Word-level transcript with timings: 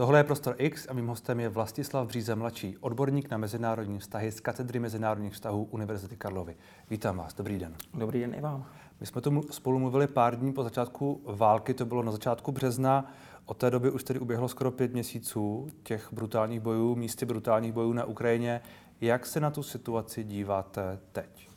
Tohle 0.00 0.18
je 0.18 0.24
Prostor 0.24 0.54
X 0.58 0.86
a 0.88 0.92
mým 0.92 1.06
hostem 1.06 1.40
je 1.40 1.48
Vlastislav 1.48 2.06
Bříze 2.06 2.34
mladší, 2.34 2.76
odborník 2.78 3.30
na 3.30 3.36
mezinárodní 3.36 3.98
vztahy 3.98 4.32
z 4.32 4.40
katedry 4.40 4.78
mezinárodních 4.78 5.32
vztahů 5.32 5.68
Univerzity 5.70 6.16
Karlovy. 6.16 6.56
Vítám 6.90 7.16
vás, 7.16 7.34
dobrý 7.34 7.58
den. 7.58 7.74
Dobrý 7.94 8.20
den 8.20 8.34
i 8.34 8.40
vám. 8.40 8.66
My 9.00 9.06
jsme 9.06 9.20
tu 9.20 9.42
spolu 9.50 9.78
mluvili 9.78 10.06
pár 10.06 10.36
dní 10.38 10.52
po 10.52 10.62
začátku 10.62 11.20
války, 11.24 11.74
to 11.74 11.84
bylo 11.84 12.02
na 12.02 12.12
začátku 12.12 12.52
března. 12.52 13.12
Od 13.46 13.56
té 13.56 13.70
doby 13.70 13.90
už 13.90 14.04
tedy 14.04 14.20
uběhlo 14.20 14.48
skoro 14.48 14.70
pět 14.70 14.92
měsíců 14.92 15.68
těch 15.82 16.12
brutálních 16.12 16.60
bojů, 16.60 16.94
místy 16.94 17.26
brutálních 17.26 17.72
bojů 17.72 17.92
na 17.92 18.04
Ukrajině. 18.04 18.60
Jak 19.00 19.26
se 19.26 19.40
na 19.40 19.50
tu 19.50 19.62
situaci 19.62 20.24
díváte 20.24 20.98
teď? 21.12 21.48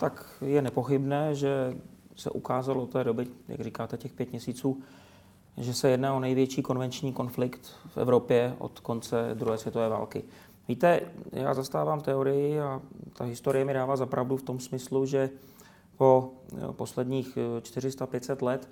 Tak 0.00 0.26
je 0.40 0.62
nepochybné, 0.62 1.34
že 1.34 1.76
se 2.16 2.30
ukázalo 2.30 2.82
od 2.82 2.92
té 2.92 3.04
doby, 3.04 3.26
jak 3.48 3.60
říkáte, 3.60 3.96
těch 3.96 4.12
pět 4.12 4.30
měsíců, 4.30 4.82
že 5.56 5.74
se 5.74 5.90
jedná 5.90 6.14
o 6.14 6.20
největší 6.20 6.62
konvenční 6.62 7.12
konflikt 7.12 7.60
v 7.88 7.96
Evropě 7.96 8.54
od 8.58 8.80
konce 8.80 9.30
druhé 9.34 9.58
světové 9.58 9.88
války. 9.88 10.24
Víte, 10.68 11.00
já 11.32 11.54
zastávám 11.54 12.00
teorii 12.00 12.60
a 12.60 12.80
ta 13.16 13.24
historie 13.24 13.64
mi 13.64 13.72
dává 13.72 13.96
zapravdu 13.96 14.36
v 14.36 14.42
tom 14.42 14.60
smyslu, 14.60 15.06
že 15.06 15.30
po 15.96 16.30
posledních 16.72 17.38
400-500 17.60 18.44
let 18.44 18.68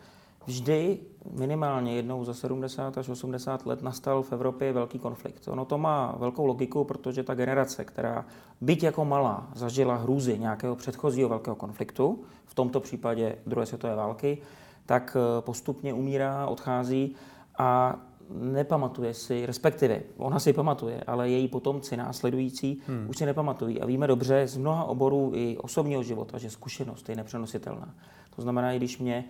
vždy 0.47 0.99
minimálně 1.31 1.97
jednou 1.97 2.25
za 2.25 2.35
70 2.35 2.99
až 2.99 3.09
80 3.09 3.67
let 3.67 3.83
nastal 3.83 4.23
v 4.23 4.33
Evropě 4.33 4.73
velký 4.73 4.99
konflikt. 4.99 5.49
Ono 5.49 5.65
to 5.65 5.79
má 5.79 6.15
velkou 6.19 6.47
logiku, 6.47 6.85
protože 6.85 7.23
ta 7.23 7.35
generace, 7.35 7.85
která 7.85 8.25
byť 8.61 8.83
jako 8.83 9.05
malá 9.05 9.49
zažila 9.55 9.97
hrůzy 9.97 10.39
nějakého 10.39 10.77
předchozího 10.77 11.29
velkého 11.29 11.57
konfliktu, 11.57 12.25
v 12.47 12.55
tomto 12.55 12.81
případě 12.81 13.37
druhé 13.47 13.67
světové 13.67 13.95
války, 13.95 14.39
tak 14.87 15.17
eh, 15.17 15.43
postupně 15.43 15.95
umírá, 15.95 16.47
odchází 16.47 17.15
a 17.59 18.01
nepamatuje 18.35 19.15
si, 19.15 19.47
respektive 19.47 20.01
ona 20.17 20.39
si 20.39 20.53
pamatuje, 20.53 21.05
ale 21.07 21.31
její 21.31 21.49
potomci 21.49 21.97
následující 21.97 22.83
hmm. 22.87 23.07
už 23.09 23.17
si 23.17 23.27
nepamatují. 23.27 23.81
A 23.81 23.87
víme 23.87 24.07
dobře 24.07 24.47
z 24.47 24.57
mnoha 24.57 24.85
oborů 24.85 25.33
i 25.35 25.59
osobního 25.59 26.03
života, 26.03 26.39
že 26.39 26.51
zkušenost 26.51 27.09
je 27.09 27.17
nepřenositelná. 27.17 27.95
To 28.37 28.43
znamená, 28.43 28.73
i 28.73 28.77
když 28.77 28.99
mě 28.99 29.25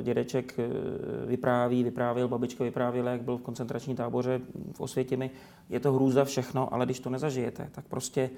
e, 0.00 0.02
dědeček 0.02 0.58
e, 0.58 0.66
vypráví, 1.26 1.84
vyprávěl, 1.84 2.28
babička 2.28 2.64
vyprávěla, 2.64 3.10
jak 3.10 3.22
byl 3.22 3.36
v 3.36 3.42
koncentrační 3.42 3.94
táboře 3.94 4.40
v 4.72 4.80
Osvětimi, 4.80 5.30
je 5.68 5.80
to 5.80 5.92
hrůza 5.92 6.24
všechno, 6.24 6.74
ale 6.74 6.84
když 6.84 7.00
to 7.00 7.10
nezažijete, 7.10 7.68
tak 7.72 7.84
prostě 7.88 8.30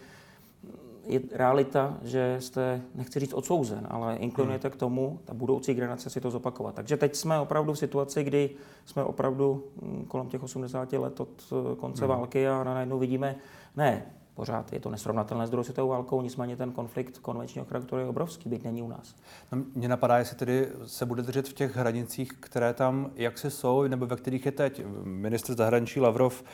je 1.06 1.20
realita, 1.33 1.98
že 2.03 2.36
jste, 2.39 2.83
nechci 2.95 3.20
říct 3.20 3.33
odsouzen, 3.33 3.86
ale 3.91 4.17
inklinujete 4.17 4.69
hmm. 4.69 4.77
k 4.77 4.81
tomu, 4.81 5.20
ta 5.25 5.34
budoucí 5.34 5.75
generace 5.75 6.11
si 6.11 6.20
to 6.20 6.31
zopakovat. 6.31 6.75
Takže 6.75 6.97
teď 6.97 7.17
jsme 7.17 7.41
opravdu 7.41 7.72
v 7.72 7.78
situaci, 7.78 8.25
kdy 8.25 8.50
jsme 8.84 9.05
opravdu 9.05 9.64
hm, 9.83 10.05
kolem 10.08 10.28
těch 10.28 10.42
80 10.42 10.92
let 10.92 11.20
od 11.20 11.28
eh, 11.53 11.77
konce 11.77 12.05
hmm. 12.05 12.08
války 12.08 12.48
a 12.48 12.64
najednou 12.64 12.98
vidíme, 12.98 13.36
ne, 13.77 14.06
pořád 14.34 14.72
je 14.72 14.80
to 14.80 14.91
nesrovnatelné 14.91 15.47
s 15.47 15.50
druhou 15.50 15.64
světovou 15.64 15.88
válkou, 15.88 16.22
nicméně 16.22 16.56
ten 16.56 16.72
konflikt 16.72 17.19
konvenčního 17.19 17.66
charakteru 17.66 18.00
je 18.00 18.08
obrovský, 18.08 18.48
byť 18.48 18.64
není 18.64 18.83
u 18.83 18.89
nás. 18.89 19.14
No, 19.52 19.62
mě 19.74 19.89
napadá, 19.89 20.19
jestli 20.19 20.36
tedy 20.36 20.69
se 20.86 21.06
bude 21.06 21.22
držet 21.22 21.48
v 21.48 21.52
těch 21.52 21.77
hranicích, 21.77 22.33
které 22.33 22.74
tam 22.74 23.11
jak 23.14 23.39
se 23.39 23.50
jsou, 23.50 23.83
nebo 23.83 24.06
ve 24.06 24.16
kterých 24.16 24.47
je 24.47 24.52
teď. 24.52 24.83
Ministr 25.05 25.55
zahraničí 25.55 26.00
Lavrov 26.00 26.44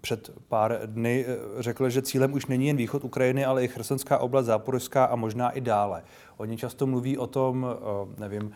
před 0.00 0.30
pár 0.48 0.80
dny 0.86 1.24
eh, 1.28 1.62
řekl, 1.62 1.88
že 1.90 2.02
cílem 2.02 2.32
už 2.32 2.46
není 2.46 2.66
jen 2.66 2.76
východ 2.76 3.04
Ukrajiny, 3.04 3.44
ale 3.44 3.64
i 3.64 3.68
chersonská 3.68 4.18
oblast, 4.18 4.46
záporská 4.46 5.04
a 5.04 5.16
možná 5.16 5.50
i 5.50 5.60
dále. 5.60 6.02
Oni 6.36 6.56
často 6.56 6.86
mluví 6.86 7.18
o 7.18 7.26
tom, 7.26 7.66
eh, 7.70 8.20
nevím, 8.20 8.52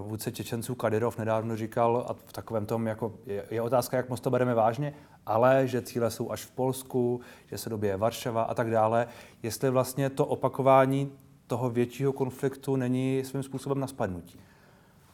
vůdce 0.00 0.32
Čečenců 0.32 0.74
Kadyrov 0.74 1.18
nedávno 1.18 1.56
říkal, 1.56 2.04
a 2.08 2.12
v 2.12 2.32
takovém 2.32 2.66
tom, 2.66 2.86
jako 2.86 3.14
je, 3.26 3.44
je 3.50 3.62
otázka, 3.62 3.96
jak 3.96 4.08
moc 4.08 4.20
to 4.20 4.30
bereme 4.30 4.54
vážně, 4.54 4.94
ale 5.26 5.66
že 5.66 5.82
cíle 5.82 6.10
jsou 6.10 6.30
až 6.30 6.44
v 6.44 6.50
Polsku, 6.50 7.20
že 7.46 7.58
se 7.58 7.70
dobije 7.70 7.96
Varšava 7.96 8.42
a 8.42 8.54
tak 8.54 8.70
dále. 8.70 9.06
Jestli 9.42 9.70
vlastně 9.70 10.10
to 10.10 10.26
opakování 10.26 11.12
toho 11.46 11.70
většího 11.70 12.12
konfliktu 12.12 12.76
není 12.76 13.22
svým 13.24 13.42
způsobem 13.42 13.80
na 13.80 13.86
spadnutí. 13.86 14.38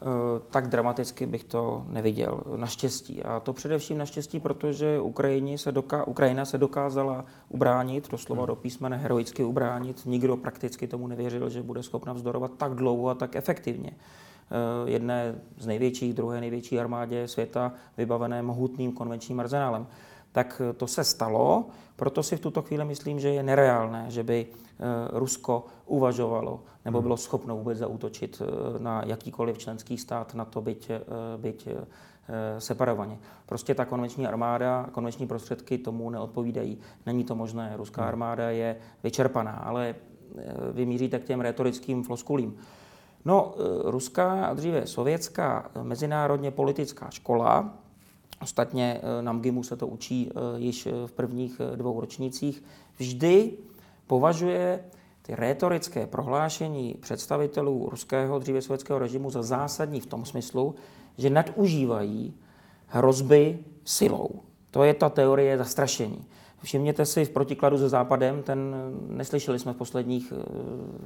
Eh, 0.03 0.41
tak 0.51 0.69
dramaticky 0.69 1.27
bych 1.27 1.45
to 1.45 1.85
neviděl, 1.89 2.41
naštěstí. 2.57 3.23
A 3.23 3.41
to 3.41 3.53
především 3.53 3.99
naštěstí, 3.99 4.41
protože 4.41 5.01
Ukrajině 5.01 5.59
se 5.59 5.73
doká- 5.73 6.05
Ukrajina 6.09 6.45
se 6.45 6.59
dokázala 6.59 7.25
ubránit, 7.49 8.11
doslova 8.11 8.43
hmm. 8.43 8.47
do 8.47 8.57
písmene 8.57 8.97
heroicky 8.97 9.45
ubránit. 9.45 10.03
Nikdo 10.07 10.37
prakticky 10.37 10.87
tomu 10.87 11.07
nevěřil, 11.07 11.49
že 11.51 11.63
bude 11.63 11.83
schopna 11.83 12.13
vzdorovat 12.13 12.51
tak 12.57 12.75
dlouho 12.75 13.09
a 13.09 13.15
tak 13.15 13.37
efektivně. 13.37 13.91
Eh, 14.51 14.91
jedné 14.91 15.35
z 15.59 15.67
největších, 15.67 16.15
druhé 16.15 16.41
největší 16.41 16.81
armádě 16.81 17.29
světa, 17.29 17.73
vybavené 17.97 18.43
mohutným 18.43 18.93
konvenčním 18.93 19.41
arzenálem 19.41 19.87
tak 20.33 20.63
to 20.77 20.87
se 20.87 21.05
stalo, 21.05 21.67
proto 21.97 22.23
si 22.23 22.37
v 22.37 22.41
tuto 22.41 22.63
chvíli 22.63 22.85
myslím, 22.85 23.21
že 23.21 23.29
je 23.29 23.43
nereálné, 23.43 24.07
že 24.09 24.23
by 24.23 24.47
eh, 24.47 24.85
Rusko 25.13 25.67
uvažovalo 25.87 26.61
nebo 26.85 26.99
hmm. 26.99 27.03
bylo 27.03 27.17
schopno 27.17 27.57
vůbec 27.57 27.79
zaútočit 27.79 28.43
eh, 28.43 28.79
na 28.79 29.03
jakýkoliv 29.07 29.59
členský 29.59 29.99
stát, 29.99 30.35
na 30.35 30.45
to 30.45 30.61
byť, 30.61 30.91
eh, 30.91 31.01
byť 31.37 31.69
separovaně. 32.59 33.19
Prostě 33.47 33.75
ta 33.75 33.85
konvenční 33.85 34.27
armáda, 34.27 34.87
konvenční 34.93 35.27
prostředky 35.27 35.79
tomu 35.79 36.11
neodpovídají. 36.11 36.79
Není 37.07 37.25
to 37.25 37.35
možné. 37.35 37.73
Ruská 37.77 38.03
hmm. 38.03 38.09
armáda 38.09 38.51
je 38.51 38.77
vyčerpaná, 39.03 39.53
ale 39.53 39.95
vy 40.73 40.87
míříte 40.87 41.19
k 41.19 41.25
těm 41.25 41.41
retorickým 41.41 42.05
floskulím. 42.05 42.59
No, 43.29 43.55
ruská 43.85 44.47
a 44.47 44.55
dříve 44.55 44.87
sovětská 44.87 45.71
mezinárodně 45.83 46.51
politická 46.51 47.11
škola, 47.11 47.75
Ostatně 48.43 49.01
eh, 49.03 49.23
na 49.23 49.33
MGIMu 49.33 49.63
se 49.63 49.77
to 49.77 49.87
učí 49.87 50.31
eh, 50.31 50.41
již 50.57 50.87
eh, 50.87 50.93
v 51.07 51.13
prvních 51.13 51.61
dvou 51.77 52.01
ročnících. 52.01 52.63
Vždy 52.99 53.53
považuje 54.07 54.85
ty 55.23 55.35
rétorické 55.35 56.07
prohlášení 56.07 56.95
představitelů 57.01 57.89
ruského 57.91 58.39
dříve 58.39 58.63
sovětského 58.63 58.99
režimu 58.99 59.31
za 59.31 59.43
zásadní 59.43 60.01
v 60.01 60.07
tom 60.07 60.25
smyslu, 60.25 60.75
že 61.19 61.31
nadužívají 61.31 62.35
hrozby 62.87 63.59
silou. 63.85 64.29
To 64.71 64.85
je 64.85 64.95
ta 64.95 65.09
teorie 65.09 65.59
zastrašení. 65.59 66.25
Všimněte 66.63 67.07
si 67.07 67.25
v 67.25 67.31
protikladu 67.31 67.79
se 67.79 67.89
Západem, 67.89 68.43
ten 68.43 68.77
neslyšeli 69.09 69.59
jsme 69.59 69.73
v 69.73 69.77
posledních 69.77 70.33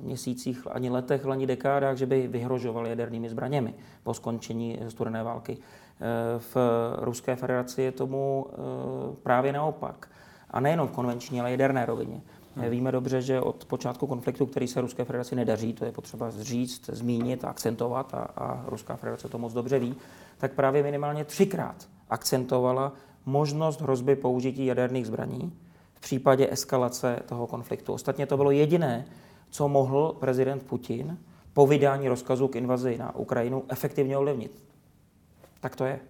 měsících 0.00 0.66
ani 0.70 0.90
letech, 0.90 1.26
ani 1.26 1.46
dekádách, 1.46 1.96
že 1.96 2.06
by 2.06 2.28
vyhrožoval 2.28 2.86
jadernými 2.86 3.28
zbraněmi 3.28 3.74
po 4.02 4.14
skončení 4.14 4.78
studené 4.88 5.22
války. 5.22 5.58
V 6.38 6.56
Ruské 6.98 7.36
federaci 7.36 7.82
je 7.82 7.92
tomu 7.92 8.46
eh, 8.50 8.56
právě 9.22 9.52
naopak. 9.52 10.08
A 10.50 10.60
nejenom 10.60 10.88
v 10.88 10.92
konvenční, 10.92 11.40
ale 11.40 11.50
jaderné 11.50 11.86
rovině. 11.86 12.20
Hmm. 12.56 12.70
Víme 12.70 12.92
dobře, 12.92 13.22
že 13.22 13.40
od 13.40 13.64
počátku 13.64 14.06
konfliktu, 14.06 14.46
který 14.46 14.68
se 14.68 14.80
Ruské 14.80 15.04
federaci 15.04 15.36
nedaří, 15.36 15.72
to 15.72 15.84
je 15.84 15.92
potřeba 15.92 16.30
říct, 16.30 16.90
zmínit 16.92 17.44
a 17.44 17.48
akcentovat, 17.48 18.14
a, 18.14 18.18
a 18.36 18.64
Ruská 18.66 18.96
federace 18.96 19.28
to 19.28 19.38
moc 19.38 19.52
dobře 19.52 19.78
ví, 19.78 19.94
tak 20.38 20.52
právě 20.52 20.82
minimálně 20.82 21.24
třikrát 21.24 21.88
akcentovala 22.10 22.92
možnost 23.26 23.80
hrozby 23.80 24.16
použití 24.16 24.66
jaderných 24.66 25.06
zbraní 25.06 25.52
v 25.94 26.00
případě 26.00 26.52
eskalace 26.52 27.22
toho 27.26 27.46
konfliktu. 27.46 27.92
Ostatně 27.92 28.26
to 28.26 28.36
bylo 28.36 28.50
jediné, 28.50 29.04
co 29.50 29.68
mohl 29.68 30.16
prezident 30.20 30.62
Putin 30.62 31.18
po 31.52 31.66
vydání 31.66 32.08
rozkazu 32.08 32.48
k 32.48 32.56
invazi 32.56 32.98
na 32.98 33.14
Ukrajinu 33.14 33.64
efektivně 33.68 34.18
ovlivnit. 34.18 34.64
Tak 35.60 35.76
to 35.76 35.84
je. 35.84 36.00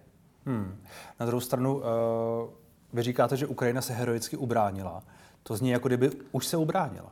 Hmm. 0.45 0.75
Na 1.19 1.25
druhou 1.25 1.41
stranu, 1.41 1.75
uh, 1.75 1.83
vy 2.93 3.01
říkáte, 3.01 3.37
že 3.37 3.47
Ukrajina 3.47 3.81
se 3.81 3.93
heroicky 3.93 4.37
ubránila. 4.37 5.03
To 5.43 5.55
zní, 5.55 5.69
jako 5.69 5.87
kdyby 5.87 6.11
už 6.31 6.47
se 6.47 6.57
ubránila. 6.57 7.11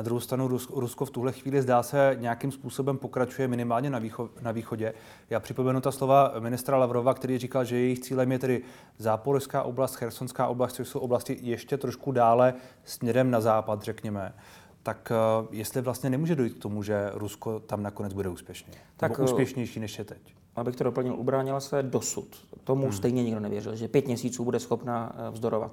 Na 0.00 0.04
druhou 0.04 0.20
stranu 0.20 0.48
Rusko 0.74 1.04
v 1.04 1.10
tuhle 1.10 1.32
chvíli 1.32 1.62
zdá 1.62 1.82
se 1.82 2.16
nějakým 2.20 2.52
způsobem 2.52 2.98
pokračuje 2.98 3.48
minimálně 3.48 3.90
na, 3.90 3.98
výcho, 3.98 4.30
na 4.40 4.52
východě. 4.52 4.94
Já 5.30 5.40
připomenu 5.40 5.80
ta 5.80 5.92
slova 5.92 6.32
ministra 6.38 6.76
Lavrova, 6.76 7.14
který 7.14 7.38
říkal, 7.38 7.64
že 7.64 7.76
jejich 7.76 7.98
cílem 7.98 8.32
je 8.32 8.38
tedy 8.38 8.62
záporská 8.98 9.62
oblast, 9.62 9.94
chersonská 9.94 10.46
oblast, 10.46 10.72
což 10.72 10.88
jsou 10.88 10.98
oblasti 10.98 11.38
ještě 11.40 11.76
trošku 11.76 12.12
dále 12.12 12.54
směrem 12.84 13.30
na 13.30 13.40
západ, 13.40 13.82
řekněme. 13.82 14.34
Tak 14.82 15.12
uh, 15.40 15.46
jestli 15.50 15.80
vlastně 15.80 16.10
nemůže 16.10 16.34
dojít 16.34 16.54
k 16.54 16.62
tomu, 16.62 16.82
že 16.82 17.10
Rusko 17.14 17.60
tam 17.60 17.82
nakonec 17.82 18.12
bude 18.12 18.28
úspěšně? 18.28 18.72
Tak, 18.96 19.18
Nebo 19.18 19.24
úspěšnější 19.24 19.80
než 19.80 19.98
je 19.98 20.04
teď? 20.04 20.34
abych 20.56 20.76
to 20.76 20.84
doplnil, 20.84 21.14
ubránila 21.14 21.60
se 21.60 21.82
dosud. 21.82 22.46
Tomu 22.64 22.82
hmm. 22.82 22.92
stejně 22.92 23.24
nikdo 23.24 23.40
nevěřil, 23.40 23.76
že 23.76 23.88
pět 23.88 24.06
měsíců 24.06 24.44
bude 24.44 24.60
schopna 24.60 25.12
eh, 25.16 25.30
vzdorovat. 25.30 25.72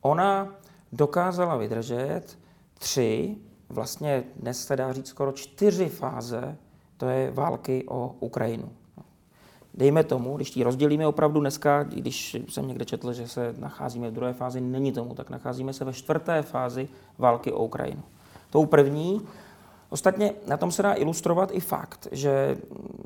Ona 0.00 0.54
dokázala 0.92 1.56
vydržet 1.56 2.38
tři, 2.78 3.36
vlastně 3.68 4.24
dnes 4.36 4.66
se 4.66 4.76
dá 4.76 4.92
říct 4.92 5.08
skoro 5.08 5.32
čtyři 5.32 5.88
fáze, 5.88 6.56
to 6.96 7.08
je 7.08 7.30
války 7.30 7.84
o 7.88 8.14
Ukrajinu. 8.20 8.68
Dejme 9.74 10.04
tomu, 10.04 10.36
když 10.36 10.56
ji 10.56 10.62
rozdělíme 10.62 11.06
opravdu 11.06 11.40
dneska, 11.40 11.82
když 11.82 12.36
jsem 12.48 12.68
někde 12.68 12.84
četl, 12.84 13.12
že 13.12 13.28
se 13.28 13.54
nacházíme 13.58 14.10
v 14.10 14.12
druhé 14.12 14.32
fázi, 14.32 14.60
není 14.60 14.92
tomu 14.92 15.14
tak. 15.14 15.30
Nacházíme 15.30 15.72
se 15.72 15.84
ve 15.84 15.92
čtvrté 15.92 16.42
fázi 16.42 16.88
války 17.18 17.52
o 17.52 17.64
Ukrajinu. 17.64 18.02
Tou 18.50 18.66
první 18.66 19.22
Ostatně 19.88 20.32
na 20.46 20.56
tom 20.56 20.72
se 20.72 20.82
dá 20.82 20.94
ilustrovat 20.94 21.50
i 21.52 21.60
fakt, 21.60 22.08
že 22.12 22.56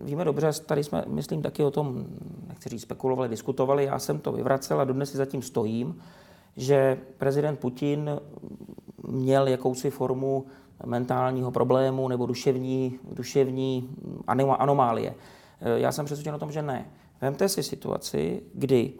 víme 0.02 0.24
dobře, 0.24 0.52
tady 0.66 0.84
jsme, 0.84 1.04
myslím, 1.06 1.42
taky 1.42 1.64
o 1.64 1.70
tom, 1.70 2.06
nechci 2.48 2.68
říct, 2.68 2.82
spekulovali, 2.82 3.28
diskutovali, 3.28 3.84
já 3.84 3.98
jsem 3.98 4.18
to 4.18 4.32
vyvracel 4.32 4.80
a 4.80 4.84
dodnes 4.84 5.10
si 5.10 5.16
zatím 5.16 5.42
stojím, 5.42 6.02
že 6.56 6.98
prezident 7.18 7.58
Putin 7.58 8.10
měl 9.08 9.48
jakousi 9.48 9.90
formu 9.90 10.46
mentálního 10.86 11.50
problému 11.50 12.08
nebo 12.08 12.26
duševní, 12.26 12.98
duševní 13.12 13.90
anomálie. 14.58 15.14
Já 15.76 15.92
jsem 15.92 16.04
přesvědčen 16.04 16.34
o 16.34 16.38
tom, 16.38 16.52
že 16.52 16.62
ne. 16.62 16.86
Vemte 17.20 17.48
si 17.48 17.62
situaci, 17.62 18.42
kdy 18.54 18.92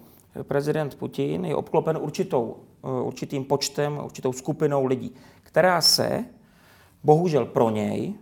prezident 0.43 0.95
Putin 0.95 1.45
je 1.45 1.57
obklopen 1.57 1.99
určitou, 2.01 2.57
určitým 3.03 3.45
počtem, 3.45 4.01
určitou 4.05 4.33
skupinou 4.33 4.87
lidí, 4.87 5.15
která 5.43 5.81
se 5.81 6.25
bohužel 7.05 7.47
pro 7.47 7.71
něj 7.71 8.15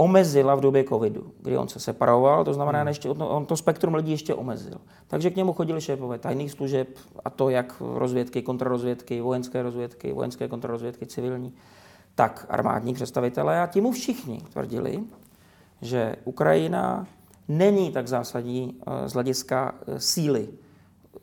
omezila 0.00 0.54
v 0.54 0.60
době 0.60 0.84
covidu, 0.84 1.32
kdy 1.42 1.56
on 1.56 1.68
se 1.68 1.80
separoval, 1.80 2.44
to 2.44 2.54
znamená, 2.54 2.82
hmm. 2.82 2.92
že 2.92 3.08
on 3.08 3.46
to 3.46 3.56
spektrum 3.56 3.94
lidí 3.94 4.10
ještě 4.10 4.34
omezil. 4.34 4.80
Takže 5.08 5.30
k 5.30 5.36
němu 5.36 5.52
chodili 5.52 5.80
šéfové 5.80 6.18
tajných 6.18 6.50
služeb, 6.50 6.88
a 7.24 7.30
to 7.30 7.48
jak 7.48 7.74
rozvědky, 7.80 8.42
kontrarozvědky, 8.42 9.20
vojenské 9.20 9.62
rozvědky, 9.62 10.12
vojenské 10.12 10.48
kontrarozvědky, 10.48 11.06
civilní, 11.06 11.52
tak 12.14 12.46
armádní 12.48 12.94
představitelé 12.94 13.60
a 13.60 13.66
ti 13.66 13.80
mu 13.80 13.92
všichni 13.92 14.40
tvrdili, 14.52 15.00
že 15.82 16.16
Ukrajina 16.24 17.06
není 17.48 17.92
tak 17.92 18.08
zásadní 18.08 18.80
eh, 18.80 19.08
z 19.08 19.12
hlediska 19.12 19.74
eh, 19.86 20.00
síly 20.00 20.48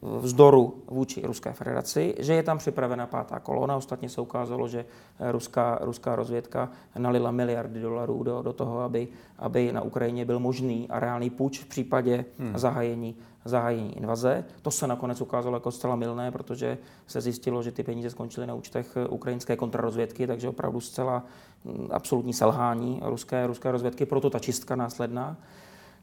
vzdoru 0.02 0.84
vůči 0.88 1.22
Ruské 1.26 1.54
federaci, 1.54 2.16
že 2.20 2.34
je 2.34 2.44
tam 2.44 2.58
připravena 2.58 3.08
pátá 3.08 3.40
kolona. 3.40 3.76
Ostatně 3.76 4.10
se 4.10 4.22
ukázalo, 4.22 4.68
že 4.68 4.86
ruská, 5.32 5.80
ruská 5.82 6.16
rozvědka 6.16 6.70
nalila 6.98 7.32
miliardy 7.32 7.82
dolarů 7.82 8.24
do, 8.24 8.42
do 8.42 8.54
toho, 8.54 8.80
aby, 8.80 9.08
aby 9.40 9.72
na 9.72 9.82
Ukrajině 9.82 10.26
byl 10.26 10.40
možný 10.40 10.88
a 10.90 11.00
reálný 11.00 11.30
půjč 11.30 11.60
v 11.60 11.66
případě 11.66 12.26
hmm. 12.40 12.58
zahájení, 12.58 13.16
zahájení 13.46 13.98
invaze. 13.98 14.46
To 14.62 14.72
se 14.72 14.88
nakonec 14.88 15.22
ukázalo 15.22 15.56
jako 15.56 15.72
zcela 15.72 15.96
milné, 15.96 16.32
protože 16.32 16.78
se 17.08 17.22
zjistilo, 17.22 17.64
že 17.64 17.72
ty 17.72 17.84
peníze 17.84 18.10
skončily 18.10 18.48
na 18.48 18.54
účtech 18.54 18.98
ukrajinské 19.10 19.56
kontrarozvědky, 19.56 20.28
takže 20.28 20.50
opravdu 20.50 20.82
zcela 20.82 21.24
hm, 21.66 21.88
absolutní 21.92 22.34
selhání 22.34 23.02
ruské, 23.04 23.48
ruské 23.48 23.72
rozvědky, 23.72 24.06
proto 24.06 24.30
ta 24.30 24.40
čistka 24.40 24.76
následná. 24.76 25.38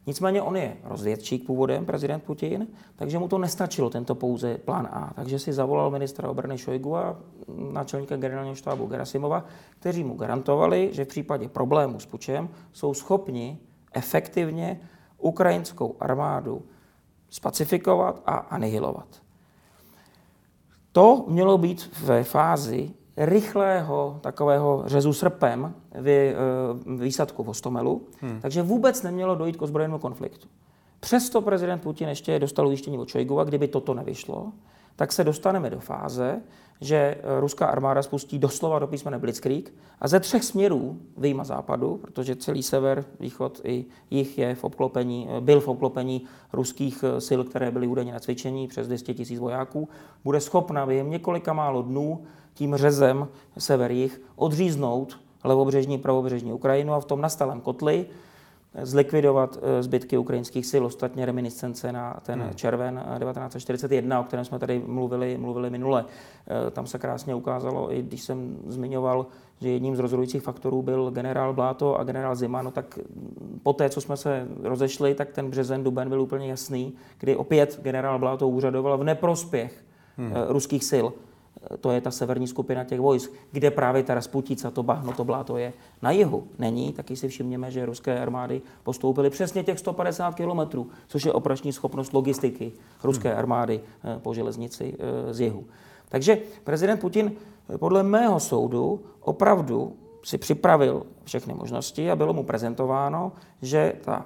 Nicméně 0.07 0.41
on 0.41 0.57
je 0.57 0.77
rozvědčík 0.83 1.45
původem, 1.45 1.85
prezident 1.85 2.23
Putin, 2.23 2.67
takže 2.95 3.19
mu 3.19 3.27
to 3.27 3.37
nestačilo, 3.37 3.89
tento 3.89 4.15
pouze 4.15 4.57
plán 4.57 4.87
A. 4.91 5.13
Takže 5.15 5.39
si 5.39 5.53
zavolal 5.53 5.91
ministra 5.91 6.29
obrany 6.29 6.57
Šojgu 6.57 6.97
a 6.97 7.17
náčelníka 7.71 8.17
generálního 8.17 8.55
štábu 8.55 8.85
Gerasimova, 8.85 9.45
kteří 9.79 10.03
mu 10.03 10.15
garantovali, 10.15 10.89
že 10.93 11.05
v 11.05 11.07
případě 11.07 11.49
problému 11.49 11.99
s 11.99 12.05
pučem 12.05 12.49
jsou 12.73 12.93
schopni 12.93 13.59
efektivně 13.93 14.79
ukrajinskou 15.17 15.95
armádu 15.99 16.61
spacifikovat 17.29 18.21
a 18.25 18.35
anihilovat. 18.35 19.07
To 20.91 21.25
mělo 21.27 21.57
být 21.57 21.99
ve 22.03 22.23
fázi 22.23 22.91
rychlého 23.17 24.19
takového 24.21 24.83
řezu 24.85 25.13
srpem 25.13 25.73
vy, 25.95 26.35
eh, 26.35 26.35
výsadku 27.03 27.43
v 27.43 27.49
Ostomelu, 27.49 28.07
hmm. 28.21 28.39
takže 28.41 28.61
vůbec 28.61 29.03
nemělo 29.03 29.35
dojít 29.35 29.57
k 29.57 29.61
ozbrojenému 29.61 29.99
konfliktu. 29.99 30.47
Přesto 30.99 31.41
prezident 31.41 31.79
Putin 31.79 32.09
ještě 32.09 32.39
dostal 32.39 32.67
ujištění 32.67 32.97
od 32.97 33.09
Šojgova, 33.09 33.43
kdyby 33.43 33.67
toto 33.67 33.93
nevyšlo, 33.93 34.51
tak 34.95 35.11
se 35.11 35.23
dostaneme 35.23 35.69
do 35.69 35.79
fáze, 35.79 36.41
že 36.81 36.95
eh, 36.95 37.39
ruská 37.39 37.65
armáda 37.65 38.03
spustí 38.03 38.39
doslova 38.39 38.79
do 38.79 38.87
písmene 38.87 39.19
Blitzkrieg 39.19 39.73
a 39.99 40.07
ze 40.07 40.19
třech 40.19 40.43
směrů, 40.43 40.97
vyjma 41.17 41.43
západu, 41.43 41.97
protože 41.97 42.35
celý 42.35 42.63
sever, 42.63 43.05
východ 43.19 43.61
i 43.63 43.85
jich 44.09 44.37
je 44.37 44.55
v 44.55 44.63
obklopení, 44.63 45.27
eh, 45.29 45.41
byl 45.41 45.61
v 45.61 45.67
obklopení 45.67 46.21
ruských 46.53 47.03
sil, 47.27 47.41
které 47.43 47.71
byly 47.71 47.87
údajně 47.87 48.13
na 48.13 48.19
cvičení 48.19 48.67
přes 48.67 48.87
200 48.87 49.13
tisíc 49.13 49.39
vojáků, 49.39 49.89
bude 50.23 50.41
schopna 50.41 50.85
během 50.85 51.09
několika 51.09 51.53
málo 51.53 51.81
dnů 51.81 52.23
tím 52.53 52.75
řezem 52.75 53.27
sever-jih 53.57 54.21
odříznout 54.35 55.19
levobřežní, 55.43 55.97
pravobřežní 55.97 56.53
Ukrajinu 56.53 56.93
a 56.93 56.99
v 56.99 57.05
tom 57.05 57.21
nastalém 57.21 57.61
kotli 57.61 58.05
zlikvidovat 58.81 59.59
eh, 59.61 59.83
zbytky 59.83 60.17
ukrajinských 60.17 60.65
sil, 60.71 60.83
ostatně 60.85 61.25
reminiscence 61.25 61.91
na 61.91 62.19
ten 62.25 62.41
hmm. 62.41 62.53
červen 62.53 63.03
1941, 63.19 64.19
o 64.19 64.23
kterém 64.23 64.45
jsme 64.45 64.59
tady 64.59 64.83
mluvili, 64.87 65.37
mluvili 65.37 65.69
minule. 65.69 66.05
Eh, 66.67 66.71
tam 66.71 66.87
se 66.87 66.99
krásně 66.99 67.35
ukázalo, 67.35 67.93
i 67.93 68.01
když 68.01 68.21
jsem 68.21 68.57
zmiňoval, 68.67 69.25
že 69.61 69.69
jedním 69.69 69.95
z 69.95 69.99
rozhodujících 69.99 70.41
faktorů 70.41 70.81
byl 70.81 71.11
generál 71.11 71.53
Bláto 71.53 71.99
a 71.99 72.03
generál 72.03 72.35
Zima, 72.35 72.61
no 72.61 72.71
tak 72.71 72.99
po 73.63 73.73
té, 73.73 73.89
co 73.89 74.01
jsme 74.01 74.17
se 74.17 74.47
rozešli, 74.63 75.15
tak 75.15 75.31
ten 75.31 75.49
březen, 75.49 75.83
duben 75.83 76.09
byl 76.09 76.21
úplně 76.21 76.47
jasný, 76.47 76.93
kdy 77.19 77.35
opět 77.35 77.79
generál 77.83 78.19
Bláto 78.19 78.47
úřadoval 78.47 78.97
v 78.97 79.03
neprospěch 79.03 79.85
hmm. 80.17 80.31
Eh, 80.35 80.45
ruských 80.47 80.83
sil 80.91 81.07
to 81.79 81.91
je 81.91 82.01
ta 82.01 82.11
severní 82.11 82.47
skupina 82.47 82.83
těch 82.83 82.99
vojsk, 82.99 83.31
kde 83.51 83.71
právě 83.71 84.03
ta 84.03 84.13
Rasputica, 84.13 84.71
to 84.71 84.83
bahno, 84.83 85.13
to 85.13 85.23
bláto 85.23 85.57
je 85.57 85.73
na 86.01 86.11
jihu. 86.11 86.47
Není, 86.59 86.93
taky 86.93 87.15
si 87.15 87.27
všimněme, 87.27 87.71
že 87.71 87.85
ruské 87.85 88.19
armády 88.19 88.61
postoupily 88.83 89.29
přesně 89.29 89.63
těch 89.63 89.79
150 89.79 90.35
kilometrů, 90.35 90.89
což 91.07 91.25
je 91.25 91.33
operační 91.33 91.73
schopnost 91.73 92.13
logistiky 92.13 92.71
ruské 93.03 93.29
hmm. 93.29 93.39
armády 93.39 93.79
eh, 94.03 94.19
po 94.19 94.33
železnici 94.33 94.95
eh, 94.99 95.33
z 95.33 95.39
jihu. 95.39 95.63
Takže 96.09 96.37
prezident 96.63 96.99
Putin 96.99 97.31
eh, 97.69 97.77
podle 97.77 98.03
mého 98.03 98.39
soudu 98.39 99.01
opravdu 99.19 99.93
si 100.23 100.37
připravil 100.37 101.05
všechny 101.23 101.53
možnosti 101.53 102.11
a 102.11 102.15
bylo 102.15 102.33
mu 102.33 102.43
prezentováno, 102.43 103.31
že 103.61 103.93
ta 104.01 104.25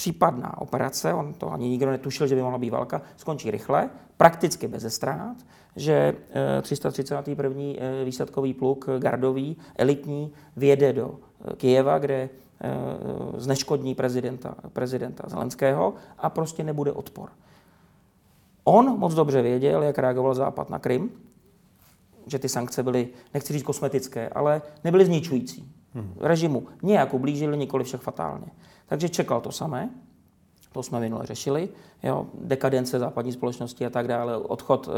případná 0.00 0.60
operace, 0.60 1.14
on 1.14 1.34
to 1.34 1.52
ani 1.52 1.68
nikdo 1.68 1.90
netušil, 1.90 2.26
že 2.26 2.34
by 2.34 2.42
mohla 2.42 2.58
být 2.58 2.70
válka, 2.70 3.02
skončí 3.16 3.50
rychle, 3.50 3.90
prakticky 4.16 4.68
bez 4.68 4.94
ztrát, 4.94 5.36
že 5.76 6.14
331. 6.62 7.62
Eh, 7.62 7.76
eh, 7.78 8.04
výsadkový 8.04 8.54
pluk 8.54 8.88
gardový, 8.98 9.56
elitní, 9.76 10.32
vyjede 10.56 10.92
do 10.92 11.14
eh, 11.14 11.56
Kijeva, 11.56 11.98
kde 11.98 12.28
zneškodní 13.36 13.94
prezidenta, 13.94 14.54
prezidenta 14.72 15.28
Zelenského 15.28 15.94
a 16.18 16.30
prostě 16.30 16.64
nebude 16.64 16.92
odpor. 16.92 17.28
On 18.64 18.98
moc 18.98 19.14
dobře 19.14 19.42
věděl, 19.42 19.82
jak 19.82 19.98
reagoval 19.98 20.34
Západ 20.34 20.70
na 20.70 20.78
Krym, 20.78 21.10
že 22.26 22.38
ty 22.38 22.48
sankce 22.48 22.82
byly, 22.82 23.08
nechci 23.34 23.52
říct 23.52 23.62
kosmetické, 23.62 24.28
ale 24.28 24.62
nebyly 24.84 25.04
zničující. 25.04 25.72
Hmm. 25.94 26.14
Režimu 26.20 26.66
nějak 26.82 27.14
ublížili, 27.14 27.56
nikoli 27.56 27.84
však 27.84 28.00
fatálně. 28.00 28.46
Takže 28.90 29.08
čekal 29.08 29.40
to 29.40 29.52
samé, 29.52 29.90
to 30.72 30.82
jsme 30.82 31.00
minule 31.00 31.26
řešili, 31.26 31.68
jo, 32.02 32.26
dekadence 32.34 32.98
západní 32.98 33.32
společnosti 33.32 33.86
a 33.86 33.90
tak 33.90 34.08
dále, 34.08 34.36
odchod 34.36 34.88
uh, 34.88 34.94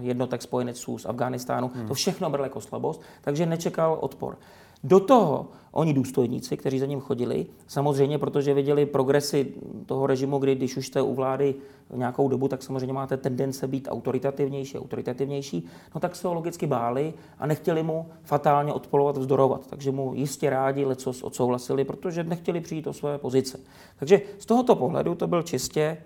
jednotek 0.00 0.42
spojeneců 0.42 0.98
z 0.98 1.06
Afghánistánu, 1.06 1.70
hmm. 1.74 1.88
to 1.88 1.94
všechno 1.94 2.30
bral 2.30 2.44
jako 2.44 2.60
slabost, 2.60 3.00
takže 3.20 3.46
nečekal 3.46 3.98
odpor. 4.00 4.36
Do 4.84 5.00
toho 5.00 5.48
oni 5.72 5.94
důstojníci, 5.94 6.56
kteří 6.56 6.78
za 6.78 6.86
ním 6.86 7.00
chodili, 7.00 7.46
samozřejmě, 7.66 8.18
protože 8.18 8.54
viděli 8.54 8.86
progresy 8.86 9.54
toho 9.86 10.06
režimu, 10.06 10.38
kdy 10.38 10.54
když 10.54 10.76
už 10.76 10.86
jste 10.86 11.02
u 11.02 11.14
vlády 11.14 11.54
nějakou 11.94 12.28
dobu, 12.28 12.48
tak 12.48 12.62
samozřejmě 12.62 12.92
máte 12.92 13.16
tendence 13.16 13.68
být 13.68 13.88
autoritativnější, 13.90 14.78
autoritativnější, 14.78 15.66
no 15.94 16.00
tak 16.00 16.16
se 16.16 16.28
ho 16.28 16.34
logicky 16.34 16.66
báli 16.66 17.14
a 17.38 17.46
nechtěli 17.46 17.82
mu 17.82 18.06
fatálně 18.22 18.72
odpolovat, 18.72 19.16
vzdorovat. 19.16 19.66
Takže 19.66 19.90
mu 19.90 20.14
jistě 20.14 20.50
rádi 20.50 20.84
lecos 20.84 21.22
odsouhlasili, 21.22 21.84
protože 21.84 22.24
nechtěli 22.24 22.60
přijít 22.60 22.86
o 22.86 22.92
své 22.92 23.18
pozice. 23.18 23.60
Takže 23.98 24.20
z 24.38 24.46
tohoto 24.46 24.76
pohledu 24.76 25.14
to 25.14 25.26
byl 25.26 25.42
čistě 25.42 25.96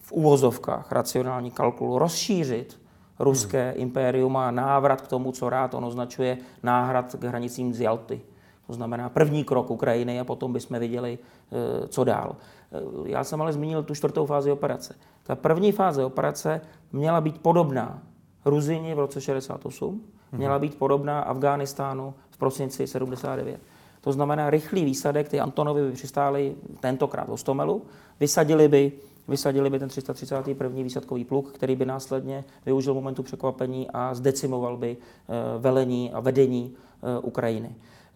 v 0.00 0.12
úvozovkách 0.12 0.92
racionální 0.92 1.50
kalkul 1.50 1.98
rozšířit 1.98 2.78
ruské 3.18 3.70
hmm. 3.70 3.82
impérium 3.82 4.36
a 4.36 4.50
návrat 4.50 5.00
k 5.00 5.08
tomu, 5.08 5.32
co 5.32 5.48
rád 5.50 5.74
on 5.74 5.84
označuje 5.84 6.38
náhrad 6.62 7.16
k 7.16 7.24
hranicím 7.24 7.74
z 7.74 7.80
Jalty. 7.80 8.20
To 8.66 8.72
znamená 8.72 9.08
první 9.08 9.44
krok 9.44 9.70
Ukrajiny 9.70 10.20
a 10.20 10.24
potom 10.24 10.52
bychom 10.52 10.78
viděli, 10.78 11.18
eh, 11.18 11.88
co 11.88 12.04
dál. 12.04 12.36
Eh, 12.72 12.78
já 13.04 13.24
jsem 13.24 13.42
ale 13.42 13.52
zmínil 13.52 13.82
tu 13.82 13.94
čtvrtou 13.94 14.26
fázi 14.26 14.52
operace. 14.52 14.94
Ta 15.22 15.36
první 15.36 15.72
fáze 15.72 16.04
operace 16.04 16.60
měla 16.92 17.20
být 17.20 17.38
podobná 17.38 18.02
Ruzini 18.44 18.94
v 18.94 18.98
roce 18.98 19.20
68, 19.20 19.90
hmm. 19.90 20.38
měla 20.38 20.58
být 20.58 20.78
podobná 20.78 21.20
Afghánistánu 21.20 22.14
v 22.30 22.38
prosinci 22.38 22.86
79. 22.86 23.60
To 24.00 24.12
znamená 24.12 24.50
rychlý 24.50 24.84
výsadek, 24.84 25.28
ty 25.28 25.40
Antonovi 25.40 25.82
by 25.82 25.92
přistáli 25.92 26.54
tentokrát 26.80 27.28
v 27.28 27.32
Ostomelu, 27.32 27.82
vysadili 28.20 28.68
by 28.68 28.92
vysadili 29.28 29.70
by 29.70 29.78
ten 29.78 29.88
331. 29.88 30.68
výsadkový 30.82 31.24
pluk, 31.24 31.52
který 31.52 31.76
by 31.76 31.86
následně 31.86 32.44
využil 32.66 32.94
momentu 32.94 33.22
překvapení 33.22 33.88
a 33.92 34.14
zdecimoval 34.14 34.76
by 34.76 34.96
eh, 34.96 35.58
velení 35.58 36.12
a 36.12 36.20
vedení 36.20 36.72
eh, 36.72 37.18
Ukrajiny. 37.18 37.74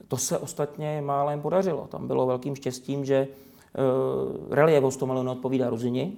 To 0.09 0.17
se 0.17 0.39
ostatně 0.39 1.03
málem 1.05 1.41
podařilo. 1.41 1.87
Tam 1.91 2.07
bylo 2.07 2.27
velkým 2.27 2.57
štěstím, 2.57 3.05
že 3.05 3.15
eh, 3.17 4.55
relief 4.55 4.85
Ostomelu 4.85 5.23
neodpovídá 5.23 5.71
Ruzini, 5.71 6.13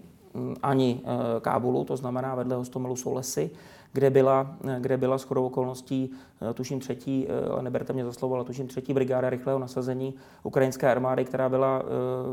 ani 0.62 1.00
Kábulu, 1.40 1.84
to 1.84 1.96
znamená 1.96 2.34
vedle 2.34 2.56
Hostomelu 2.56 2.96
jsou 2.96 3.14
lesy, 3.14 3.50
kde 3.92 4.10
byla, 4.10 4.56
kde 4.78 4.96
byla 4.96 5.18
shodou 5.18 5.46
okolností, 5.46 6.10
eh, 6.50 6.54
tuším 6.54 6.80
třetí, 6.80 7.26
eh, 7.58 7.62
neberte 7.62 7.92
mě 7.92 8.04
za 8.04 8.12
slovo, 8.12 8.34
ale 8.34 8.44
tuším 8.44 8.68
třetí 8.68 8.94
brigáda 8.94 9.30
rychlého 9.30 9.58
nasazení 9.58 10.14
ukrajinské 10.42 10.90
armády, 10.90 11.24
která 11.24 11.48
byla 11.48 11.82
eh, 11.82 11.86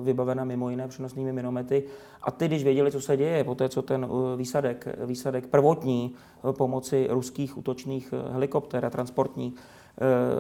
vybavena 0.03 0.43
mimo 0.43 0.69
jiné 0.69 0.87
přenosnými 0.87 1.33
minomety. 1.33 1.83
A 2.21 2.31
ty, 2.31 2.47
když 2.47 2.63
věděli, 2.63 2.91
co 2.91 3.01
se 3.01 3.17
děje, 3.17 3.43
po 3.43 3.55
té, 3.55 3.69
co 3.69 3.81
ten 3.81 4.07
výsadek, 4.37 4.87
výsadek 5.05 5.47
prvotní 5.47 6.13
pomoci 6.51 7.07
ruských 7.09 7.57
útočných 7.57 8.13
helikoptér 8.31 8.85
a 8.85 8.89
transportní 8.89 9.53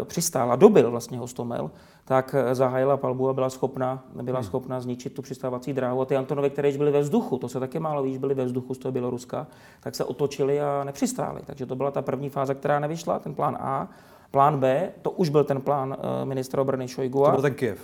přistál 0.03 0.51
a 0.51 0.55
dobil 0.55 0.91
vlastně 0.91 1.17
Hostomel, 1.17 1.71
tak 2.09 2.35
zahájila 2.51 2.97
palbu 2.97 3.29
a 3.29 3.33
byla 3.33 3.49
schopna, 3.49 4.03
byla 4.21 4.39
hmm. 4.39 4.47
schopna 4.47 4.79
zničit 4.79 5.13
tu 5.13 5.21
přistávací 5.21 5.73
dráhu. 5.73 6.01
A 6.01 6.05
ty 6.05 6.15
Antonovy, 6.15 6.49
které 6.49 6.77
byly 6.77 6.91
ve 6.91 6.99
vzduchu, 6.99 7.37
to 7.37 7.49
se 7.49 7.59
také 7.59 7.79
málo 7.79 8.03
ví, 8.03 8.17
byly 8.17 8.33
ve 8.33 8.45
vzduchu 8.45 8.73
z 8.73 8.77
toho 8.77 8.91
Běloruska, 8.91 9.47
tak 9.79 9.95
se 9.95 10.03
otočili 10.03 10.61
a 10.61 10.83
nepřistáli. 10.83 11.41
Takže 11.45 11.65
to 11.65 11.75
byla 11.75 11.91
ta 11.91 12.01
první 12.01 12.29
fáze, 12.29 12.55
která 12.55 12.79
nevyšla, 12.79 13.19
ten 13.19 13.33
plán 13.33 13.57
A. 13.61 13.87
Plán 14.31 14.59
B, 14.59 14.91
to 15.01 15.11
už 15.11 15.29
byl 15.29 15.43
ten 15.43 15.61
plán 15.61 15.97
eh, 15.99 16.25
ministra 16.25 16.61
obrany 16.61 16.87
Šojgu. 16.87 17.25
To 17.25 17.31
byl 17.31 17.41
ten 17.41 17.53
Kiev. 17.53 17.79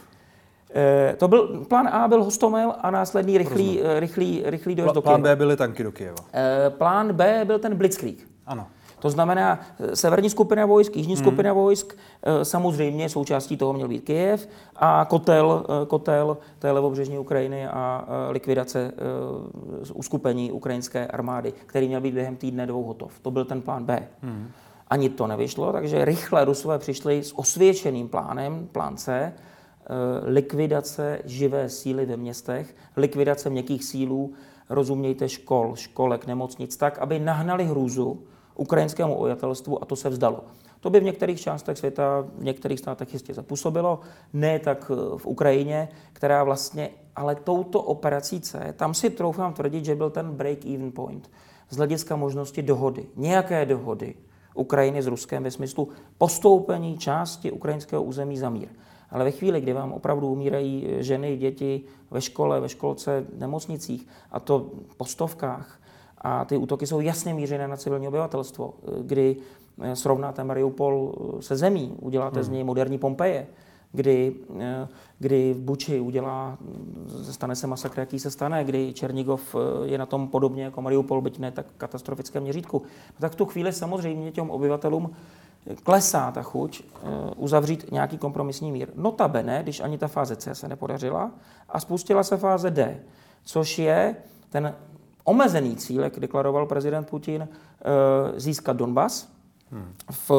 Eh, 0.75 1.15
to 1.17 1.27
byl, 1.27 1.65
plán 1.65 1.88
A 1.88 2.08
byl 2.08 2.24
Hostomel 2.24 2.75
a 2.82 2.91
následný 2.91 3.38
rychlý, 3.38 3.82
eh, 3.82 4.00
rychlý, 4.00 4.44
rychlý 4.46 4.75
dojezd 4.75 4.96
do 4.96 5.01
Kyjeva. 5.01 5.17
Plán 5.17 5.22
B 5.22 5.36
byly 5.36 5.58
tanky 5.58 5.84
do 5.84 5.91
Kyjeva. 5.91 6.24
Plán 6.70 7.13
B 7.13 7.41
byl 7.46 7.60
ten 7.60 7.75
Blitzkrieg. 7.75 8.17
Ano. 8.46 8.67
To 8.99 9.09
znamená, 9.09 9.59
eh, 9.79 9.95
severní 9.95 10.29
skupina 10.29 10.65
vojsk, 10.65 10.95
jižní 10.95 11.15
hmm. 11.15 11.23
skupina 11.23 11.53
vojsk, 11.53 11.97
eh, 12.23 12.45
samozřejmě 12.45 13.09
součástí 13.09 13.57
toho 13.57 13.73
měl 13.73 13.87
být 13.87 14.03
Kyjev 14.03 14.49
a 14.75 15.05
kotel, 15.09 15.65
eh, 15.69 15.85
kotel 15.85 16.37
té 16.59 16.71
levobřežní 16.71 17.17
Ukrajiny 17.17 17.67
a 17.67 18.05
likvidace 18.29 18.91
uskupení 19.93 20.51
ukrajinské 20.51 21.07
armády, 21.07 21.53
který 21.65 21.87
měl 21.87 22.01
být 22.01 22.13
během 22.13 22.35
týdne 22.35 22.67
dvou 22.67 22.83
hotov. 22.83 23.19
To 23.19 23.31
byl 23.31 23.45
ten 23.45 23.61
plán 23.61 23.85
B. 23.85 24.07
Hmm. 24.21 24.47
Ani 24.87 25.09
to 25.09 25.27
nevyšlo, 25.27 25.71
takže 25.71 26.05
rychle 26.05 26.45
Rusové 26.45 26.79
přišli 26.79 27.23
s 27.23 27.39
osvědčeným 27.39 28.09
plánem, 28.09 28.67
plán 28.71 28.97
C, 28.97 29.33
likvidace 30.23 31.19
živé 31.25 31.69
síly 31.69 32.05
ve 32.05 32.17
městech, 32.17 32.75
likvidace 32.97 33.49
měkkých 33.49 33.83
sílů, 33.83 34.33
rozumějte 34.69 35.29
škol, 35.29 35.75
školek, 35.75 36.27
nemocnic, 36.27 36.77
tak, 36.77 36.99
aby 36.99 37.19
nahnali 37.19 37.65
hrůzu 37.65 38.23
ukrajinskému 38.55 39.15
obyvatelstvu 39.15 39.83
a 39.83 39.85
to 39.85 39.95
se 39.95 40.09
vzdalo. 40.09 40.43
To 40.79 40.89
by 40.89 41.00
v 41.00 41.03
některých 41.03 41.41
částech 41.41 41.77
světa, 41.77 42.25
v 42.38 42.43
některých 42.43 42.79
státech 42.79 43.13
jistě 43.13 43.33
zapůsobilo, 43.33 44.00
ne 44.33 44.59
tak 44.59 44.91
eh, 44.93 45.17
v 45.17 45.25
Ukrajině, 45.25 45.89
která 46.13 46.43
vlastně, 46.43 46.89
ale 47.15 47.35
touto 47.35 47.81
operací 47.81 48.41
C, 48.41 48.74
tam 48.77 48.93
si 48.93 49.09
troufám 49.09 49.53
tvrdit, 49.53 49.85
že 49.85 49.95
byl 49.95 50.09
ten 50.09 50.31
break-even 50.38 50.91
point 50.91 51.29
z 51.69 51.77
hlediska 51.77 52.15
možnosti 52.15 52.62
dohody, 52.62 53.05
nějaké 53.15 53.65
dohody 53.65 54.15
Ukrajiny 54.53 55.01
s 55.01 55.07
Ruskem 55.07 55.43
ve 55.43 55.51
smyslu 55.51 55.89
postoupení 56.17 56.97
části 56.97 57.51
ukrajinského 57.51 58.03
území 58.03 58.38
za 58.38 58.50
mír. 58.50 58.67
Ale 59.09 59.24
ve 59.24 59.31
chvíli, 59.31 59.62
kdy 59.62 59.74
vám 59.74 59.93
opravdu 59.93 60.27
umírají 60.27 60.88
ženy, 61.00 61.38
děti 61.38 61.81
ve 62.12 62.21
škole, 62.21 62.59
ve 62.59 62.69
školce, 62.69 63.25
v 63.35 63.39
nemocnicích, 63.39 64.07
a 64.31 64.39
to 64.39 64.71
po 64.97 65.05
stovkách, 65.05 65.79
a 66.25 66.46
ty 66.46 66.58
útoky 66.58 66.88
jsou 66.88 67.00
jasně 67.00 67.34
mířené 67.34 67.67
na 67.67 67.77
civilní 67.77 68.08
obyvatelstvo, 68.08 68.74
kdy 69.01 69.36
eh, 69.82 69.96
srovnáte 69.96 70.44
Mariupol 70.44 71.13
eh, 71.15 71.41
se 71.41 71.55
zemí, 71.55 71.96
uděláte 72.01 72.39
hmm. 72.39 72.44
z 72.44 72.50
něj 72.50 72.63
moderní 72.63 72.98
Pompeje, 72.98 73.48
kdy, 73.91 74.36
eh, 74.60 74.88
kdy 75.20 75.53
v 75.53 75.62
Buči 75.62 76.00
udělá, 76.00 76.58
stane 77.32 77.55
se 77.55 77.67
masakr, 77.67 78.00
jaký 78.00 78.20
se 78.20 78.32
stane, 78.32 78.63
kdy 78.63 78.94
Černigov 78.94 79.55
je 79.84 79.98
na 79.98 80.05
tom 80.05 80.27
podobně 80.27 80.63
jako 80.63 80.82
Mariupol, 80.82 81.22
byť 81.22 81.39
ne 81.39 81.51
tak 81.51 81.65
katastrofickém 81.77 82.44
měřítku. 82.44 82.82
No 83.08 83.20
tak 83.20 83.32
v 83.32 83.36
tu 83.36 83.46
chvíli 83.46 83.74
samozřejmě 83.74 84.32
těm 84.32 84.50
obyvatelům 84.50 85.12
klesá 85.84 86.32
ta 86.32 86.41
chuť 86.41 86.84
uzavřít 87.38 87.91
nějaký 87.91 88.17
kompromisní 88.17 88.72
mír. 88.72 88.88
Notabene, 88.96 89.63
když 89.63 89.79
ani 89.79 89.98
ta 89.98 90.08
fáze 90.08 90.36
C 90.36 90.55
se 90.55 90.67
nepodařila 90.67 91.32
a 91.70 91.79
spustila 91.79 92.24
se 92.24 92.38
fáze 92.38 92.72
D, 92.72 93.00
což 93.44 93.79
je 93.79 94.15
ten 94.50 94.75
omezený 95.25 95.75
cíl, 95.75 96.03
jak 96.03 96.20
deklaroval 96.20 96.65
prezident 96.65 97.10
Putin, 97.10 97.48
eh, 97.48 98.39
získat 98.39 98.77
Donbas 98.77 99.36
v 100.29 100.32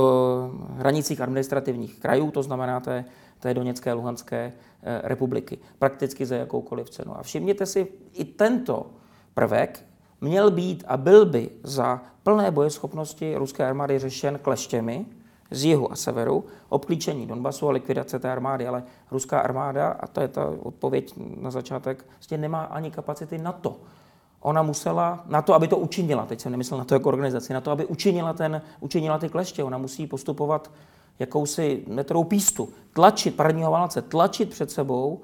hranicích 0.76 1.20
administrativních 1.20 2.00
krajů, 2.00 2.30
to 2.30 2.42
znamená 2.42 2.80
té, 2.80 3.04
té 3.40 3.54
Doněcké 3.54 3.92
Luhanské 3.92 4.52
eh, 4.82 5.00
republiky, 5.04 5.58
prakticky 5.78 6.26
za 6.26 6.36
jakoukoliv 6.36 6.90
cenu. 6.90 7.18
A 7.18 7.22
všimněte 7.22 7.66
si, 7.66 7.88
i 8.12 8.24
tento 8.24 8.86
prvek 9.34 9.84
měl 10.20 10.50
být 10.50 10.84
a 10.86 10.96
byl 10.96 11.26
by 11.26 11.50
za 11.62 12.02
plné 12.22 12.50
bojeschopnosti 12.50 13.36
ruské 13.36 13.66
armády 13.66 13.98
řešen 13.98 14.38
kleštěmi 14.42 15.06
z 15.50 15.64
jihu 15.64 15.92
a 15.92 15.96
severu, 15.96 16.44
obklíčení 16.68 17.26
Donbasu 17.26 17.68
a 17.68 17.72
likvidace 17.72 18.18
té 18.18 18.32
armády, 18.32 18.66
ale 18.66 18.82
ruská 19.10 19.40
armáda, 19.40 19.88
a 19.88 20.06
to 20.06 20.20
je 20.20 20.28
ta 20.28 20.52
odpověď 20.62 21.14
na 21.40 21.50
začátek, 21.50 22.04
vlastně 22.12 22.38
nemá 22.38 22.64
ani 22.64 22.90
kapacity 22.90 23.38
na 23.38 23.52
to, 23.52 23.76
ona 24.40 24.62
musela, 24.62 25.24
na 25.28 25.42
to, 25.42 25.54
aby 25.54 25.68
to 25.68 25.76
učinila, 25.76 26.26
teď 26.26 26.40
jsem 26.40 26.52
nemyslel 26.52 26.78
na 26.78 26.84
to 26.84 26.94
jako 26.94 27.08
organizaci, 27.08 27.52
na 27.52 27.60
to, 27.60 27.70
aby 27.70 27.86
učinila, 27.86 28.32
ten, 28.32 28.62
učinila 28.80 29.18
ty 29.18 29.28
kleště, 29.28 29.64
ona 29.64 29.78
musí 29.78 30.06
postupovat 30.06 30.70
jakousi 31.18 31.84
metrou 31.86 32.24
pístu, 32.24 32.68
tlačit, 32.92 33.36
parního 33.36 33.70
válce, 33.70 34.02
tlačit 34.02 34.50
před 34.50 34.70
sebou 34.70 35.20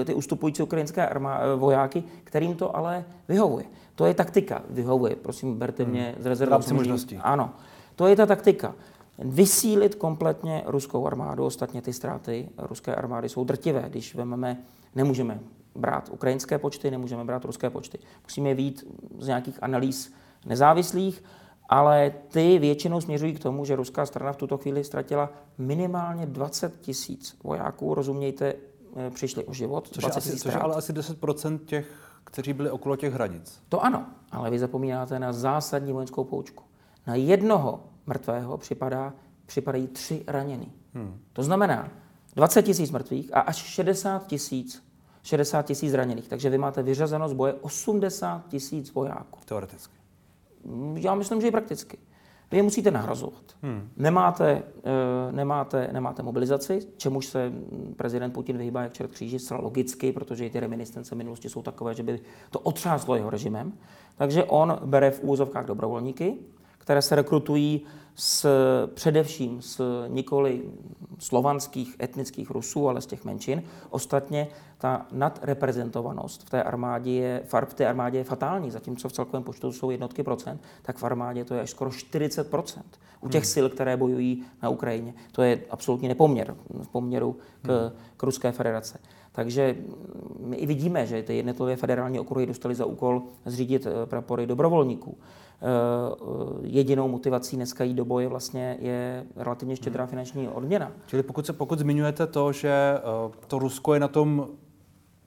e, 0.00 0.04
ty 0.04 0.14
ustupující 0.14 0.62
ukrajinské 0.62 1.08
armá, 1.08 1.38
e, 1.38 1.56
vojáky, 1.56 2.04
kterým 2.24 2.54
to 2.54 2.76
ale 2.76 3.04
vyhovuje. 3.28 3.64
To 3.94 4.06
je 4.06 4.14
taktika, 4.14 4.62
vyhovuje, 4.70 5.16
prosím, 5.16 5.58
berte 5.58 5.84
mě 5.84 6.12
hmm. 6.14 6.22
z 6.22 6.26
rezervou. 6.26 6.58
možností. 6.72 7.16
Ano, 7.16 7.50
to 7.96 8.06
je 8.06 8.16
ta 8.16 8.26
taktika. 8.26 8.74
Vysílit 9.18 9.94
kompletně 9.94 10.62
ruskou 10.66 11.06
armádu, 11.06 11.44
ostatně 11.44 11.82
ty 11.82 11.92
ztráty 11.92 12.48
ruské 12.58 12.94
armády 12.94 13.28
jsou 13.28 13.44
drtivé, 13.44 13.84
když 13.88 14.14
vezmeme, 14.14 14.62
nemůžeme 14.94 15.40
brát 15.76 16.08
ukrajinské 16.12 16.58
počty, 16.58 16.90
nemůžeme 16.90 17.24
brát 17.24 17.44
ruské 17.44 17.70
počty. 17.70 17.98
Musíme 18.22 18.54
vít 18.54 18.84
z 19.18 19.26
nějakých 19.26 19.62
analýz 19.62 20.12
nezávislých, 20.46 21.24
ale 21.68 22.12
ty 22.28 22.58
většinou 22.58 23.00
směřují 23.00 23.34
k 23.34 23.42
tomu, 23.42 23.64
že 23.64 23.76
ruská 23.76 24.06
strana 24.06 24.32
v 24.32 24.36
tuto 24.36 24.58
chvíli 24.58 24.84
ztratila 24.84 25.30
minimálně 25.58 26.26
20 26.26 26.80
tisíc 26.80 27.36
vojáků, 27.44 27.94
rozumějte, 27.94 28.54
eh, 28.96 29.10
přišli 29.10 29.44
o 29.44 29.52
život. 29.52 29.88
Což, 29.88 30.04
je, 30.04 30.10
asi, 30.10 30.36
což 30.36 30.54
ale 30.54 30.74
asi 30.74 30.92
10% 30.92 31.58
těch, 31.64 31.92
kteří 32.24 32.52
byli 32.52 32.70
okolo 32.70 32.96
těch 32.96 33.12
hranic. 33.12 33.62
To 33.68 33.84
ano, 33.84 34.06
ale 34.32 34.50
vy 34.50 34.58
zapomínáte 34.58 35.18
na 35.18 35.32
zásadní 35.32 35.92
vojenskou 35.92 36.24
poučku. 36.24 36.64
Na 37.06 37.14
jednoho 37.14 37.84
mrtvého 38.06 38.58
připadá, 38.58 39.12
připadají 39.46 39.86
tři 39.86 40.24
raněný. 40.26 40.72
Hmm. 40.94 41.20
To 41.32 41.42
znamená 41.42 41.88
20 42.34 42.62
tisíc 42.62 42.90
mrtvých 42.90 43.36
a 43.36 43.40
až 43.40 43.56
60 43.56 44.26
tisíc 44.26 44.85
60 45.26 45.62
tisíc 45.62 45.90
zraněných. 45.90 46.28
Takže 46.28 46.50
vy 46.50 46.58
máte 46.58 46.82
vyřazeno 46.82 47.28
z 47.28 47.32
boje 47.32 47.52
80 47.52 48.48
tisíc 48.48 48.94
vojáků. 48.94 49.40
Teoreticky. 49.44 49.94
Já 50.94 51.14
myslím, 51.14 51.40
že 51.40 51.48
i 51.48 51.50
prakticky. 51.50 51.98
Vy 52.50 52.56
je 52.56 52.62
musíte 52.62 52.90
nahrazovat. 52.90 53.42
Hmm. 53.62 53.88
Nemáte, 53.96 54.50
e, 54.50 55.32
nemáte, 55.32 55.88
nemáte 55.92 56.22
mobilizaci, 56.22 56.80
čemuž 56.96 57.26
se 57.26 57.52
prezident 57.96 58.30
Putin 58.30 58.58
vyhýbá 58.58 58.82
jak 58.82 58.92
čert 58.92 59.10
kříži, 59.10 59.38
zcela 59.38 59.60
logicky, 59.60 60.12
protože 60.12 60.50
ty 60.50 60.60
reminiscence 60.60 61.14
minulosti 61.14 61.48
jsou 61.48 61.62
takové, 61.62 61.94
že 61.94 62.02
by 62.02 62.20
to 62.50 62.60
otřáslo 62.60 63.14
jeho 63.14 63.30
režimem. 63.30 63.72
Takže 64.16 64.44
on 64.44 64.78
bere 64.84 65.10
v 65.10 65.20
úzovkách 65.22 65.66
dobrovolníky, 65.66 66.36
které 66.86 67.02
se 67.02 67.14
rekrutují 67.14 67.82
s, 68.14 68.46
především 68.94 69.62
z 69.62 69.80
nikoli 70.08 70.62
slovanských 71.18 71.96
etnických 72.02 72.50
Rusů, 72.50 72.88
ale 72.88 73.00
z 73.00 73.06
těch 73.06 73.24
menšin. 73.24 73.62
Ostatně 73.90 74.48
ta 74.78 75.06
nadreprezentovanost 75.12 76.42
v 76.42 76.50
té 76.50 76.62
armádě 76.62 77.10
je, 77.10 77.42
v 77.64 77.74
té 77.74 77.86
armádě 77.86 78.18
je 78.18 78.24
fatální, 78.24 78.70
zatímco 78.70 79.08
v 79.08 79.12
celkovém 79.12 79.42
počtu 79.42 79.72
jsou 79.72 79.90
jednotky 79.90 80.22
procent, 80.22 80.60
tak 80.82 80.98
v 80.98 81.04
armádě 81.04 81.44
to 81.44 81.54
je 81.54 81.60
až 81.60 81.70
skoro 81.70 81.90
40 81.90 82.50
procent 82.50 83.00
u 83.20 83.28
těch 83.28 83.42
hmm. 83.42 83.50
sil, 83.54 83.66
které 83.68 83.96
bojují 83.96 84.44
na 84.62 84.68
Ukrajině. 84.68 85.14
To 85.32 85.42
je 85.42 85.60
absolutní 85.70 86.08
nepoměr 86.08 86.56
v 86.82 86.88
poměru 86.88 87.36
k, 87.62 87.68
hmm. 87.68 87.98
k 88.16 88.22
Ruské 88.22 88.52
federace. 88.52 88.98
Takže 89.32 89.76
my 90.40 90.56
i 90.56 90.66
vidíme, 90.66 91.06
že 91.06 91.22
ty 91.22 91.36
jednotlivé 91.36 91.76
federální 91.76 92.20
okruhy 92.20 92.46
dostali 92.46 92.74
za 92.74 92.84
úkol 92.84 93.22
zřídit 93.44 93.86
eh, 93.86 94.06
prapory 94.06 94.46
dobrovolníků. 94.46 95.18
Eh, 95.62 95.66
jedinou 96.62 97.08
motivací 97.08 97.56
dneska 97.56 97.84
jít 97.84 97.94
do 97.94 98.04
boje 98.04 98.28
vlastně 98.28 98.76
je 98.80 99.26
relativně 99.36 99.76
štědrá 99.76 100.04
hmm. 100.04 100.10
finanční 100.10 100.48
odměna. 100.48 100.92
Čili 101.06 101.22
pokud, 101.22 101.46
se, 101.46 101.52
pokud 101.52 101.78
zmiňujete 101.78 102.26
to, 102.26 102.52
že 102.52 102.70
eh, 102.98 103.00
to 103.46 103.58
Rusko 103.58 103.94
je 103.94 104.00
na 104.00 104.08
tom 104.08 104.48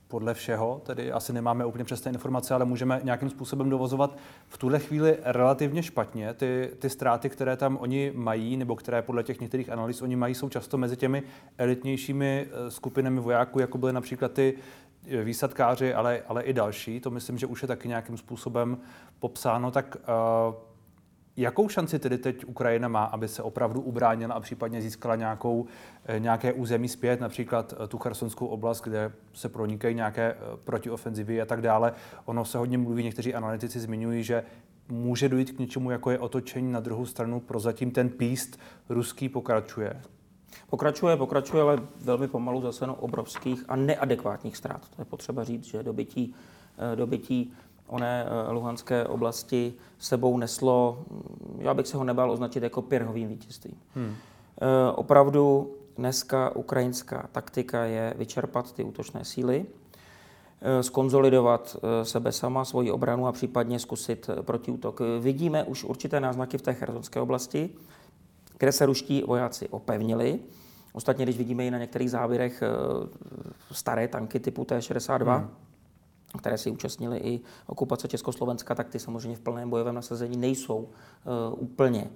podle 0.07 0.33
všeho, 0.33 0.81
tedy 0.85 1.11
asi 1.11 1.33
nemáme 1.33 1.65
úplně 1.65 1.83
přesné 1.83 2.11
informace, 2.11 2.53
ale 2.53 2.65
můžeme 2.65 3.01
nějakým 3.03 3.29
způsobem 3.29 3.69
dovozovat 3.69 4.17
v 4.47 4.57
tuhle 4.57 4.79
chvíli 4.79 5.17
relativně 5.23 5.83
špatně. 5.83 6.33
Ty, 6.33 6.71
ty 6.79 6.89
ztráty, 6.89 7.29
které 7.29 7.57
tam 7.57 7.77
oni 7.81 8.11
mají, 8.15 8.57
nebo 8.57 8.75
které 8.75 9.01
podle 9.01 9.23
těch 9.23 9.41
některých 9.41 9.69
analýz 9.69 10.01
oni 10.01 10.15
mají, 10.15 10.35
jsou 10.35 10.49
často 10.49 10.77
mezi 10.77 10.97
těmi 10.97 11.23
elitnějšími 11.57 12.47
eh, 12.47 12.71
skupinami 12.71 13.19
vojáků, 13.19 13.59
jako 13.59 13.77
byly 13.77 13.93
například 13.93 14.31
ty 14.31 14.53
výsadkáři, 15.23 15.93
ale, 15.93 16.21
ale 16.27 16.43
i 16.43 16.53
další, 16.53 16.99
to 16.99 17.09
myslím, 17.09 17.37
že 17.37 17.45
už 17.45 17.61
je 17.61 17.67
taky 17.67 17.87
nějakým 17.87 18.17
způsobem 18.17 18.77
popsáno, 19.19 19.71
tak 19.71 19.97
uh, 20.49 20.55
Jakou 21.39 21.69
šanci 21.69 21.99
tedy 21.99 22.17
teď 22.17 22.45
Ukrajina 22.45 22.87
má, 22.87 23.03
aby 23.03 23.27
se 23.27 23.43
opravdu 23.43 23.81
ubránila 23.81 24.35
a 24.35 24.39
případně 24.39 24.81
získala 24.81 25.15
nějakou, 25.15 25.65
eh, 26.05 26.19
nějaké 26.19 26.53
území 26.53 26.87
zpět, 26.87 27.19
například 27.19 27.73
tu 27.87 27.97
chersonskou 27.97 28.45
oblast, 28.45 28.81
kde 28.81 29.11
se 29.33 29.49
pronikají 29.49 29.95
nějaké 29.95 30.35
protiofenzivy 30.63 31.41
a 31.41 31.45
tak 31.45 31.61
dále. 31.61 31.93
Ono 32.25 32.45
se 32.45 32.57
hodně 32.57 32.77
mluví, 32.77 33.03
někteří 33.03 33.33
analytici 33.33 33.79
zmiňují, 33.79 34.23
že 34.23 34.43
může 34.89 35.29
dojít 35.29 35.51
k 35.51 35.59
něčemu, 35.59 35.91
jako 35.91 36.11
je 36.11 36.19
otočení 36.19 36.71
na 36.71 36.79
druhou 36.79 37.05
stranu. 37.05 37.39
Prozatím 37.39 37.91
ten 37.91 38.09
píst 38.09 38.59
ruský 38.89 39.29
pokračuje. 39.29 40.01
Pokračuje, 40.69 41.17
pokračuje, 41.17 41.63
ale 41.63 41.79
velmi 42.01 42.27
pomalu 42.27 42.61
za 42.61 42.71
cenu 42.73 42.93
obrovských 42.93 43.63
a 43.67 43.75
neadekvátních 43.75 44.57
ztrát. 44.57 44.81
To 44.95 45.01
je 45.01 45.05
potřeba 45.05 45.43
říct, 45.43 45.65
že 45.65 45.83
dobytí, 45.83 46.35
eh, 46.77 46.95
dobytí 46.95 47.53
oné 47.87 48.25
eh, 48.25 48.51
luhanské 48.51 49.07
oblasti 49.07 49.73
sebou 49.99 50.37
neslo, 50.37 51.03
hm, 51.11 51.57
já 51.59 51.73
bych 51.73 51.87
se 51.87 51.97
ho 51.97 52.03
nebál 52.03 52.31
označit 52.31 52.63
jako 52.63 52.81
pěrhovým 52.81 53.27
vítězstvím. 53.27 53.75
Hmm. 53.95 54.15
E, 54.61 54.91
opravdu 54.91 55.71
dneska 55.97 56.55
ukrajinská 56.55 57.29
taktika 57.31 57.83
je 57.83 58.13
vyčerpat 58.17 58.73
ty 58.73 58.83
útočné 58.83 59.25
síly, 59.25 59.65
skonzolidovat 60.81 61.77
sebe 62.03 62.31
sama, 62.31 62.65
svoji 62.65 62.91
obranu 62.91 63.27
a 63.27 63.31
případně 63.31 63.79
zkusit 63.79 64.29
protiútok. 64.41 65.01
Vidíme 65.19 65.63
už 65.63 65.83
určité 65.83 66.19
náznaky 66.19 66.57
v 66.57 66.61
té 66.61 66.73
chersonské 66.73 67.19
oblasti, 67.19 67.69
kde 68.59 68.71
se 68.71 68.85
ruští 68.85 69.23
vojáci 69.27 69.69
opevnili. 69.69 70.39
Ostatně, 70.93 71.25
když 71.25 71.37
vidíme 71.37 71.65
i 71.65 71.71
na 71.71 71.77
některých 71.77 72.11
závěrech 72.11 72.61
eh, 72.61 72.67
staré 73.71 74.07
tanky 74.07 74.39
typu 74.39 74.65
T-62, 74.65 75.37
hmm 75.37 75.49
které 76.37 76.57
si 76.57 76.71
účastnili 76.71 77.17
i 77.17 77.41
okupace 77.67 78.07
Československa, 78.07 78.75
tak 78.75 78.89
ty 78.89 78.99
samozřejmě 78.99 79.35
v 79.35 79.39
plném 79.39 79.69
bojovém 79.69 79.95
nasazení 79.95 80.37
nejsou 80.37 80.77
uh, 80.77 80.89
úplně, 81.63 82.09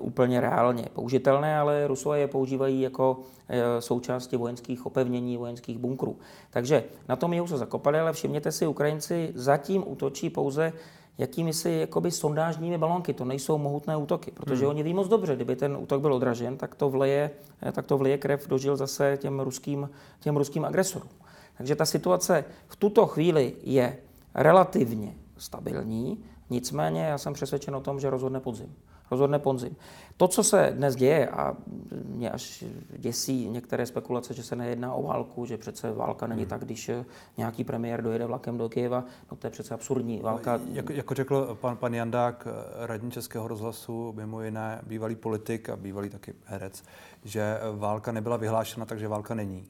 úplně 0.00 0.40
reálně 0.40 0.86
použitelné, 0.92 1.58
ale 1.58 1.86
Rusové 1.86 2.18
je 2.18 2.26
používají 2.26 2.80
jako 2.80 3.12
uh, 3.12 3.56
součásti 3.78 4.36
vojenských 4.36 4.86
opevnění, 4.86 5.36
vojenských 5.36 5.78
bunkrů. 5.78 6.16
Takže 6.50 6.84
na 7.08 7.16
tom 7.16 7.34
jsou 7.34 7.46
se 7.46 7.58
zakopali, 7.58 8.00
ale 8.00 8.12
všimněte 8.12 8.52
si, 8.52 8.66
Ukrajinci 8.66 9.32
zatím 9.34 9.84
útočí 9.86 10.30
pouze 10.30 10.72
jakými 11.18 11.52
si 11.52 11.70
jakoby 11.70 12.10
sondážními 12.10 12.78
balonky. 12.78 13.14
To 13.14 13.24
nejsou 13.24 13.58
mohutné 13.58 13.96
útoky, 13.96 14.30
protože 14.30 14.60
hmm. 14.60 14.70
oni 14.70 14.82
ví 14.82 14.94
moc 14.94 15.08
dobře, 15.08 15.36
kdyby 15.36 15.56
ten 15.56 15.76
útok 15.76 16.00
byl 16.00 16.14
odražen, 16.14 16.56
tak 16.56 16.74
to 16.74 16.90
vleje, 16.90 17.30
tak 17.72 17.86
to 17.86 17.98
vleje 17.98 18.18
krev 18.18 18.48
dožil 18.48 18.76
zase 18.76 19.18
těm 19.20 19.40
ruským, 19.40 19.90
těm 20.20 20.36
ruským 20.36 20.64
agresorům. 20.64 21.10
Takže 21.58 21.76
ta 21.76 21.86
situace 21.86 22.44
v 22.68 22.76
tuto 22.76 23.06
chvíli 23.06 23.54
je 23.62 23.96
relativně 24.34 25.14
stabilní, 25.36 26.24
nicméně 26.50 27.00
já 27.00 27.18
jsem 27.18 27.32
přesvědčen 27.32 27.76
o 27.76 27.80
tom, 27.80 28.00
že 28.00 28.10
rozhodne 28.10 28.40
podzim 28.40 28.74
rozhodne 29.12 29.38
Ponzim. 29.38 29.76
To, 30.16 30.28
co 30.28 30.44
se 30.44 30.72
dnes 30.76 30.96
děje, 30.96 31.28
a 31.28 31.56
mě 32.04 32.30
až 32.30 32.64
děsí 32.96 33.48
některé 33.48 33.86
spekulace, 33.86 34.34
že 34.34 34.42
se 34.42 34.56
nejedná 34.56 34.94
o 34.94 35.02
válku, 35.02 35.46
že 35.46 35.56
přece 35.56 35.92
válka 35.92 36.26
není 36.26 36.40
hmm. 36.40 36.48
tak, 36.48 36.64
když 36.64 36.90
nějaký 37.36 37.64
premiér 37.64 38.02
dojede 38.02 38.26
vlakem 38.26 38.58
do 38.58 38.68
Kyjeva, 38.68 39.04
no 39.30 39.36
to 39.36 39.46
je 39.46 39.50
přece 39.50 39.74
absurdní. 39.74 40.20
Válka... 40.20 40.60
Jako, 40.72 40.92
jako 40.92 41.14
řekl 41.14 41.58
pan, 41.60 41.76
pan 41.76 41.94
Jandák, 41.94 42.48
radní 42.76 43.10
Českého 43.10 43.48
rozhlasu, 43.48 44.12
mimo 44.16 44.42
jiné 44.42 44.80
bývalý 44.86 45.16
politik 45.16 45.68
a 45.68 45.76
bývalý 45.76 46.08
taky 46.08 46.34
herec, 46.44 46.82
že 47.24 47.58
válka 47.76 48.12
nebyla 48.12 48.36
vyhlášena, 48.36 48.86
takže 48.86 49.08
válka 49.08 49.34
není. 49.34 49.68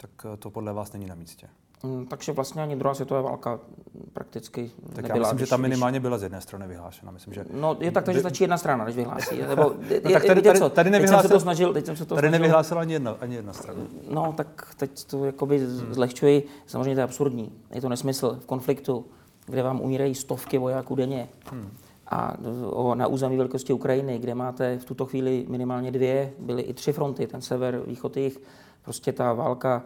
Tak 0.00 0.26
to 0.38 0.50
podle 0.50 0.72
vás 0.72 0.92
není 0.92 1.06
na 1.06 1.14
místě. 1.14 1.48
Mm, 1.82 2.06
takže 2.06 2.32
vlastně 2.32 2.62
ani 2.62 2.76
druhá 2.76 2.94
světová 2.94 3.20
válka 3.20 3.60
prakticky 4.12 4.70
tak 4.94 4.96
nebyla. 4.96 5.16
já 5.16 5.20
myslím, 5.20 5.36
když, 5.36 5.48
že 5.48 5.50
tam 5.50 5.60
minimálně 5.60 6.00
byla 6.00 6.18
z 6.18 6.22
jedné 6.22 6.40
strany 6.40 6.68
vyhlášena. 6.68 7.12
Myslím, 7.12 7.34
že... 7.34 7.44
No 7.52 7.76
je 7.80 7.90
tak, 7.90 8.08
že 8.08 8.20
stačí 8.20 8.44
jedna 8.44 8.58
strana, 8.58 8.84
než 8.84 8.96
vyhlásí. 8.96 9.38
Nebo, 9.48 9.74
je, 9.88 10.00
no, 10.04 10.10
tak 10.10 10.24
tady, 10.24 10.42
tady, 10.42 10.60
tady, 10.70 10.90
nevyhlásil, 10.90 11.22
teď 11.22 11.22
jsem 11.22 11.22
se 11.22 11.28
to 11.28 11.40
snažil, 11.40 11.72
teď 11.72 11.86
jsem 11.86 11.96
se 11.96 12.04
to 12.04 12.14
tady 12.14 12.28
snažil, 12.28 12.42
nevyhlásila 12.42 12.80
ani 12.80 12.92
jedna, 12.92 13.16
ani 13.20 13.34
jedna 13.34 13.52
strana. 13.52 13.80
No 14.10 14.34
tak 14.36 14.74
teď 14.76 15.04
to 15.04 15.24
jakoby 15.24 15.58
hmm. 15.58 15.94
zlehčuji. 15.94 16.46
Samozřejmě 16.66 16.94
to 16.94 17.00
je 17.00 17.04
absurdní. 17.04 17.52
Je 17.74 17.80
to 17.80 17.88
nesmysl 17.88 18.38
v 18.40 18.46
konfliktu, 18.46 19.06
kde 19.46 19.62
vám 19.62 19.80
umírají 19.80 20.14
stovky 20.14 20.58
vojáků 20.58 20.94
denně. 20.94 21.28
Hmm. 21.50 21.70
A 22.06 22.36
o, 22.66 22.94
na 22.94 23.06
území 23.06 23.36
velikosti 23.36 23.72
Ukrajiny, 23.72 24.18
kde 24.18 24.34
máte 24.34 24.78
v 24.78 24.84
tuto 24.84 25.06
chvíli 25.06 25.46
minimálně 25.48 25.90
dvě, 25.90 26.32
byly 26.38 26.62
i 26.62 26.74
tři 26.74 26.92
fronty, 26.92 27.26
ten 27.26 27.40
sever, 27.40 27.82
východ, 27.86 28.16
jich, 28.16 28.38
prostě 28.82 29.12
ta 29.12 29.32
válka 29.32 29.82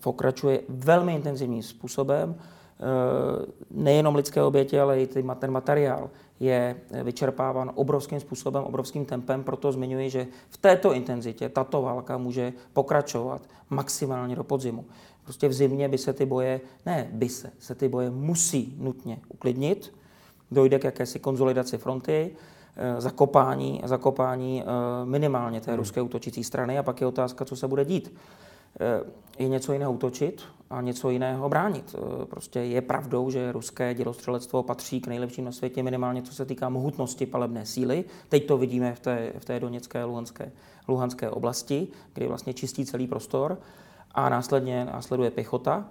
pokračuje 0.00 0.60
velmi 0.68 1.14
intenzivním 1.14 1.62
způsobem. 1.62 2.34
Eh, 2.80 3.46
nejenom 3.70 4.14
lidské 4.14 4.42
oběti, 4.42 4.80
ale 4.80 5.00
i 5.00 5.06
ten 5.06 5.50
materiál 5.50 6.10
je 6.40 6.76
vyčerpáván 7.02 7.70
obrovským 7.74 8.20
způsobem, 8.20 8.64
obrovským 8.64 9.04
tempem, 9.04 9.44
proto 9.44 9.72
zmiňuji, 9.72 10.10
že 10.10 10.26
v 10.48 10.56
této 10.56 10.92
intenzitě 10.92 11.48
tato 11.48 11.82
válka 11.82 12.18
může 12.18 12.52
pokračovat 12.72 13.42
maximálně 13.70 14.36
do 14.36 14.44
podzimu. 14.44 14.84
Prostě 15.24 15.48
v 15.48 15.52
zimě 15.52 15.88
by 15.88 15.98
se 15.98 16.12
ty 16.12 16.26
boje, 16.26 16.60
ne 16.86 17.08
by 17.12 17.28
se, 17.28 17.50
se 17.58 17.74
ty 17.74 17.88
boje 17.88 18.10
musí 18.10 18.74
nutně 18.78 19.18
uklidnit, 19.28 19.92
dojde 20.50 20.78
k 20.78 20.84
jakési 20.84 21.18
konzolidaci 21.18 21.78
fronty, 21.78 22.30
eh, 22.76 23.00
zakopání, 23.00 23.80
zakopání 23.84 24.62
eh, 24.62 24.66
minimálně 25.04 25.60
té 25.60 25.70
hmm. 25.70 25.78
ruské 25.78 26.02
útočící 26.02 26.44
strany 26.44 26.78
a 26.78 26.82
pak 26.82 27.00
je 27.00 27.06
otázka, 27.06 27.44
co 27.44 27.56
se 27.56 27.68
bude 27.68 27.84
dít 27.84 28.14
je 29.38 29.48
něco 29.48 29.72
jiného 29.72 29.92
útočit 29.92 30.42
a 30.70 30.80
něco 30.80 31.10
jiného 31.10 31.48
bránit. 31.48 31.94
E, 31.94 32.26
prostě 32.26 32.60
je 32.60 32.80
pravdou, 32.80 33.30
že 33.30 33.52
ruské 33.52 33.94
dělostřelectvo 33.94 34.62
patří 34.62 35.00
k 35.00 35.06
nejlepším 35.06 35.44
na 35.44 35.52
světě, 35.52 35.82
minimálně 35.82 36.22
co 36.22 36.34
se 36.34 36.44
týká 36.44 36.68
mohutnosti 36.68 37.26
palebné 37.26 37.66
síly. 37.66 38.04
Teď 38.28 38.46
to 38.46 38.58
vidíme 38.58 38.94
v 38.94 39.00
té, 39.00 39.32
v 39.38 39.44
té 39.44 39.60
doněcké 39.60 40.04
Luhanské, 40.04 40.52
Luhanské 40.88 41.30
oblasti, 41.30 41.88
kdy 42.12 42.26
vlastně 42.26 42.54
čistí 42.54 42.84
celý 42.84 43.06
prostor 43.06 43.58
a 44.14 44.28
následně 44.28 44.84
následuje 44.84 45.30
pěchota. 45.30 45.88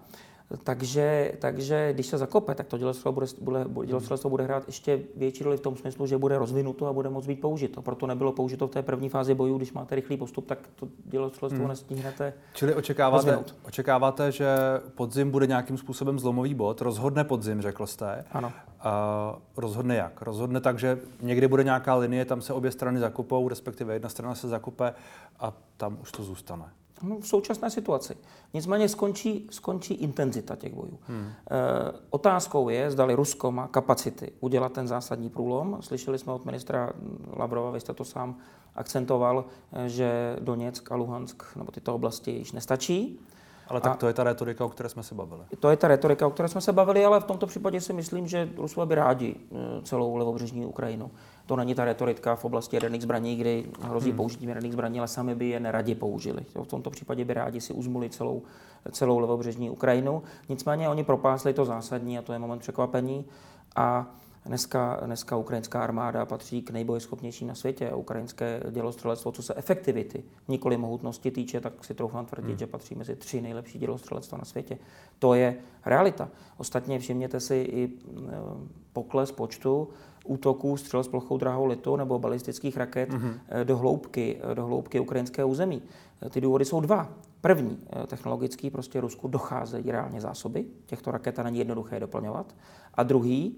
Takže, 0.64 1.32
takže 1.40 1.94
když 1.94 2.06
se 2.06 2.18
zakope, 2.18 2.56
tak 2.56 2.68
to 2.68 2.78
dělostřelectvo 2.78 3.28
bude, 3.42 3.66
bude, 3.66 3.88
dělostřelectvo 3.88 4.30
bude 4.30 4.44
hrát 4.44 4.64
ještě 4.68 5.02
větší 5.16 5.44
roli 5.44 5.58
v 5.58 5.62
tom 5.62 5.78
smyslu, 5.78 6.08
že 6.08 6.18
bude 6.18 6.38
rozvinuto 6.38 6.88
a 6.88 6.94
bude 6.94 7.10
moct 7.10 7.28
být 7.28 7.42
použito. 7.42 7.82
Proto 7.82 8.08
nebylo 8.08 8.32
použito 8.32 8.68
v 8.68 8.72
té 8.72 8.82
první 8.82 9.10
fázi 9.10 9.34
bojů, 9.34 9.58
když 9.58 9.74
máte 9.74 9.96
rychlý 9.96 10.18
postup, 10.18 10.48
tak 10.48 10.60
to 10.76 10.88
dělostřelectvo 11.06 11.60
hmm. 11.60 11.68
nestíhnete. 11.68 12.34
Čili 12.54 12.76
očekáváte, 12.76 13.40
očekáváte, 13.64 14.32
že 14.32 14.48
podzim 14.96 15.32
bude 15.32 15.48
nějakým 15.48 15.78
způsobem 15.78 16.20
zlomový 16.20 16.54
bod, 16.54 16.82
rozhodne 16.82 17.24
podzim, 17.24 17.62
řekl 17.62 17.88
jste. 17.88 18.26
Ano. 18.32 18.52
A 18.80 19.36
rozhodne 19.58 19.96
jak? 19.96 20.22
Rozhodne 20.22 20.62
tak, 20.62 20.80
že 20.80 21.00
někdy 21.22 21.48
bude 21.48 21.64
nějaká 21.64 21.96
linie, 21.96 22.26
tam 22.26 22.42
se 22.42 22.54
obě 22.54 22.72
strany 22.72 23.00
zakupou, 23.00 23.48
respektive 23.48 23.94
jedna 23.94 24.10
strana 24.10 24.36
se 24.36 24.48
zakupe 24.48 24.94
a 25.40 25.54
tam 25.78 25.98
už 26.02 26.12
to 26.12 26.24
zůstane. 26.24 26.66
No, 27.04 27.20
v 27.20 27.28
současné 27.28 27.70
situaci. 27.70 28.18
Nicméně 28.54 28.90
skončí, 28.90 29.48
skončí 29.52 29.94
intenzita 29.94 30.56
těch 30.56 30.74
bojů. 30.74 31.00
Hmm. 31.08 31.28
E, 31.28 31.34
otázkou 32.10 32.70
je, 32.70 32.92
zdali 32.92 33.14
Rusko 33.14 33.52
má 33.52 33.68
kapacity 33.68 34.32
udělat 34.40 34.74
ten 34.74 34.88
zásadní 34.88 35.30
průlom. 35.30 35.78
Slyšeli 35.82 36.20
jsme 36.20 36.34
od 36.34 36.46
ministra 36.46 36.90
Lavrova, 37.38 37.72
vy 37.72 37.80
jste 37.80 37.94
to 37.94 38.06
sám 38.06 38.36
akcentoval, 38.76 39.46
eh, 39.74 39.90
že 39.90 40.36
Doněck 40.40 40.92
a 40.92 40.96
Luhansk 40.96 41.44
nebo 41.56 41.72
tyto 41.72 41.96
oblasti 41.96 42.32
již 42.32 42.52
nestačí. 42.52 43.20
Ale 43.68 43.82
tak 43.82 43.92
a 43.92 43.96
to 43.96 44.08
je 44.08 44.14
ta 44.14 44.24
retorika, 44.24 44.66
o 44.66 44.70
které 44.70 44.90
jsme 44.90 45.04
se 45.04 45.16
bavili. 45.16 45.42
To 45.60 45.70
je 45.70 45.78
ta 45.78 45.88
retorika, 45.88 46.28
o 46.28 46.30
které 46.30 46.50
jsme 46.50 46.62
se 46.62 46.74
bavili, 46.74 47.06
ale 47.06 47.20
v 47.20 47.24
tomto 47.24 47.48
případě 47.48 47.82
si 47.82 47.94
myslím, 47.94 48.28
že 48.28 48.50
Rusové 48.58 48.86
by 48.86 48.96
rádi 48.96 49.36
eh, 49.36 49.56
celou 49.82 50.16
levobřežní 50.16 50.66
Ukrajinu. 50.66 51.12
To 51.50 51.56
není 51.56 51.76
ta 51.76 51.86
retorika 51.86 52.36
v 52.36 52.46
oblasti 52.46 52.76
jaderných 52.76 53.02
zbraní, 53.02 53.36
kdy 53.36 53.66
hrozí 53.82 54.10
hmm. 54.10 54.18
použití 54.18 54.46
jaderných 54.46 54.74
zbraní, 54.74 55.00
ale 55.00 55.08
sami 55.08 55.36
by 55.36 55.50
je 55.50 55.60
neradi 55.60 55.96
použili. 55.96 56.46
V 56.64 56.68
tomto 56.68 56.90
případě 56.90 57.26
by 57.26 57.34
rádi 57.34 57.62
si 57.62 57.74
uzmuli 57.74 58.10
celou, 58.10 58.42
celou 58.92 59.20
levobřežní 59.20 59.70
Ukrajinu. 59.70 60.24
Nicméně 60.50 60.90
oni 60.90 61.04
propásli 61.04 61.54
to 61.54 61.66
zásadní 61.66 62.18
a 62.18 62.22
to 62.22 62.34
je 62.34 62.40
moment 62.40 62.60
překvapení. 62.60 63.26
A 63.76 64.16
Dneska, 64.46 65.00
dneska 65.06 65.38
ukrajinská 65.38 65.84
armáda 65.84 66.26
patří 66.26 66.62
k 66.62 66.72
nejbojeschopnějším 66.72 67.48
na 67.48 67.56
světě 67.56 67.92
ukrajinské 67.94 68.64
dělostřelectvo, 68.72 69.32
co 69.32 69.44
se 69.44 69.54
efektivity, 69.56 70.24
nikoli 70.48 70.78
mohutnosti 70.78 71.32
týče, 71.32 71.62
tak 71.62 71.86
si 71.86 71.94
troufám 71.94 72.26
tvrdit, 72.26 72.48
hmm. 72.48 72.58
že 72.58 72.68
patří 72.68 72.96
mezi 72.96 73.16
tři 73.16 73.42
nejlepší 73.42 73.80
dělostřelectva 73.80 74.38
na 74.38 74.46
světě. 74.46 74.78
To 75.20 75.34
je 75.34 75.56
realita. 75.86 76.30
Ostatně 76.58 77.00
všimněte 77.00 77.40
si 77.40 77.56
i 77.56 77.90
eh, 77.90 78.32
pokles 78.94 79.32
počtu 79.32 79.88
útoků 80.26 80.78
střel 80.78 81.04
s 81.04 81.08
plochou 81.08 81.38
drahou 81.38 81.66
litu 81.66 81.96
nebo 81.96 82.20
balistických 82.20 82.78
raket 82.78 83.10
mm-hmm. 83.10 83.34
do, 83.64 83.78
hloubky, 83.78 84.42
do 84.54 84.66
hloubky 84.66 85.00
ukrajinského 85.00 85.50
území. 85.50 85.82
Ty 86.30 86.42
důvody 86.42 86.66
jsou 86.66 86.82
dva. 86.82 87.10
První, 87.42 87.80
technologický, 88.08 88.70
prostě 88.70 89.02
Rusku 89.02 89.28
docházejí 89.28 89.92
reálně 89.92 90.22
zásoby, 90.22 90.66
těchto 90.86 91.12
raket 91.12 91.40
a 91.40 91.44
není 91.44 91.60
jednoduché 91.60 91.96
je 91.96 92.00
doplňovat. 92.00 92.56
A 92.94 93.04
druhý, 93.04 93.56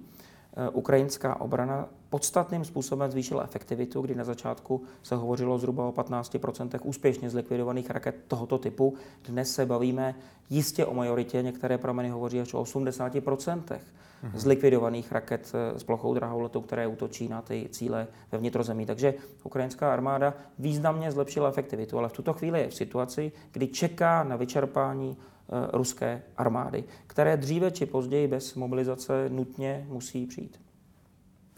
Eh, 0.56 0.70
ukrajinská 0.70 1.42
obrana 1.42 1.90
podstatným 2.10 2.66
způsobem 2.66 3.12
zvýšila 3.12 3.44
efektivitu, 3.44 4.02
kdy 4.02 4.16
na 4.16 4.24
začátku 4.24 4.84
se 5.04 5.16
hovořilo 5.16 5.58
zhruba 5.58 5.88
o 5.88 5.92
15% 5.92 6.80
úspěšně 6.84 7.30
zlikvidovaných 7.30 7.90
raket 7.90 8.16
tohoto 8.28 8.58
typu. 8.58 8.94
Dnes 9.26 9.54
se 9.54 9.66
bavíme 9.66 10.16
jistě 10.50 10.86
o 10.86 10.94
majoritě, 10.94 11.42
některé 11.42 11.78
prameny 11.78 12.10
hovoří 12.10 12.42
až 12.42 12.54
o 12.54 12.64
80% 12.64 13.80
mm-hmm. 14.24 14.38
zlikvidovaných 14.38 15.12
raket 15.12 15.52
eh, 15.54 15.80
s 15.80 15.84
plochou 15.84 16.14
drahou 16.14 16.40
letu, 16.40 16.62
které 16.62 16.88
útočí 16.88 17.28
na 17.28 17.42
ty 17.42 17.68
cíle 17.72 18.08
ve 18.32 18.38
vnitrozemí. 18.38 18.86
Takže 18.86 19.14
ukrajinská 19.44 19.94
armáda 19.94 20.34
významně 20.60 21.12
zlepšila 21.12 21.50
efektivitu, 21.50 21.98
ale 21.98 22.10
v 22.10 22.14
tuto 22.14 22.34
chvíli 22.34 22.60
je 22.60 22.68
v 22.68 22.76
situaci, 22.76 23.32
kdy 23.52 23.68
čeká 23.68 24.24
na 24.24 24.36
vyčerpání 24.36 25.18
eh, 25.18 25.68
ruské 25.74 26.22
armády, 26.38 26.84
které 27.08 27.38
dříve 27.38 27.72
či 27.72 27.86
později 27.86 28.28
bez 28.28 28.56
mobilizace 28.56 29.30
nutně 29.30 29.86
musí 29.90 30.26
přijít. 30.26 30.60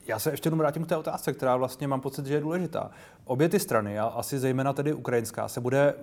Já 0.07 0.19
se 0.19 0.31
ještě 0.31 0.47
jenom 0.47 0.59
vrátím 0.59 0.83
k 0.83 0.89
té 0.89 0.97
otázce, 0.97 1.33
která 1.33 1.57
vlastně 1.57 1.87
mám 1.87 2.01
pocit, 2.01 2.25
že 2.25 2.33
je 2.33 2.41
důležitá. 2.41 2.91
Obě 3.25 3.49
ty 3.49 3.59
strany, 3.59 3.99
a 3.99 4.05
asi 4.05 4.39
zejména 4.39 4.73
tedy 4.73 4.93
ukrajinská, 4.93 5.47
se 5.47 5.61
bude 5.61 5.93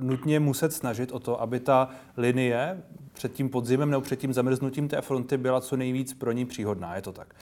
nutně 0.00 0.40
muset 0.40 0.72
snažit 0.72 1.12
o 1.12 1.18
to, 1.18 1.40
aby 1.40 1.60
ta 1.60 1.88
linie 2.16 2.82
před 3.12 3.32
tím 3.32 3.48
podzimem 3.48 3.90
nebo 3.90 4.00
před 4.00 4.18
tím 4.18 4.32
zamrznutím 4.32 4.88
té 4.88 5.00
fronty 5.00 5.36
byla 5.36 5.60
co 5.60 5.76
nejvíc 5.76 6.14
pro 6.14 6.32
ní 6.32 6.46
příhodná. 6.46 6.96
Je 6.96 7.02
to 7.02 7.12
tak? 7.12 7.34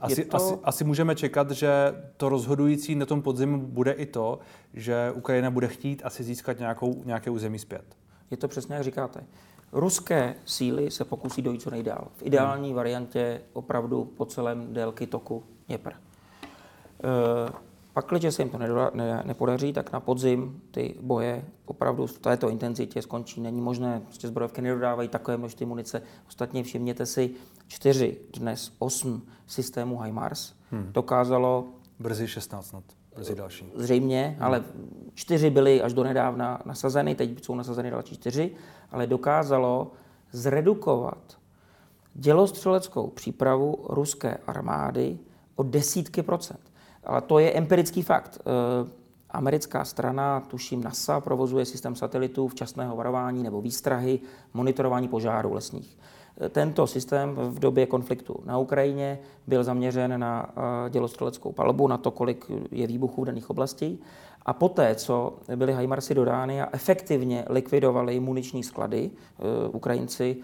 Asi, 0.00 0.24
to... 0.24 0.36
asi, 0.36 0.54
asi 0.64 0.84
můžeme 0.84 1.14
čekat, 1.14 1.50
že 1.50 1.94
to 2.16 2.28
rozhodující 2.28 2.94
na 2.94 3.06
tom 3.06 3.22
podzimu 3.22 3.58
bude 3.58 3.92
i 3.92 4.06
to, 4.06 4.38
že 4.74 5.12
Ukrajina 5.14 5.50
bude 5.50 5.68
chtít 5.68 6.02
asi 6.04 6.24
získat 6.24 6.58
nějakou, 6.58 7.02
nějaké 7.04 7.30
území 7.30 7.58
zpět. 7.58 7.84
Je 8.30 8.36
to 8.36 8.48
přesně, 8.48 8.74
jak 8.74 8.84
říkáte. 8.84 9.24
Ruské 9.72 10.34
síly 10.44 10.90
se 10.90 11.04
pokusí 11.04 11.42
dojít 11.42 11.62
co 11.62 11.70
nejdál. 11.70 12.08
V 12.16 12.22
ideální 12.22 12.68
hmm. 12.68 12.76
variantě 12.76 13.40
opravdu 13.52 14.04
po 14.04 14.24
celém 14.24 14.74
délky 14.74 15.06
toku 15.06 15.44
Dněpr. 15.66 15.90
E, 15.90 15.96
pak, 17.94 18.06
když 18.10 18.34
se 18.34 18.42
jim 18.42 18.50
to 18.50 18.58
nedoda, 18.58 18.90
ne, 18.94 19.22
nepodaří, 19.24 19.72
tak 19.72 19.92
na 19.92 20.00
podzim 20.00 20.62
ty 20.70 20.94
boje 21.00 21.44
opravdu 21.64 22.06
v 22.06 22.18
této 22.18 22.48
intenzitě 22.48 23.02
skončí. 23.02 23.40
Není 23.40 23.60
možné, 23.60 24.00
prostě 24.00 24.28
zbrojovky 24.28 24.62
nedodávají 24.62 25.08
takové 25.08 25.36
množství 25.36 25.66
munice. 25.66 26.02
Ostatně 26.28 26.62
všimněte 26.62 27.06
si, 27.06 27.30
čtyři, 27.66 28.18
dnes 28.38 28.72
osm 28.78 29.22
systémů 29.46 30.00
HIMARS 30.00 30.52
hmm. 30.70 30.88
dokázalo... 30.92 31.66
Brzy 31.98 32.28
16 32.28 32.66
snad. 32.66 32.84
Brzy 33.16 33.34
další. 33.34 33.72
Zřejmě, 33.74 34.34
hmm. 34.36 34.46
ale 34.46 34.64
čtyři 35.14 35.50
byly 35.50 35.82
až 35.82 35.92
do 35.92 36.04
nedávna 36.04 36.62
nasazeny, 36.64 37.14
teď 37.14 37.44
jsou 37.44 37.54
nasazeny 37.54 37.90
další 37.90 38.14
čtyři, 38.14 38.50
ale 38.90 39.06
dokázalo 39.06 39.92
zredukovat 40.32 41.38
dělostřeleckou 42.14 43.06
přípravu 43.06 43.86
ruské 43.88 44.36
armády 44.46 45.18
o 45.56 45.62
desítky 45.62 46.22
procent. 46.22 46.73
Ale 47.06 47.20
to 47.20 47.38
je 47.38 47.52
empirický 47.52 48.02
fakt. 48.02 48.38
Eh, 48.40 48.90
americká 49.30 49.84
strana, 49.84 50.40
tuším 50.40 50.84
NASA, 50.84 51.20
provozuje 51.20 51.64
systém 51.64 51.94
satelitů 51.94 52.48
včasného 52.48 52.96
varování 52.96 53.42
nebo 53.42 53.60
výstrahy, 53.60 54.20
monitorování 54.54 55.08
požárů 55.08 55.52
lesních. 55.52 55.98
Eh, 56.40 56.48
tento 56.48 56.86
systém 56.86 57.34
v 57.34 57.58
době 57.58 57.86
konfliktu 57.86 58.36
na 58.44 58.58
Ukrajině 58.58 59.18
byl 59.46 59.64
zaměřen 59.64 60.20
na 60.20 60.50
eh, 60.56 60.90
dělostřeleckou 60.90 61.52
palbu, 61.52 61.88
na 61.88 61.98
to, 61.98 62.10
kolik 62.10 62.46
je 62.70 62.86
výbuchů 62.86 63.22
v 63.22 63.24
daných 63.24 63.50
oblastí. 63.50 64.00
A 64.46 64.52
poté, 64.52 64.94
co 64.94 65.34
byly 65.56 65.72
Hajmarsy 65.72 66.14
dodány 66.14 66.62
a 66.62 66.68
efektivně 66.72 67.44
likvidovali 67.48 68.20
muniční 68.20 68.62
sklady, 68.62 69.10
Ukrajinci, 69.72 70.36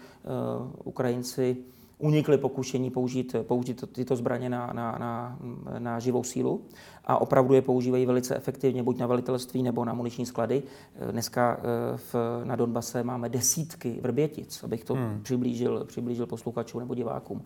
Ukrajinci 0.83 1.57
unikli 2.01 2.37
pokušení 2.37 2.89
použít, 2.89 3.35
použít 3.41 3.83
tyto 3.91 4.15
zbraně 4.15 4.49
na, 4.49 4.67
na, 4.73 4.97
na, 4.99 5.37
na 5.79 5.99
živou 5.99 6.23
sílu 6.23 6.61
a 7.05 7.21
opravdu 7.21 7.53
je 7.53 7.61
používají 7.61 8.05
velice 8.05 8.35
efektivně, 8.35 8.83
buď 8.83 8.97
na 8.97 9.07
velitelství 9.07 9.63
nebo 9.63 9.85
na 9.85 9.93
muniční 9.93 10.25
sklady. 10.25 10.63
Dneska 11.11 11.59
eh, 11.59 11.97
v, 11.97 12.15
na 12.43 12.55
Donbase 12.55 13.03
máme 13.03 13.29
desítky 13.29 13.99
vrbětic, 14.01 14.63
abych 14.63 14.83
to 14.83 14.93
hmm. 14.93 15.19
přiblížil, 15.23 15.85
přiblížil 15.85 16.25
posluchačům 16.25 16.79
nebo 16.79 16.95
divákům. 16.95 17.43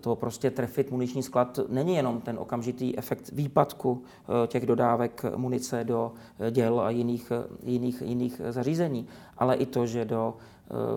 To 0.00 0.16
prostě 0.16 0.50
trefit 0.50 0.90
muniční 0.90 1.22
sklad 1.22 1.60
není 1.68 1.94
jenom 1.94 2.20
ten 2.20 2.38
okamžitý 2.38 2.98
efekt 2.98 3.30
výpadku 3.32 4.02
eh, 4.02 4.46
těch 4.46 4.66
dodávek 4.66 5.24
munice 5.36 5.84
do 5.84 6.12
eh, 6.40 6.50
děl 6.50 6.80
a 6.80 6.90
jiných, 6.90 7.32
jiných, 7.64 8.02
jiných 8.06 8.40
zařízení, 8.48 9.06
ale 9.38 9.56
i 9.56 9.66
to, 9.66 9.86
že 9.86 10.04
do 10.04 10.34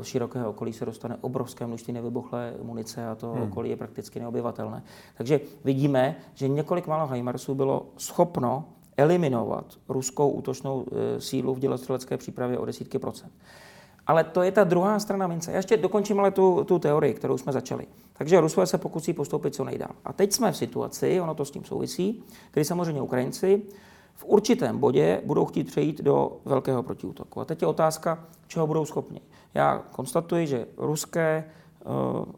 širokého 0.02 0.50
okolí 0.50 0.74
se 0.74 0.86
dostane 0.86 1.18
obrovské 1.22 1.68
množství 1.68 1.94
nevybuchlé 1.94 2.54
munice 2.62 3.08
a 3.08 3.16
to 3.16 3.32
hmm. 3.32 3.44
okolí 3.44 3.70
je 3.70 3.78
prakticky 3.78 4.20
neobyvatelné. 4.20 4.84
Takže 5.18 5.40
vidíme, 5.64 6.16
že 6.34 6.48
několik 6.48 6.88
málo 6.88 7.08
HIMARSů 7.08 7.56
bylo 7.56 7.86
schopno 7.98 8.66
eliminovat 8.98 9.66
ruskou 9.90 10.30
útočnou 10.30 10.86
eh, 10.92 11.22
sílu 11.22 11.54
v 11.56 11.60
dělostřelecké 11.60 12.18
přípravě 12.18 12.58
o 12.58 12.66
desítky 12.66 13.00
procent. 13.00 13.32
Ale 14.08 14.24
to 14.24 14.42
je 14.42 14.52
ta 14.52 14.64
druhá 14.64 15.00
strana 15.00 15.28
mince. 15.28 15.52
Já 15.52 15.58
ještě 15.58 15.78
dokončím 15.78 16.20
ale 16.20 16.32
tu, 16.32 16.64
tu 16.64 16.80
teorii, 16.80 17.14
kterou 17.14 17.38
jsme 17.38 17.54
začali. 17.54 17.88
Takže 18.14 18.40
Rusové 18.40 18.68
se 18.68 18.78
pokusí 18.78 19.14
postoupit 19.14 19.56
co 19.56 19.64
nejdál. 19.64 19.92
A 20.06 20.14
teď 20.14 20.34
jsme 20.34 20.52
v 20.52 20.58
situaci, 20.58 21.22
ono 21.22 21.36
to 21.36 21.46
s 21.46 21.52
tím 21.52 21.66
souvisí, 21.66 22.24
kdy 22.52 22.66
samozřejmě 22.66 23.02
Ukrajinci 23.02 23.62
v 24.16 24.26
určitém 24.26 24.78
bodě 24.78 25.22
budou 25.26 25.46
chtít 25.46 25.64
přejít 25.64 26.02
do 26.02 26.38
velkého 26.46 26.84
protiútoku. 26.84 27.42
A 27.42 27.46
teď 27.46 27.62
je 27.62 27.68
otázka, 27.68 28.26
čeho 28.48 28.68
budou 28.68 28.86
schopni. 28.86 29.22
Já 29.54 29.84
konstatuji, 29.92 30.48
že 30.48 30.68
ruské 30.78 31.44
eh, 31.46 31.86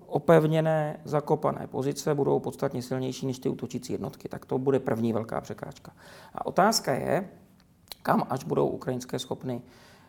opevněné, 0.07 0.99
zakopané 1.05 1.67
pozice 1.67 2.15
budou 2.15 2.39
podstatně 2.39 2.81
silnější 2.81 3.25
než 3.25 3.39
ty 3.39 3.49
útočící 3.49 3.93
jednotky. 3.93 4.29
Tak 4.29 4.45
to 4.45 4.57
bude 4.57 4.79
první 4.79 5.13
velká 5.13 5.41
překážka. 5.41 5.91
A 6.33 6.45
otázka 6.45 6.93
je, 6.93 7.29
kam 8.01 8.27
až 8.29 8.43
budou 8.43 8.67
ukrajinské, 8.67 9.19
schopny, 9.19 9.61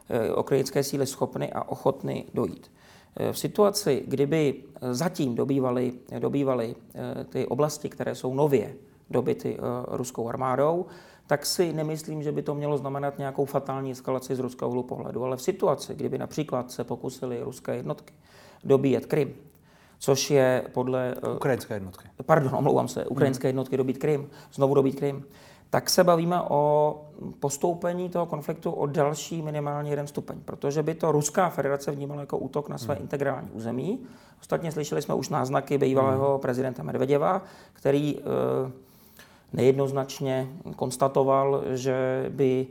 eh, 0.09 0.35
ukrajinské 0.35 0.83
síly 0.83 1.07
schopny 1.07 1.53
a 1.53 1.69
ochotny 1.69 2.25
dojít. 2.35 2.71
Eh, 3.17 3.33
v 3.33 3.39
situaci, 3.39 4.05
kdyby 4.07 4.65
zatím 4.91 5.35
dobývali, 5.35 5.93
dobývali 6.19 6.75
ty 7.29 7.47
oblasti, 7.47 7.89
které 7.89 8.15
jsou 8.15 8.35
nově 8.35 8.75
dobyty 9.11 9.59
ruskou 9.89 10.29
armádou, 10.29 10.87
tak 11.29 11.47
si 11.47 11.73
nemyslím, 11.73 12.23
že 12.23 12.33
by 12.33 12.43
to 12.43 12.55
mělo 12.55 12.79
znamenat 12.79 13.19
nějakou 13.19 13.45
fatální 13.45 13.91
eskalaci 13.91 14.37
z 14.37 14.39
ruského 14.39 14.69
úhlu 14.69 14.83
pohledu. 14.83 15.25
Ale 15.25 15.37
v 15.37 15.43
situaci, 15.43 15.95
kdyby 15.95 16.19
například 16.19 16.71
se 16.71 16.85
pokusili 16.85 17.43
ruské 17.43 17.77
jednotky 17.77 18.15
dobíjet 18.65 19.07
Krym, 19.07 19.35
což 19.99 20.31
je 20.31 20.65
podle... 20.73 21.15
Eh, 21.23 21.35
ukrajinské 21.35 21.75
jednotky. 21.75 22.09
Pardon, 22.27 22.55
omlouvám 22.55 22.89
se, 22.89 23.07
ukrajinské 23.07 23.49
hmm. 23.49 23.49
jednotky 23.49 23.77
dobít 23.77 23.99
Krym, 23.99 24.31
znovu 24.53 24.75
dobít 24.75 24.99
Krym, 24.99 25.25
tak 25.71 25.91
se 25.91 26.05
bavíme 26.05 26.43
o 26.43 26.95
postoupení 27.41 28.09
toho 28.09 28.27
konfliktu 28.27 28.71
o 28.71 28.87
další 28.87 29.43
minimálně 29.43 29.91
jeden 29.91 30.07
stupeň, 30.07 30.41
protože 30.45 30.83
by 30.83 30.95
to 30.95 31.13
Ruská 31.13 31.49
federace 31.49 31.91
vnímala 31.91 32.21
jako 32.21 32.39
útok 32.39 32.69
na 32.69 32.79
své 32.79 32.95
hmm. 32.95 33.03
integrální 33.03 33.51
území. 33.51 34.07
Ostatně 34.41 34.73
slyšeli 34.73 35.03
jsme 35.03 35.15
už 35.15 35.29
náznaky 35.29 35.79
bývalého 35.79 36.31
hmm. 36.31 36.41
prezidenta 36.41 36.83
Medvedeva, 36.83 37.43
který 37.73 38.19
eh, 38.19 38.88
nejednoznačně 39.53 40.49
konstatoval, 40.77 41.63
že 41.75 42.27
by 42.29 42.67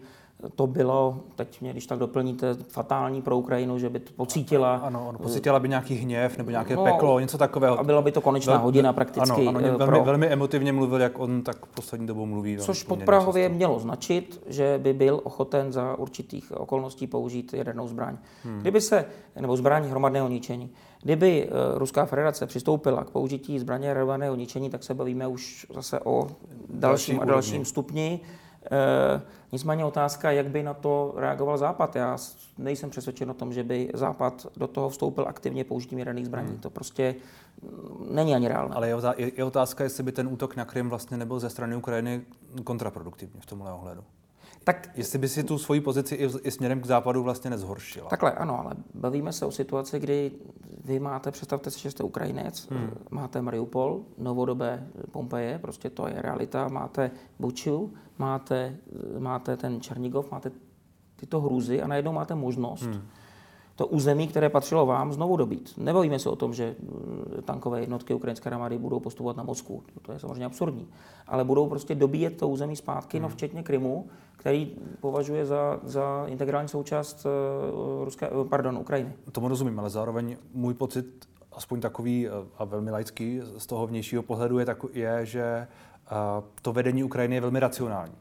to 0.56 0.68
bylo, 0.68 1.20
teď 1.36 1.62
mě 1.62 1.72
když 1.72 1.86
tak 1.86 2.00
doplníte, 2.00 2.54
fatální 2.68 3.22
pro 3.22 3.38
Ukrajinu, 3.38 3.80
že 3.80 3.90
by 3.90 4.00
to 4.00 4.12
pocítila. 4.16 4.76
Ano, 4.76 5.10
ano 5.10 5.20
pocítila 5.20 5.60
by 5.60 5.70
nějaký 5.70 5.96
hněv 5.96 6.38
nebo 6.38 6.52
nějaké 6.52 6.76
no, 6.76 6.84
peklo, 6.84 7.20
něco 7.20 7.38
takového. 7.38 7.80
A 7.80 7.84
byla 7.84 8.02
by 8.02 8.12
to 8.12 8.22
konečná 8.22 8.54
Vel, 8.54 8.62
hodina 8.62 8.94
prakticky. 8.94 9.48
Ano, 9.48 9.50
ano 9.50 9.60
eh, 9.60 9.78
velmi, 9.78 9.86
pro... 9.86 10.04
velmi 10.04 10.28
emotivně 10.28 10.74
mluvil, 10.74 11.02
jak 11.02 11.20
on 11.20 11.42
tak 11.42 11.66
poslední 11.66 12.08
dobou 12.08 12.26
mluví. 12.26 12.58
Což 12.58 12.84
podprahově 12.84 13.50
mělo 13.50 13.80
značit, 13.80 14.42
že 14.48 14.80
by 14.84 14.94
byl 14.94 15.22
ochoten 15.24 15.72
za 15.72 15.96
určitých 15.96 16.52
okolností 16.52 17.08
použít 17.08 17.54
jadernou 17.54 17.88
zbraň. 17.88 18.18
Hmm. 18.44 18.60
Kdyby 18.60 18.82
se, 18.82 19.06
nebo 19.42 19.58
zbraň 19.58 19.84
hromadného 19.84 20.28
ničení, 20.28 20.72
kdyby 21.04 21.48
eh, 21.48 21.50
Ruská 21.78 22.06
federace 22.06 22.46
přistoupila 22.46 23.04
k 23.04 23.10
použití 23.10 23.60
zbraně 23.60 23.92
hromadného 23.92 24.36
ničení, 24.36 24.70
tak 24.70 24.84
se 24.84 24.94
bavíme 24.94 25.28
už 25.28 25.68
zase 25.74 26.00
o 26.00 26.28
dalším 26.70 27.20
a 27.20 27.26
dalším 27.26 27.66
stupni. 27.66 28.20
E, 28.72 29.22
nicméně 29.52 29.86
otázka, 29.86 30.32
jak 30.32 30.48
by 30.48 30.64
na 30.64 30.74
to 30.74 31.14
reagoval 31.18 31.58
Západ. 31.58 31.96
Já 31.96 32.18
nejsem 32.58 32.90
přesvědčen 32.90 33.32
o 33.32 33.34
tom, 33.34 33.54
že 33.54 33.64
by 33.64 33.92
Západ 33.94 34.48
do 34.58 34.68
toho 34.68 34.90
vstoupil 34.90 35.28
aktivně 35.28 35.64
použitím 35.64 36.00
jaderných 36.00 36.26
zbraní. 36.26 36.50
Hmm. 36.50 36.60
To 36.60 36.70
prostě 36.70 37.16
mm, 37.62 38.16
není 38.16 38.36
ani 38.36 38.48
reálné. 38.48 38.76
Ale 38.76 38.90
je 39.18 39.44
otázka, 39.44 39.84
jestli 39.84 40.04
by 40.04 40.12
ten 40.12 40.28
útok 40.28 40.56
na 40.56 40.66
Krym 40.66 40.90
vlastně 40.90 41.18
nebyl 41.18 41.40
ze 41.40 41.50
strany 41.50 41.76
Ukrajiny 41.76 42.22
kontraproduktivní 42.64 43.42
v 43.42 43.46
tomhle 43.46 43.72
ohledu. 43.72 44.04
Tak, 44.68 44.90
Jestli 44.96 45.20
by 45.20 45.30
si 45.30 45.44
tu 45.44 45.58
svoji 45.58 45.82
pozici 45.82 46.16
i, 46.16 46.30
i 46.44 46.52
směrem 46.52 46.82
k 46.82 46.86
západu 46.86 47.24
vlastně 47.24 47.50
nezhoršila. 47.50 48.10
Takhle, 48.10 48.32
ano, 48.32 48.60
ale 48.60 48.76
bavíme 48.94 49.34
se 49.34 49.46
o 49.46 49.52
situaci, 49.52 50.00
kdy 50.00 50.32
vy 50.84 51.00
máte, 51.00 51.32
představte 51.32 51.72
si, 51.72 51.80
že 51.80 51.92
jste 51.92 52.04
Ukrajinec, 52.04 52.68
hmm. 52.70 52.92
máte 53.12 53.42
Mariupol, 53.42 54.02
novodobé 54.18 54.88
Pompeje, 55.12 55.60
prostě 55.60 55.90
to 55.90 56.08
je 56.08 56.22
realita, 56.22 56.68
máte 56.68 57.12
Buču, 57.40 57.94
máte, 58.18 58.78
máte 59.20 59.58
ten 59.58 59.82
Černigov, 59.82 60.32
máte 60.32 60.52
tyto 61.16 61.42
hruzy 61.42 61.82
a 61.82 61.88
najednou 61.88 62.14
máte 62.14 62.36
možnost 62.36 62.84
hmm. 62.84 63.08
To 63.78 63.88
území, 63.88 64.28
které 64.28 64.50
patřilo 64.50 64.86
vám, 64.86 65.14
znovu 65.14 65.38
dobít. 65.38 65.74
Nebavíme 65.78 66.20
se 66.20 66.30
o 66.30 66.36
tom, 66.36 66.54
že 66.54 66.76
mm, 66.80 67.44
tankové 67.46 67.80
jednotky 67.80 68.14
ukrajinské 68.14 68.50
armády 68.50 68.78
budou 68.78 69.00
postupovat 69.00 69.38
na 69.38 69.44
Moskvu. 69.44 69.84
To 70.02 70.12
je 70.12 70.20
samozřejmě 70.20 70.46
absurdní. 70.46 70.88
Ale 71.28 71.44
budou 71.44 71.70
prostě 71.70 71.96
dobíjet 71.96 72.38
to 72.38 72.50
území 72.50 72.76
zpátky, 72.76 73.20
no 73.20 73.30
včetně 73.30 73.64
Krymu, 73.64 74.08
který 74.38 74.76
považuje 75.00 75.46
za, 75.46 75.80
za 75.84 76.26
integrální 76.28 76.70
součást 76.70 77.26
uh, 77.26 78.06
Ruské, 78.06 78.30
pardon, 78.50 78.78
Ukrajiny. 78.78 79.14
Tomu 79.32 79.48
rozumím, 79.48 79.80
ale 79.80 79.90
zároveň 79.90 80.38
můj 80.54 80.74
pocit, 80.74 81.28
aspoň 81.52 81.82
takový 81.82 82.28
a 82.58 82.64
velmi 82.64 82.92
laický 82.92 83.42
z 83.58 83.66
toho 83.66 83.88
vnějšího 83.88 84.24
pohledu, 84.24 84.60
je, 84.60 84.66
tak, 84.66 84.78
je 84.94 85.26
že 85.26 85.68
to 86.62 86.74
vedení 86.74 87.04
Ukrajiny 87.04 87.36
je 87.36 87.42
velmi 87.42 87.60
racionální 87.60 88.16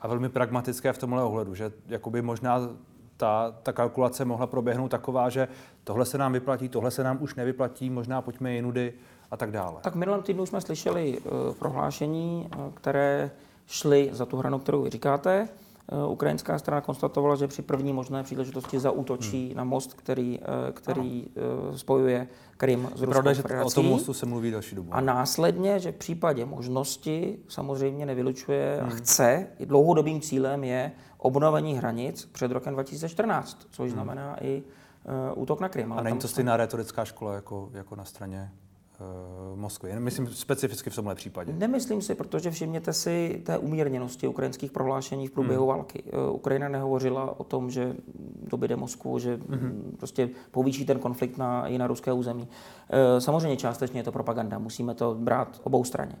a 0.00 0.08
velmi 0.08 0.28
pragmatické 0.28 0.92
v 0.92 0.98
tomhle 0.98 1.22
ohledu, 1.22 1.54
že 1.54 1.72
jakoby 1.88 2.22
možná 2.22 2.70
ta, 3.16 3.54
ta 3.62 3.72
kalkulace 3.72 4.24
mohla 4.24 4.46
proběhnout 4.46 4.88
taková, 4.88 5.28
že 5.28 5.48
tohle 5.84 6.04
se 6.04 6.18
nám 6.18 6.32
vyplatí, 6.32 6.68
tohle 6.68 6.90
se 6.90 7.04
nám 7.04 7.18
už 7.20 7.34
nevyplatí, 7.34 7.90
možná 7.90 8.22
pojďme 8.22 8.52
jinudy 8.52 8.92
a 9.30 9.36
tak 9.36 9.50
dále. 9.50 9.80
Tak 9.80 9.94
minulém 9.94 10.22
týdnu 10.22 10.46
jsme 10.46 10.60
slyšeli 10.60 11.18
uh, 11.18 11.54
prohlášení, 11.54 12.48
uh, 12.56 12.72
které 12.74 13.30
šly 13.66 14.10
za 14.12 14.26
tu 14.26 14.36
hranu, 14.36 14.58
kterou 14.58 14.82
vy 14.82 14.90
říkáte. 14.90 15.48
Uh, 15.92 16.12
ukrajinská 16.12 16.58
strana 16.58 16.80
konstatovala, 16.80 17.36
že 17.36 17.48
při 17.48 17.62
první 17.62 17.92
možné 17.92 18.22
příležitosti 18.22 18.80
zaútočí 18.80 19.46
hmm. 19.46 19.56
na 19.56 19.64
most, 19.64 19.94
který, 19.94 20.40
který 20.72 21.26
spojuje 21.76 22.28
Krym 22.56 22.88
s 22.94 23.00
Ruskou 23.00 23.10
Pravda, 23.10 23.32
že 23.32 23.42
o 23.64 23.70
tom 23.70 23.86
mostu 23.86 24.14
se 24.14 24.26
mluví 24.26 24.50
další 24.50 24.76
dobu. 24.76 24.94
A 24.94 25.00
následně, 25.00 25.80
že 25.80 25.92
v 25.92 25.96
případě 25.96 26.44
možnosti 26.44 27.38
samozřejmě 27.48 28.06
nevylučuje 28.06 28.78
hmm. 28.80 28.92
a 28.92 28.94
chce, 28.94 29.46
dlouhodobým 29.60 30.20
cílem 30.20 30.64
je 30.64 30.92
obnovení 31.18 31.74
hranic 31.74 32.28
před 32.32 32.50
rokem 32.50 32.74
2014, 32.74 33.66
což 33.70 33.90
hmm. 33.90 33.94
znamená 33.94 34.44
i 34.44 34.62
útok 35.34 35.60
na 35.60 35.68
Krym. 35.68 35.92
A 35.92 36.02
není 36.02 36.18
to 36.18 36.28
stejná 36.28 36.56
retorická 36.56 37.04
škola 37.04 37.34
jako, 37.34 37.70
jako 37.72 37.96
na 37.96 38.04
straně 38.04 38.52
Moskvy. 39.54 40.00
Myslím 40.00 40.26
specificky 40.26 40.90
v 40.90 40.94
tomhle 40.94 41.14
případě. 41.14 41.52
Nemyslím 41.52 42.02
si, 42.02 42.14
protože 42.14 42.50
všimněte 42.50 42.92
si 42.92 43.42
té 43.44 43.58
umírněnosti 43.58 44.26
ukrajinských 44.26 44.72
prohlášení 44.72 45.28
v 45.28 45.30
průběhu 45.30 45.64
hmm. 45.64 45.76
války. 45.76 46.02
Uh, 46.02 46.34
Ukrajina 46.34 46.68
nehovořila 46.68 47.40
o 47.40 47.44
tom, 47.44 47.70
že 47.70 47.96
dobyde 48.50 48.76
Moskvu, 48.76 49.18
že 49.18 49.38
hmm. 49.48 49.96
prostě 49.98 50.30
povýší 50.50 50.86
ten 50.86 50.98
konflikt 50.98 51.38
na, 51.38 51.66
i 51.66 51.78
na 51.78 51.86
ruské 51.86 52.12
území. 52.12 52.42
Uh, 52.42 52.48
samozřejmě 53.18 53.56
částečně 53.56 54.00
je 54.00 54.04
to 54.04 54.12
propaganda, 54.12 54.58
musíme 54.58 54.94
to 54.94 55.14
brát 55.14 55.60
obou 55.64 55.84
straně. 55.84 56.14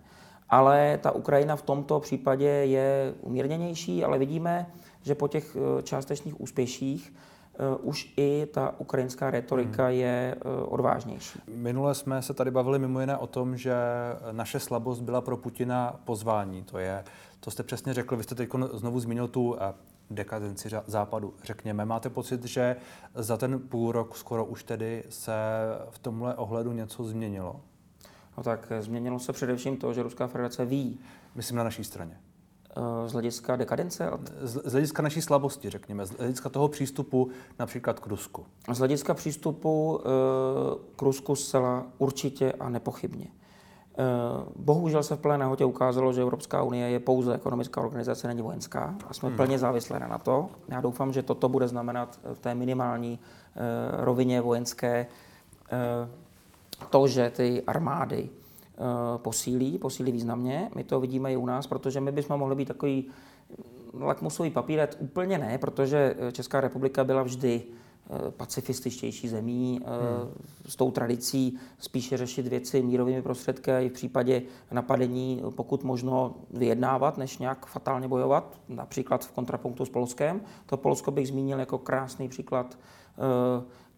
Ale 0.52 0.98
ta 1.02 1.10
Ukrajina 1.10 1.56
v 1.56 1.62
tomto 1.62 2.00
případě 2.00 2.48
je 2.48 3.14
umírněnější, 3.20 4.04
ale 4.04 4.18
vidíme, 4.18 4.66
že 5.02 5.14
po 5.14 5.28
těch 5.28 5.56
eh, 5.56 5.82
částečných 5.82 6.40
úspěších 6.40 7.12
už 7.80 8.12
i 8.16 8.46
ta 8.54 8.74
ukrajinská 8.78 9.30
retorika 9.30 9.84
hmm. 9.84 9.94
je 9.94 10.36
uh, 10.44 10.72
odvážnější. 10.72 11.40
Minule 11.54 11.94
jsme 11.94 12.22
se 12.22 12.34
tady 12.34 12.50
bavili 12.50 12.78
mimo 12.78 13.00
jiné 13.00 13.16
o 13.16 13.26
tom, 13.26 13.56
že 13.56 13.74
naše 14.32 14.60
slabost 14.60 15.02
byla 15.02 15.20
pro 15.20 15.36
Putina 15.36 16.00
pozvání. 16.04 16.62
To 16.62 16.78
je, 16.78 17.04
to 17.40 17.50
jste 17.50 17.62
přesně 17.62 17.94
řekl, 17.94 18.16
vy 18.16 18.22
jste 18.22 18.34
teď 18.34 18.50
znovu 18.72 19.00
zmínil 19.00 19.28
tu 19.28 19.56
dekadenci 20.10 20.68
západu. 20.86 21.34
Řekněme, 21.44 21.84
máte 21.84 22.10
pocit, 22.10 22.44
že 22.44 22.76
za 23.14 23.36
ten 23.36 23.60
půl 23.60 23.92
rok 23.92 24.16
skoro 24.16 24.44
už 24.44 24.64
tedy 24.64 25.04
se 25.08 25.32
v 25.90 25.98
tomhle 25.98 26.34
ohledu 26.34 26.72
něco 26.72 27.04
změnilo? 27.04 27.60
No 28.36 28.42
tak 28.42 28.72
změnilo 28.80 29.18
se 29.18 29.32
především 29.32 29.76
to, 29.76 29.92
že 29.92 30.02
Ruská 30.02 30.26
federace 30.26 30.64
ví. 30.64 31.00
Myslím 31.34 31.56
na 31.56 31.64
naší 31.64 31.84
straně. 31.84 32.20
Eh, 32.76 33.08
z 33.08 33.12
hlediska 33.12 33.56
dekadence? 33.56 34.10
Z 34.42 34.72
hlediska 34.72 35.02
naší 35.02 35.22
slabosti, 35.22 35.70
řekněme, 35.70 36.06
z 36.06 36.10
hlediska 36.10 36.48
toho 36.48 36.68
přístupu 36.68 37.28
například 37.58 38.00
k 38.00 38.06
Rusku. 38.06 38.46
Z 38.72 38.78
hlediska 38.78 39.14
přístupu 39.14 40.00
eh, 40.00 40.08
k 40.96 41.02
Rusku 41.02 41.36
zcela 41.36 41.86
určitě 41.98 42.52
a 42.52 42.68
nepochybně. 42.68 43.26
Eh, 43.26 43.96
bohužel 44.56 45.02
se 45.02 45.16
v 45.16 45.20
plné 45.20 45.38
nahotě 45.38 45.64
ukázalo, 45.64 46.12
že 46.12 46.22
Evropská 46.22 46.62
unie 46.62 46.88
je 46.90 47.00
pouze 47.00 47.34
ekonomická 47.34 47.80
organizace, 47.80 48.28
není 48.28 48.42
vojenská 48.42 48.94
a 49.08 49.14
jsme 49.14 49.28
hmm. 49.28 49.36
plně 49.36 49.58
závislé 49.58 50.00
na 50.00 50.18
to. 50.18 50.48
Já 50.68 50.80
doufám, 50.80 51.12
že 51.12 51.22
toto 51.22 51.48
bude 51.48 51.68
znamenat 51.68 52.20
v 52.34 52.38
té 52.38 52.54
minimální 52.54 53.18
rovině 53.92 54.40
vojenské 54.40 55.06
to, 56.90 57.08
že 57.08 57.30
ty 57.30 57.62
armády 57.66 58.28
posílí, 59.16 59.78
posílí 59.78 60.12
významně. 60.12 60.70
My 60.74 60.84
to 60.84 61.00
vidíme 61.00 61.32
i 61.32 61.36
u 61.36 61.46
nás, 61.46 61.66
protože 61.66 62.00
my 62.00 62.12
bychom 62.12 62.40
mohli 62.40 62.56
být 62.56 62.68
takový 62.68 63.08
lakmusový 64.00 64.50
papíret. 64.50 64.96
Úplně 65.00 65.38
ne, 65.38 65.58
protože 65.58 66.14
eh, 66.18 66.32
Česká 66.32 66.60
republika 66.60 67.04
byla 67.04 67.22
vždy 67.22 67.62
eh, 67.62 68.30
pacifističtější 68.30 69.28
zemí 69.28 69.80
hmm. 69.84 70.44
s 70.66 70.76
tou 70.76 70.90
tradicí 70.90 71.58
spíše 71.78 72.16
řešit 72.16 72.46
věci 72.46 72.82
mírovými 72.82 73.22
prostředky 73.22 73.70
i 73.70 73.88
v 73.88 73.92
případě 73.92 74.42
napadení 74.70 75.42
pokud 75.50 75.84
možno 75.84 76.34
vyjednávat, 76.50 77.18
než 77.18 77.38
nějak 77.38 77.66
fatálně 77.66 78.08
bojovat, 78.08 78.60
například 78.68 79.24
v 79.24 79.32
kontrapunktu 79.32 79.84
s 79.84 79.90
Polskem. 79.90 80.40
To 80.66 80.76
Polsko 80.76 81.10
bych 81.10 81.28
zmínil 81.28 81.60
jako 81.60 81.78
krásný 81.78 82.28
příklad 82.28 82.78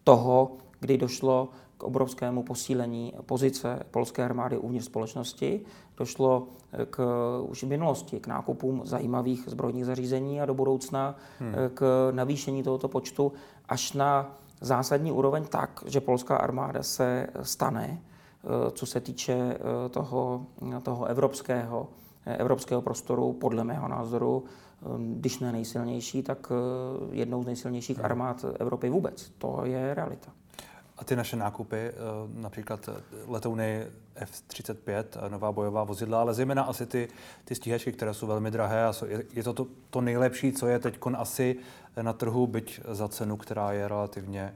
toho, 0.03 0.51
kdy 0.79 0.97
došlo 0.97 1.49
obrovskému 1.85 2.43
posílení 2.43 3.13
pozice 3.25 3.79
polské 3.91 4.25
armády 4.25 4.57
uvnitř 4.57 4.85
společnosti. 4.85 5.61
Došlo 5.97 6.47
k, 6.89 7.05
už 7.47 7.63
v 7.63 7.67
minulosti 7.67 8.19
k 8.19 8.27
nákupům 8.27 8.81
zajímavých 8.83 9.43
zbrojních 9.47 9.85
zařízení 9.85 10.41
a 10.41 10.45
do 10.45 10.53
budoucna 10.53 11.15
hmm. 11.39 11.53
k 11.73 12.11
navýšení 12.11 12.63
tohoto 12.63 12.87
počtu 12.87 13.31
až 13.69 13.93
na 13.93 14.37
zásadní 14.61 15.11
úroveň 15.11 15.45
tak, 15.45 15.83
že 15.85 16.01
polská 16.01 16.37
armáda 16.37 16.83
se 16.83 17.27
stane, 17.41 18.01
co 18.71 18.85
se 18.85 19.01
týče 19.01 19.57
toho, 19.89 20.45
toho 20.83 21.05
evropského, 21.05 21.87
evropského 22.25 22.81
prostoru, 22.81 23.33
podle 23.33 23.63
mého 23.63 23.87
názoru, 23.87 24.43
když 24.97 25.39
ne 25.39 25.51
nejsilnější, 25.51 26.23
tak 26.23 26.51
jednou 27.11 27.43
z 27.43 27.45
nejsilnějších 27.45 27.97
hmm. 27.97 28.05
armád 28.05 28.45
Evropy 28.59 28.89
vůbec. 28.89 29.29
To 29.37 29.61
je 29.63 29.93
realita. 29.93 30.31
A 30.97 31.03
ty 31.03 31.15
naše 31.15 31.35
nákupy, 31.35 31.77
eh, 31.77 31.93
například 32.33 32.89
eh, 32.89 33.01
letouny 33.27 33.87
F-35, 34.15 35.05
eh, 35.15 35.29
nová 35.29 35.51
bojová 35.51 35.83
vozidla, 35.83 36.21
ale 36.21 36.33
zejména 36.33 36.63
asi 36.63 36.85
ty, 36.85 37.07
ty 37.45 37.55
stíhačky, 37.55 37.91
které 37.91 38.13
jsou 38.13 38.27
velmi 38.27 38.51
drahé 38.51 38.85
a 38.85 38.93
je, 39.33 39.43
to, 39.43 39.53
to 39.53 39.67
to 39.89 40.01
nejlepší, 40.01 40.51
co 40.51 40.67
je 40.67 40.79
teď 40.79 40.99
asi 41.17 41.55
na 42.01 42.13
trhu, 42.13 42.47
byť 42.47 42.81
za 42.87 43.07
cenu, 43.07 43.37
která 43.37 43.71
je 43.71 43.87
relativně 43.87 44.55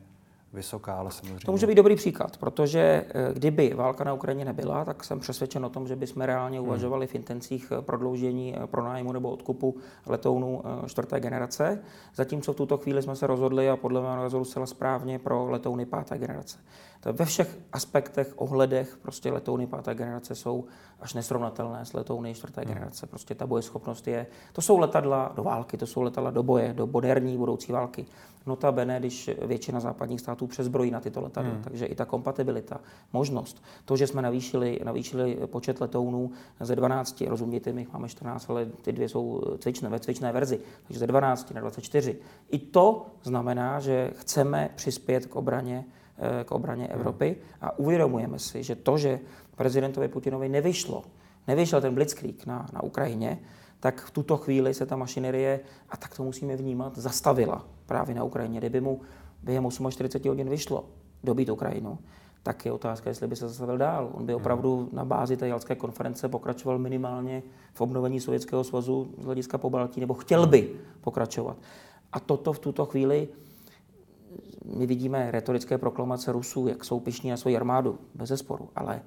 vysoká, 0.54 0.94
ale 0.94 1.12
samozřejmě. 1.12 1.40
To 1.46 1.52
může 1.52 1.68
být 1.68 1.76
dobrý 1.76 1.96
příklad, 1.96 2.38
protože 2.38 2.80
eh, 2.80 3.34
kdyby 3.34 3.74
válka 3.74 4.04
na 4.04 4.14
Ukrajině 4.14 4.46
nebyla, 4.46 4.86
tak 4.86 5.04
jsem 5.04 5.20
přesvědčen 5.20 5.66
o 5.66 5.70
tom, 5.70 5.88
že 5.88 5.96
bychom 5.96 6.22
reálně 6.22 6.60
hmm. 6.60 6.68
uvažovali 6.68 7.08
v 7.08 7.16
intencích 7.16 7.72
eh, 7.72 7.82
prodloužení 7.82 8.56
eh, 8.56 8.68
pronájmu 8.68 9.12
nebo 9.12 9.30
odkupu 9.30 9.78
letounů 10.06 10.64
čtvrté 10.88 11.20
generace, 11.20 11.84
zatímco 12.16 12.54
v 12.54 12.56
tuto 12.56 12.78
chvíli 12.78 13.02
jsme 13.02 13.16
se 13.16 13.28
rozhodli 13.28 13.70
a 13.70 13.78
podle 13.78 14.02
mého 14.02 14.16
názoru 14.16 14.46
zcela 14.46 14.66
správně 14.66 15.20
pro 15.20 15.50
letouny 15.50 15.86
páté 15.86 16.18
generace. 16.18 16.58
To 17.00 17.14
ve 17.14 17.26
všech 17.26 17.58
aspektech, 17.74 18.34
ohledech, 18.36 18.98
prostě 19.02 19.32
letouny 19.32 19.68
páté 19.68 19.96
generace 19.96 20.36
jsou 20.36 20.66
až 21.00 21.14
nesrovnatelné 21.14 21.86
s 21.86 21.94
letouny 21.94 22.34
čtvrté 22.34 22.62
hmm. 22.62 22.74
generace. 22.74 23.08
Prostě 23.08 23.36
ta 23.36 23.48
bojeschopnost 23.48 24.08
je, 24.08 24.28
to 24.54 24.62
jsou 24.62 24.78
letadla 24.78 25.34
do 25.36 25.44
války, 25.44 25.78
to 25.78 25.88
jsou 25.88 26.02
letadla 26.02 26.32
do 26.32 26.44
boje, 26.44 26.74
do 26.74 26.88
moderní 26.88 27.38
budoucí 27.38 27.72
války. 27.72 28.06
Notabene, 28.46 29.00
když 29.00 29.30
většina 29.46 29.80
západních 29.80 30.20
států 30.20 30.48
přezbrojí 30.48 30.92
na 30.92 31.00
tyto 31.00 31.22
letadla, 31.22 31.52
hmm. 31.52 31.64
takže 31.64 31.86
i 31.86 31.96
ta 31.96 32.06
kompatibilita, 32.06 32.80
možnost, 33.14 33.64
to, 33.86 33.98
že 33.98 34.08
jsme 34.08 34.22
navýšili, 34.22 34.80
navýšili 34.84 35.38
počet 35.46 35.82
letounů 35.82 36.32
ze 36.60 36.76
12, 36.76 37.22
rozumíte, 37.22 37.74
my 37.74 37.88
máme 37.94 38.10
14, 38.10 38.50
ale 38.50 38.66
ty 38.66 38.92
dvě 38.92 39.10
jsou 39.10 39.42
cvičné, 39.60 39.90
ve 39.90 40.00
cvičné 40.00 40.32
verzi, 40.32 40.60
takže 40.88 41.00
ze 41.00 41.08
12 41.08 41.52
na 41.52 41.62
24. 41.62 42.20
I 42.50 42.60
to 42.60 43.06
znamená, 43.24 43.80
že 43.80 44.12
chceme 44.16 44.70
přispět 44.76 45.26
k 45.26 45.36
obraně 45.36 45.86
k 46.44 46.52
obraně 46.52 46.84
hmm. 46.84 46.94
Evropy 46.94 47.36
a 47.62 47.80
uvědomujeme 47.80 48.40
si, 48.40 48.64
že 48.64 48.76
to, 48.76 48.98
že 48.98 49.20
prezidentovi 49.56 50.08
Putinovi 50.08 50.50
nevyšlo, 50.50 51.04
nevyšel 51.48 51.82
ten 51.82 51.94
blitzkrieg 51.96 52.46
na, 52.46 52.66
na 52.74 52.84
Ukrajině, 52.84 53.40
tak 53.80 54.02
v 54.02 54.12
tuto 54.12 54.38
chvíli 54.38 54.74
se 54.74 54.86
ta 54.86 54.96
mašinerie, 54.96 55.60
a 55.90 55.98
tak 55.98 56.16
to 56.16 56.24
musíme 56.24 56.56
vnímat, 56.56 56.98
zastavila 56.98 57.66
právě 57.86 58.16
na 58.16 58.24
Ukrajině. 58.24 58.60
Kdyby 58.60 58.82
mu 58.82 59.02
během 59.44 59.68
48 59.90 60.30
hodin 60.30 60.50
vyšlo 60.50 60.86
dobít 61.24 61.50
Ukrajinu, 61.50 62.00
tak 62.44 62.66
je 62.66 62.72
otázka, 62.72 63.10
jestli 63.10 63.28
by 63.28 63.36
se 63.36 63.48
zastavil 63.48 63.78
dál. 63.78 64.10
On 64.14 64.26
by 64.26 64.34
hmm. 64.34 64.42
opravdu 64.42 64.90
na 64.92 65.06
bázi 65.06 65.38
té 65.38 65.48
jalské 65.48 65.76
konference 65.76 66.30
pokračoval 66.30 66.80
minimálně 66.80 67.44
v 67.74 67.82
obnovení 67.82 68.20
Sovětského 68.20 68.64
svazu 68.64 69.14
z 69.18 69.26
hlediska 69.26 69.58
pobaltí, 69.58 70.00
nebo 70.00 70.14
chtěl 70.14 70.48
by 70.48 70.70
pokračovat. 71.02 71.58
A 72.12 72.20
toto 72.20 72.54
v 72.54 72.60
tuto 72.60 72.86
chvíli 72.86 73.28
my 74.76 74.86
vidíme 74.86 75.32
retorické 75.32 75.78
proklamace 75.78 76.32
Rusů, 76.32 76.68
jak 76.68 76.84
jsou 76.86 77.00
pišní 77.00 77.30
na 77.30 77.38
svoji 77.38 77.58
armádu, 77.58 78.00
bez 78.16 78.30
zesporu, 78.30 78.70
ale 78.76 79.02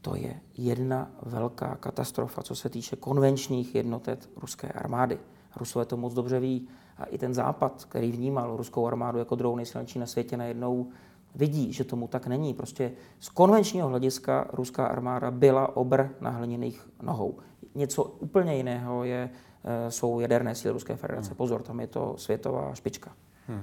to 0.00 0.16
je 0.16 0.40
jedna 0.56 1.10
velká 1.22 1.76
katastrofa, 1.76 2.42
co 2.42 2.54
se 2.54 2.68
týče 2.68 2.96
konvenčních 2.96 3.74
jednotek 3.74 4.28
ruské 4.36 4.68
armády. 4.68 5.18
Rusové 5.56 5.84
to 5.84 5.96
moc 5.96 6.14
dobře 6.14 6.40
ví. 6.40 6.68
A 6.98 7.04
i 7.04 7.18
ten 7.18 7.34
západ, 7.34 7.84
který 7.84 8.12
vnímal 8.12 8.56
ruskou 8.56 8.86
armádu 8.86 9.18
jako 9.18 9.34
druhou 9.34 9.56
nejsilnější 9.56 9.98
na 9.98 10.06
světě, 10.06 10.36
najednou 10.36 10.88
vidí, 11.34 11.72
že 11.72 11.84
tomu 11.84 12.08
tak 12.08 12.26
není. 12.26 12.54
Prostě 12.54 12.92
z 13.20 13.28
konvenčního 13.28 13.88
hlediska 13.88 14.46
ruská 14.52 14.86
armáda 14.86 15.30
byla 15.30 15.76
obr 15.76 16.08
na 16.20 16.30
hliněných 16.30 16.88
nohou. 17.02 17.38
Něco 17.74 18.04
úplně 18.04 18.56
jiného 18.56 19.04
je, 19.04 19.30
eh, 19.64 19.90
jsou 19.90 20.20
jaderné 20.20 20.54
síly 20.54 20.72
Ruské 20.72 20.96
federace. 20.96 21.28
Hmm. 21.28 21.36
Pozor, 21.36 21.62
tam 21.62 21.80
je 21.80 21.86
to 21.86 22.14
světová 22.16 22.74
špička. 22.74 23.12
Hmm. 23.46 23.62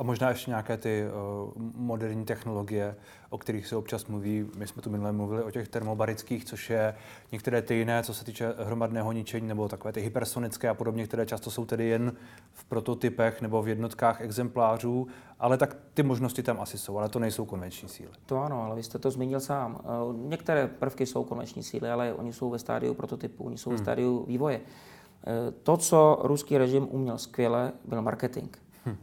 A 0.00 0.02
možná 0.02 0.28
ještě 0.28 0.50
nějaké 0.50 0.76
ty 0.76 1.04
uh, 1.04 1.62
moderní 1.74 2.24
technologie, 2.24 2.96
o 3.30 3.38
kterých 3.38 3.66
se 3.66 3.76
občas 3.76 4.06
mluví. 4.06 4.46
My 4.56 4.66
jsme 4.66 4.82
tu 4.82 4.90
minule 4.90 5.12
mluvili 5.12 5.42
o 5.42 5.50
těch 5.50 5.68
termobarických, 5.68 6.44
což 6.44 6.70
je 6.70 6.94
některé 7.32 7.62
ty 7.62 7.74
jiné, 7.74 8.02
co 8.02 8.14
se 8.14 8.24
týče 8.24 8.54
hromadného 8.58 9.12
ničení, 9.12 9.48
nebo 9.48 9.68
takové 9.68 9.92
ty 9.92 10.00
hypersonické 10.00 10.68
a 10.68 10.74
podobně, 10.74 11.06
které 11.06 11.26
často 11.26 11.50
jsou 11.50 11.64
tedy 11.64 11.86
jen 11.86 12.12
v 12.52 12.64
prototypech 12.64 13.42
nebo 13.42 13.62
v 13.62 13.68
jednotkách 13.68 14.20
exemplářů, 14.20 15.06
ale 15.38 15.56
tak 15.56 15.76
ty 15.94 16.02
možnosti 16.02 16.42
tam 16.42 16.60
asi 16.60 16.78
jsou, 16.78 16.98
ale 16.98 17.08
to 17.08 17.18
nejsou 17.18 17.44
konvenční 17.44 17.88
síly. 17.88 18.10
To 18.26 18.38
ano, 18.38 18.62
ale 18.62 18.76
vy 18.76 18.82
jste 18.82 18.98
to 18.98 19.10
zmínil 19.10 19.40
sám. 19.40 19.80
Eh, 19.80 19.88
některé 20.28 20.66
prvky 20.66 21.06
jsou 21.06 21.24
konvenční 21.24 21.62
síly, 21.62 21.90
ale 21.90 22.14
oni 22.14 22.32
jsou 22.32 22.50
ve 22.50 22.58
stádiu 22.58 22.94
prototypu, 22.94 23.44
oni 23.44 23.58
jsou 23.58 23.70
hmm. 23.70 23.76
ve 23.76 23.84
stádiu 23.84 24.24
vývoje. 24.28 24.60
Eh, 24.60 25.50
to, 25.62 25.76
co 25.76 26.18
ruský 26.22 26.58
režim 26.58 26.88
uměl 26.90 27.18
skvěle, 27.18 27.72
byl 27.84 28.02
marketing. 28.02 28.56
Hm. 28.86 28.96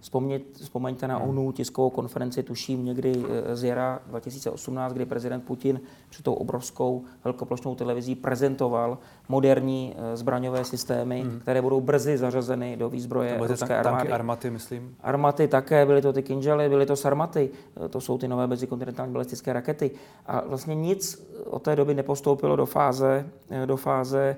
Vzpomeňte 0.53 1.07
na 1.07 1.17
hm. 1.17 1.29
onu 1.29 1.51
tiskovou 1.51 1.89
konferenci, 1.89 2.43
tuším 2.43 2.85
někdy 2.85 3.23
eh, 3.29 3.55
z 3.55 3.63
jara 3.63 3.99
2018, 4.07 4.93
kdy 4.93 5.05
prezident 5.05 5.41
Putin 5.41 5.81
před 6.09 6.23
tou 6.23 6.33
obrovskou 6.33 7.03
velkoplošnou 7.23 7.75
televizí 7.75 8.15
prezentoval 8.15 8.97
moderní 9.29 9.95
eh, 9.97 10.17
zbraňové 10.17 10.63
systémy, 10.63 11.21
hmm. 11.21 11.39
které 11.39 11.61
budou 11.61 11.81
brzy 11.81 12.17
zařazeny 12.17 12.77
do 12.77 12.89
výzbroje 12.89 13.37
to 13.37 13.47
ruské 13.47 13.67
tanky, 13.67 13.87
armády. 13.87 14.09
armaty, 14.09 14.49
myslím. 14.49 14.95
Armaty 15.01 15.47
také, 15.47 15.85
byly 15.85 16.01
to 16.01 16.13
ty 16.13 16.23
kinžaly, 16.23 16.69
byly 16.69 16.85
to 16.85 16.95
sarmaty, 16.95 17.49
eh, 17.85 17.89
to 17.89 18.01
jsou 18.01 18.17
ty 18.17 18.27
nové 18.27 18.47
mezikontinentální 18.47 19.13
balistické 19.13 19.53
rakety. 19.53 19.91
A 20.25 20.43
vlastně 20.47 20.75
nic 20.75 21.27
od 21.45 21.61
té 21.61 21.75
doby 21.75 21.93
nepostoupilo 21.93 22.55
do 22.55 22.65
fáze, 22.65 23.25
do 23.65 23.77
fáze 23.77 24.37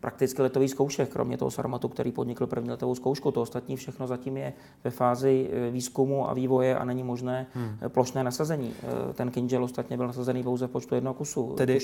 prakticky 0.00 0.42
letový 0.42 0.68
zkoušek, 0.68 1.08
kromě 1.08 1.36
toho 1.36 1.50
Sarmatu, 1.50 1.88
který 1.88 2.12
podnikl 2.12 2.46
první 2.46 2.70
letovou 2.70 2.94
zkoušku. 2.94 3.30
To 3.30 3.42
ostatní 3.42 3.76
všechno 3.76 4.06
zatím 4.06 4.36
je 4.36 4.52
ve 4.84 4.90
fázi 4.90 5.50
e, 5.52 5.70
výzkumu 5.70 6.30
a 6.30 6.34
vývoje 6.34 6.78
a 6.78 6.84
není 6.84 7.02
možné 7.02 7.46
hmm. 7.54 7.78
E, 7.82 7.88
plošné 7.88 8.24
nasazení. 8.24 8.74
E, 9.10 9.12
ten 9.12 9.30
Kinžel 9.30 9.64
ostatně 9.64 9.96
byl 9.96 10.06
nasazený 10.06 10.42
pouze 10.42 10.66
v 10.66 10.70
počtu 10.70 10.94
jednoho 10.94 11.14
kusu. 11.14 11.54
Tedy, 11.54 11.78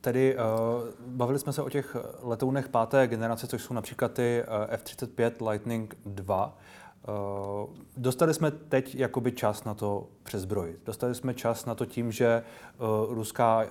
tedy 0.00 0.36
uh, 0.36 0.40
bavili 1.06 1.38
jsme 1.38 1.52
se 1.52 1.62
o 1.62 1.70
těch 1.70 1.96
letounech 2.22 2.68
páté 2.68 3.06
generace, 3.06 3.46
což 3.46 3.62
jsou 3.62 3.74
například 3.74 4.12
ty 4.12 4.42
F-35 4.68 5.50
Lightning 5.50 5.96
2. 6.06 6.56
Uh, 7.08 7.70
dostali 7.96 8.34
jsme 8.34 8.50
teď 8.50 8.94
jakoby 8.94 9.32
čas 9.32 9.64
na 9.64 9.74
to 9.74 10.08
přezbrojit. 10.22 10.80
Dostali 10.84 11.14
jsme 11.14 11.34
čas 11.34 11.66
na 11.66 11.74
to 11.74 11.86
tím, 11.86 12.12
že 12.12 12.42
uh, 12.78 13.14
ruská 13.14 13.62
uh, 13.62 13.68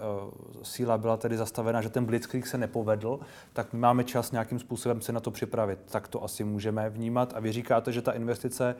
síla 0.64 0.98
byla 0.98 1.18
tedy 1.18 1.38
zastavena, 1.38 1.82
že 1.82 1.90
ten 1.90 2.06
blitzkrieg 2.06 2.48
se 2.48 2.58
nepovedl, 2.58 3.20
tak 3.54 3.74
my 3.74 3.80
máme 3.80 4.04
čas 4.04 4.32
nějakým 4.32 4.60
způsobem 4.60 5.02
se 5.02 5.12
na 5.12 5.20
to 5.20 5.32
připravit. 5.32 5.80
Tak 5.86 6.08
to 6.08 6.24
asi 6.24 6.44
můžeme 6.44 6.90
vnímat. 6.90 7.34
A 7.36 7.40
vy 7.40 7.52
říkáte, 7.52 7.92
že 7.92 8.02
ta 8.02 8.12
investice 8.12 8.76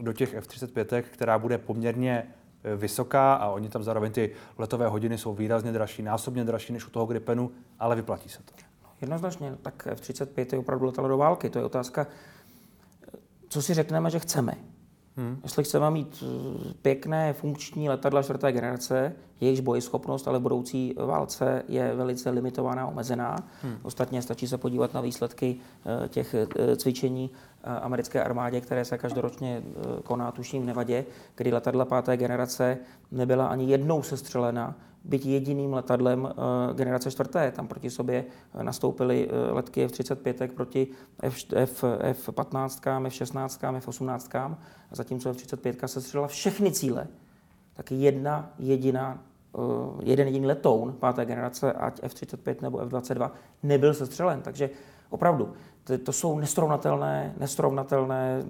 do 0.00 0.12
těch 0.12 0.34
F-35, 0.34 1.02
která 1.02 1.38
bude 1.38 1.58
poměrně 1.58 2.34
vysoká 2.76 3.34
a 3.34 3.50
oni 3.50 3.68
tam 3.68 3.82
zároveň 3.82 4.12
ty 4.12 4.32
letové 4.58 4.88
hodiny 4.88 5.18
jsou 5.18 5.34
výrazně 5.34 5.72
dražší, 5.72 6.02
násobně 6.02 6.44
dražší 6.44 6.72
než 6.72 6.86
u 6.86 6.90
toho 6.90 7.06
Gripenu, 7.06 7.50
ale 7.78 7.96
vyplatí 7.96 8.28
se 8.28 8.38
to. 8.42 8.52
Jednoznačně, 9.00 9.56
tak 9.62 9.86
F-35 9.86 10.46
je 10.52 10.58
opravdu 10.58 10.86
letalo 10.86 11.08
do 11.08 11.16
války. 11.16 11.50
To 11.50 11.58
je 11.58 11.64
otázka, 11.64 12.06
co 13.48 13.62
si 13.62 13.74
řekneme, 13.74 14.10
že 14.10 14.18
chceme. 14.18 14.54
Hmm. 15.18 15.40
Jestli 15.42 15.64
chceme 15.64 15.90
mít 15.90 16.24
eh, 16.26 16.74
pěkné 16.82 17.32
funkční 17.32 17.88
letadla 17.88 18.22
čtvrté 18.22 18.52
generace, 18.52 19.12
jejichž 19.40 19.60
bojeschopnost 19.60 20.28
ale 20.28 20.38
v 20.38 20.42
budoucí 20.42 20.94
válce 21.06 21.62
je 21.68 21.94
velice 21.94 22.30
limitovaná, 22.30 22.86
omezená. 22.86 23.36
Hmm. 23.62 23.78
Ostatně 23.82 24.22
stačí 24.22 24.48
se 24.48 24.58
podívat 24.58 24.94
na 24.94 25.00
výsledky 25.00 25.56
eh, 26.04 26.08
těch 26.08 26.34
eh, 26.34 26.76
cvičení 26.76 27.30
americké 27.64 28.24
armádě, 28.24 28.60
které 28.60 28.84
se 28.84 28.98
každoročně 28.98 29.62
koná, 30.04 30.32
tuším 30.32 30.62
v 30.62 30.66
Nevadě, 30.66 31.04
kdy 31.34 31.52
letadla 31.52 31.84
páté 31.84 32.16
generace 32.16 32.78
nebyla 33.10 33.46
ani 33.46 33.70
jednou 33.70 34.02
sestřelena 34.02 34.74
byť 35.04 35.26
jediným 35.26 35.72
letadlem 35.72 36.24
uh, 36.24 36.30
generace 36.74 37.10
čtvrté. 37.10 37.50
Tam 37.50 37.66
proti 37.66 37.90
sobě 37.90 38.24
eh, 38.24 38.62
nastoupily 38.62 39.28
uh, 39.28 39.56
letky 39.56 39.84
F-35 39.84 40.48
proti 40.52 40.88
F, 41.22 41.36
F, 41.52 41.84
F-15, 42.00 43.06
F-16, 43.06 43.76
F-18, 43.76 44.56
zatímco 44.90 45.30
F-35 45.30 45.86
se 45.86 46.00
střelila 46.00 46.28
všechny 46.28 46.72
cíle. 46.72 47.06
Tak 47.74 47.92
jedna 47.92 48.50
jediná 48.58 49.22
jeden 50.02 50.26
jediný 50.28 50.46
letoun 50.46 50.92
páté 50.92 51.26
generace, 51.26 51.72
ať 51.72 52.00
F-35 52.02 52.56
nebo 52.62 52.78
F-22, 52.78 53.30
nebyl 53.62 53.94
sestřelen. 53.94 54.40
Takže 54.42 54.70
opravdu, 55.10 55.52
to, 55.84 55.98
to 55.98 56.12
jsou 56.12 56.38
nesrovnatelné, 56.38 57.34
nesrovnatelné 57.38 58.42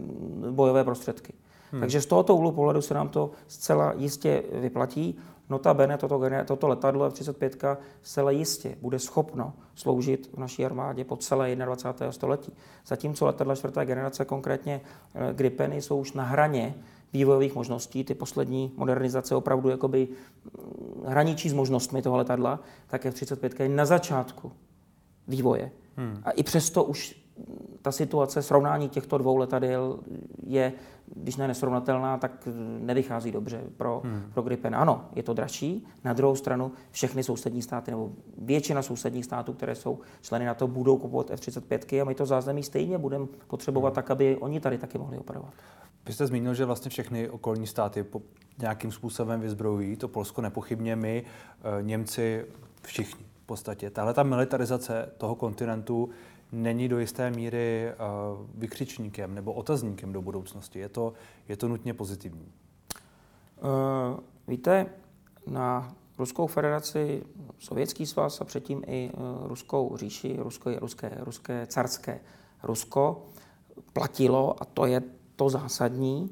bojové 0.50 0.84
prostředky. 0.84 1.32
Hmm. 1.72 1.80
Takže 1.80 2.00
z 2.00 2.06
tohoto 2.06 2.36
úhlu 2.36 2.52
pohledu 2.52 2.82
se 2.82 2.94
nám 2.94 3.08
to 3.08 3.30
zcela 3.46 3.92
jistě 3.96 4.42
vyplatí. 4.52 5.18
Notabene 5.50 5.98
toto, 5.98 6.20
toto 6.46 6.68
letadlo 6.68 7.06
F-35 7.06 7.76
zcela 8.02 8.30
jistě 8.30 8.76
bude 8.80 8.98
schopno 8.98 9.52
sloužit 9.74 10.30
v 10.32 10.38
naší 10.38 10.64
armádě 10.64 11.04
po 11.04 11.16
celé 11.16 11.56
21. 11.56 12.12
století. 12.12 12.52
Zatímco 12.86 13.26
letadla 13.26 13.54
čtvrté 13.54 13.86
generace, 13.86 14.24
konkrétně 14.24 14.80
eh, 15.14 15.34
Gripeny, 15.34 15.82
jsou 15.82 16.00
už 16.00 16.12
na 16.12 16.24
hraně 16.24 16.74
vývojových 17.12 17.54
možností, 17.54 18.04
ty 18.04 18.14
poslední 18.14 18.72
modernizace 18.76 19.34
opravdu 19.34 19.68
jakoby 19.68 20.08
mm, 20.08 21.04
hraničí 21.06 21.50
s 21.50 21.52
možnostmi 21.52 22.02
toho 22.02 22.16
letadla, 22.16 22.60
tak 22.86 23.06
F-35 23.06 23.62
je 23.62 23.68
na 23.68 23.84
začátku 23.84 24.52
vývoje. 25.28 25.70
Hmm. 25.96 26.22
A 26.24 26.30
i 26.30 26.42
přesto 26.42 26.84
už 26.84 27.27
ta 27.82 27.92
situace, 27.92 28.42
srovnání 28.42 28.88
těchto 28.88 29.18
dvou 29.18 29.36
letadel 29.36 29.98
je, 30.46 30.72
když 31.06 31.36
ne 31.36 31.48
nesrovnatelná, 31.48 32.18
tak 32.18 32.48
nevychází 32.78 33.32
dobře 33.32 33.62
pro, 33.76 34.00
hmm. 34.04 34.22
pro 34.32 34.42
Gripen. 34.42 34.74
Ano, 34.74 35.04
je 35.14 35.22
to 35.22 35.34
dražší. 35.34 35.86
Na 36.04 36.12
druhou 36.12 36.36
stranu 36.36 36.72
všechny 36.90 37.22
sousední 37.22 37.62
státy, 37.62 37.90
nebo 37.90 38.12
většina 38.38 38.82
sousedních 38.82 39.24
států, 39.24 39.52
které 39.52 39.74
jsou 39.74 39.98
členy 40.20 40.44
na 40.44 40.54
to, 40.54 40.66
budou 40.66 40.96
kupovat 40.98 41.30
F-35 41.30 42.02
a 42.02 42.04
my 42.04 42.14
to 42.14 42.26
zázemí 42.26 42.62
stejně 42.62 42.98
budeme 42.98 43.26
potřebovat 43.46 43.88
hmm. 43.88 43.94
tak, 43.94 44.10
aby 44.10 44.36
oni 44.36 44.60
tady 44.60 44.78
taky 44.78 44.98
mohli 44.98 45.18
operovat. 45.18 45.52
Vy 46.06 46.14
jste 46.14 46.26
zmínil, 46.26 46.54
že 46.54 46.64
vlastně 46.64 46.90
všechny 46.90 47.30
okolní 47.30 47.66
státy 47.66 48.02
po 48.02 48.22
nějakým 48.58 48.92
způsobem 48.92 49.40
vyzbrojují. 49.40 49.96
To 49.96 50.08
Polsko 50.08 50.42
nepochybně 50.42 50.96
my, 50.96 51.24
eh, 51.24 51.82
Němci, 51.82 52.46
všichni 52.82 53.24
v 53.42 53.46
podstatě. 53.46 53.90
Tahle 53.90 54.14
ta 54.14 54.22
militarizace 54.22 55.12
toho 55.18 55.34
kontinentu 55.34 56.08
není 56.52 56.88
do 56.88 56.98
jisté 56.98 57.30
míry 57.30 57.92
uh, 57.92 58.46
vykřičníkem 58.54 59.34
nebo 59.34 59.52
otazníkem 59.52 60.12
do 60.12 60.22
budoucnosti. 60.22 60.78
Je 60.78 60.88
to, 60.88 61.12
je 61.48 61.56
to 61.56 61.68
nutně 61.68 61.94
pozitivní. 61.94 62.52
Uh, 63.62 64.20
víte, 64.48 64.86
na 65.46 65.94
Ruskou 66.18 66.46
federaci, 66.46 67.22
Sovětský 67.58 68.06
svaz 68.06 68.40
a 68.40 68.44
předtím 68.44 68.82
i 68.86 69.10
uh, 69.12 69.48
Ruskou 69.48 69.96
říši, 69.96 70.36
Rusko, 70.38 70.70
ruské, 70.78 71.10
ruské 71.18 71.66
carské 71.66 72.20
Rusko 72.62 73.26
platilo, 73.92 74.62
a 74.62 74.64
to 74.64 74.86
je 74.86 75.02
to 75.36 75.50
zásadní, 75.50 76.30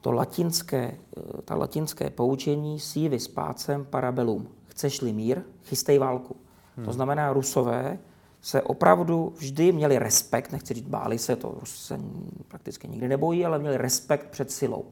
to 0.00 0.12
latinské, 0.12 0.98
ta 1.44 1.54
latinské 1.54 2.10
poučení 2.10 2.80
sívis 2.80 3.28
pácem 3.28 3.84
parabelum. 3.84 4.48
Chceš-li 4.66 5.12
mír, 5.12 5.42
chystej 5.64 5.98
válku. 5.98 6.36
Hmm. 6.76 6.86
To 6.86 6.92
znamená, 6.92 7.32
Rusové 7.32 7.98
se 8.40 8.62
opravdu 8.62 9.32
vždy 9.36 9.72
měli 9.72 9.98
respekt, 9.98 10.52
nechci 10.52 10.74
říct 10.74 10.88
báli 10.88 11.18
se, 11.18 11.36
to 11.36 11.58
se 11.64 12.00
prakticky 12.48 12.88
nikdy 12.88 13.08
nebojí, 13.08 13.44
ale 13.44 13.58
měli 13.58 13.76
respekt 13.76 14.30
před 14.30 14.50
silou. 14.50 14.84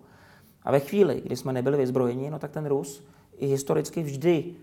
A 0.62 0.72
ve 0.72 0.80
chvíli, 0.80 1.22
kdy 1.24 1.36
jsme 1.36 1.52
nebyli 1.52 1.78
vyzbrojeni, 1.78 2.30
no 2.30 2.38
tak 2.38 2.50
ten 2.50 2.66
Rus 2.66 3.04
i 3.38 3.46
historicky 3.46 4.02
vždy, 4.02 4.54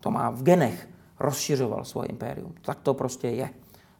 to 0.00 0.10
má 0.10 0.30
v 0.30 0.42
genech, 0.42 0.88
rozšiřoval 1.20 1.84
svoje 1.84 2.08
impérium. 2.08 2.54
Tak 2.62 2.80
to 2.80 2.94
prostě 2.94 3.28
je. 3.28 3.50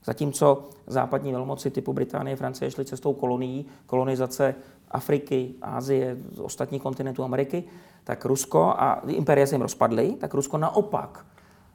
Zatímco 0.05 0.69
západní 0.87 1.33
velmoci 1.33 1.71
typu 1.71 1.93
Británie, 1.93 2.37
Francie 2.37 2.71
šly 2.71 2.85
cestou 2.85 3.13
kolonií, 3.13 3.67
kolonizace 3.87 4.55
Afriky, 4.91 5.55
Ázie, 5.63 6.17
ostatních 6.39 6.83
kontinentů 6.83 7.25
Ameriky, 7.25 7.65
tak 8.05 8.25
Rusko 8.25 8.63
a 8.63 9.03
impéria 9.07 9.47
se 9.47 9.55
jim 9.55 9.63
rozpadly, 9.63 10.13
tak 10.21 10.35
Rusko 10.35 10.59
naopak 10.59 11.27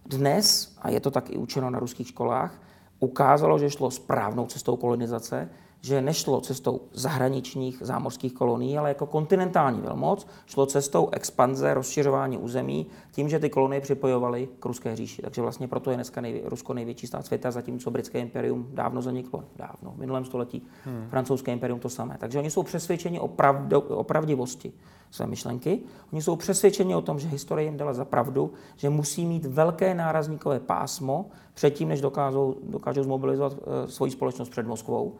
dnes, 0.09 0.75
a 0.81 0.89
je 0.89 0.99
to 0.99 1.11
tak 1.11 1.29
i 1.29 1.37
učeno 1.37 1.69
na 1.69 1.79
ruských 1.79 2.07
školách, 2.07 2.51
ukázalo, 2.99 3.59
že 3.59 3.69
šlo 3.69 3.91
správnou 3.91 4.45
cestou 4.45 4.75
kolonizace, 4.75 5.49
že 5.81 6.01
nešlo 6.01 6.41
cestou 6.41 6.81
zahraničních 6.93 7.77
zámořských 7.81 8.33
kolonií, 8.33 8.77
ale 8.77 8.89
jako 8.89 9.05
kontinentální 9.05 9.81
velmoc 9.81 10.27
šlo 10.45 10.65
cestou 10.65 11.09
expanze, 11.11 11.73
rozšiřování 11.73 12.37
území, 12.37 12.87
tím, 13.11 13.29
že 13.29 13.39
ty 13.39 13.49
kolonie 13.49 13.81
připojovaly 13.81 14.49
k 14.59 14.65
ruské 14.65 14.95
říši. 14.95 15.21
Takže 15.21 15.41
vlastně 15.41 15.67
proto 15.67 15.89
je 15.89 15.95
dneska 15.95 16.21
nejvě, 16.21 16.41
Rusko 16.45 16.73
největší 16.73 17.07
stát 17.07 17.25
světa, 17.25 17.51
zatímco 17.51 17.91
britské 17.91 18.19
imperium 18.19 18.67
dávno 18.73 19.01
zaniklo, 19.01 19.43
dávno, 19.55 19.91
v 19.91 19.97
minulém 19.97 20.25
století, 20.25 20.63
hmm. 20.85 21.07
francouzské 21.09 21.51
imperium 21.51 21.79
to 21.79 21.89
samé. 21.89 22.17
Takže 22.19 22.39
oni 22.39 22.51
jsou 22.51 22.63
přesvědčeni 22.63 23.19
o, 23.19 23.27
pravdo, 23.27 23.81
o 23.81 24.03
pravdivosti 24.03 24.73
své 25.11 25.27
myšlenky. 25.27 25.79
Oni 26.13 26.21
jsou 26.21 26.35
přesvědčeni 26.35 26.95
o 26.95 27.01
tom, 27.01 27.19
že 27.19 27.27
historie 27.27 27.65
jim 27.65 27.77
dala 27.77 27.93
za 27.93 28.05
pravdu, 28.05 28.53
že 28.75 28.89
musí 28.89 29.25
mít 29.25 29.45
velké 29.45 29.93
nárazníkové 29.93 30.59
pásmo 30.59 31.25
předtím, 31.53 31.87
než 31.87 32.01
dokážou, 32.01 32.55
dokážou 32.63 33.03
zmobilizovat 33.03 33.53
e, 33.53 33.87
svoji 33.91 34.11
společnost 34.11 34.49
před 34.49 34.67
Moskvou. 34.67 35.15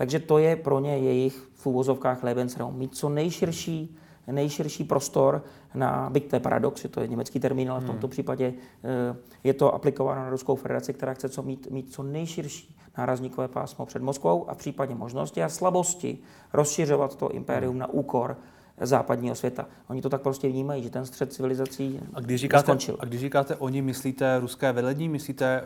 Takže 0.00 0.18
to 0.18 0.38
je 0.38 0.56
pro 0.56 0.80
ně 0.80 0.98
jejich 0.98 1.48
v 1.54 1.66
úvozovkách 1.66 2.22
Lebensraum. 2.22 2.74
Mít 2.74 2.96
co 2.96 3.08
nejširší, 3.08 3.96
nejširší 4.26 4.84
prostor 4.84 5.44
na, 5.74 6.10
byť 6.10 6.30
to 6.30 6.36
je 6.36 6.40
paradox, 6.40 6.82
že 6.82 6.88
to 6.88 7.00
je 7.00 7.08
německý 7.08 7.40
termín, 7.40 7.70
ale 7.70 7.80
v 7.80 7.84
tomto 7.84 8.06
hmm. 8.06 8.10
případě 8.10 8.44
e, 8.46 9.16
je 9.44 9.54
to 9.54 9.74
aplikováno 9.74 10.20
na 10.20 10.30
Ruskou 10.30 10.56
federaci, 10.56 10.92
která 10.92 11.14
chce 11.14 11.28
co 11.28 11.42
mít, 11.42 11.70
mít 11.70 11.92
co 11.92 12.02
nejširší 12.02 12.76
nárazníkové 12.98 13.48
pásmo 13.48 13.86
před 13.86 14.02
Moskvou 14.02 14.50
a 14.50 14.54
v 14.54 14.56
případě 14.56 14.94
možnosti 14.94 15.42
a 15.42 15.48
slabosti 15.48 16.18
rozšiřovat 16.52 17.16
to 17.16 17.28
impérium 17.28 17.72
hmm. 17.72 17.80
na 17.80 17.86
úkor 17.86 18.36
západního 18.80 19.34
světa. 19.34 19.66
Oni 19.88 20.02
to 20.02 20.08
tak 20.08 20.22
prostě 20.22 20.48
vnímají, 20.48 20.82
že 20.82 20.90
ten 20.90 21.06
střed 21.06 21.32
civilizací 21.32 22.00
a 22.14 22.20
když 22.20 22.40
říkáte, 22.40 22.62
skončil. 22.62 22.96
A 23.00 23.04
když 23.04 23.20
říkáte 23.20 23.56
oni, 23.56 23.82
myslíte 23.82 24.40
ruské 24.40 24.72
velení, 24.72 25.08
myslíte 25.08 25.62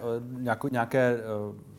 uh, 0.63 0.71
nějaké 0.71 1.17
uh, 1.49 1.74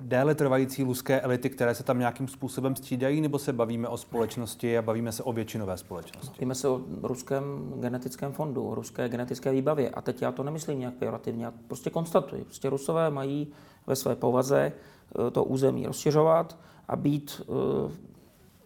déle 0.00 0.34
trvající 0.34 0.82
ruské 0.82 1.20
elity, 1.20 1.50
které 1.50 1.74
se 1.74 1.82
tam 1.82 1.98
nějakým 1.98 2.28
způsobem 2.28 2.76
střídají, 2.76 3.20
nebo 3.20 3.38
se 3.38 3.52
bavíme 3.52 3.88
o 3.88 3.96
společnosti 3.96 4.78
a 4.78 4.82
bavíme 4.82 5.12
se 5.12 5.22
o 5.22 5.32
většinové 5.32 5.76
společnosti? 5.76 6.30
Bavíme 6.38 6.54
se 6.54 6.68
o 6.68 6.80
ruském 7.02 7.72
genetickém 7.76 8.32
fondu, 8.32 8.68
o 8.68 8.74
ruské 8.74 9.08
genetické 9.08 9.52
výbavě. 9.52 9.90
A 9.90 10.02
teď 10.02 10.22
já 10.22 10.32
to 10.32 10.42
nemyslím 10.42 10.78
nějak 10.78 10.94
pejorativně, 10.94 11.44
já 11.44 11.52
prostě 11.66 11.90
konstatuji. 11.90 12.44
Prostě 12.44 12.70
rusové 12.70 13.10
mají 13.10 13.52
ve 13.86 13.96
své 13.96 14.16
povaze 14.16 14.72
eh, 14.72 15.30
to 15.30 15.44
území 15.44 15.86
rozšiřovat 15.86 16.58
a 16.88 16.96
být 16.96 17.42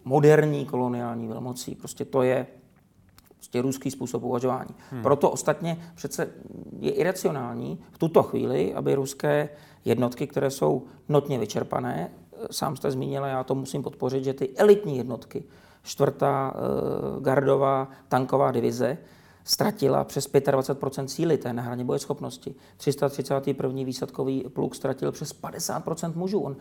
moderní 0.05 0.67
koloniální 0.67 1.29
velmocí. 1.29 1.75
Prostě 1.75 2.05
to 2.05 2.23
je 2.23 2.47
prostě 3.43 3.63
ruský 3.63 3.91
způsob 3.91 4.23
uvažování. 4.23 4.75
Hmm. 4.91 5.03
Proto 5.03 5.31
ostatně 5.31 5.79
přece 5.95 6.29
je 6.79 6.91
iracionální 6.91 7.79
v 7.91 7.99
tuto 7.99 8.23
chvíli, 8.23 8.75
aby 8.75 8.95
ruské 8.95 9.49
jednotky, 9.85 10.27
které 10.27 10.51
jsou 10.51 10.83
notně 11.09 11.39
vyčerpané, 11.39 12.11
sám 12.51 12.77
jste 12.77 12.91
zmínila, 12.91 13.27
já 13.27 13.45
to 13.45 13.55
musím 13.55 13.83
podpořit, 13.83 14.25
že 14.25 14.35
ty 14.35 14.57
elitní 14.57 14.97
jednotky, 14.97 15.45
čtvrtá 15.83 16.55
eh, 16.55 17.21
gardová 17.21 17.89
tanková 18.09 18.53
divize, 18.53 18.99
ztratila 19.45 20.05
přes 20.05 20.33
25% 20.33 21.05
síly 21.05 21.39
té 21.39 21.53
na 21.53 21.63
hraně 21.63 21.85
bojeschopnosti. 21.85 22.55
331. 22.77 23.85
výsadkový 23.85 24.45
pluk 24.53 24.75
ztratil 24.75 25.13
přes 25.13 25.43
50% 25.43 26.13
mužů. 26.17 26.41
On 26.41 26.57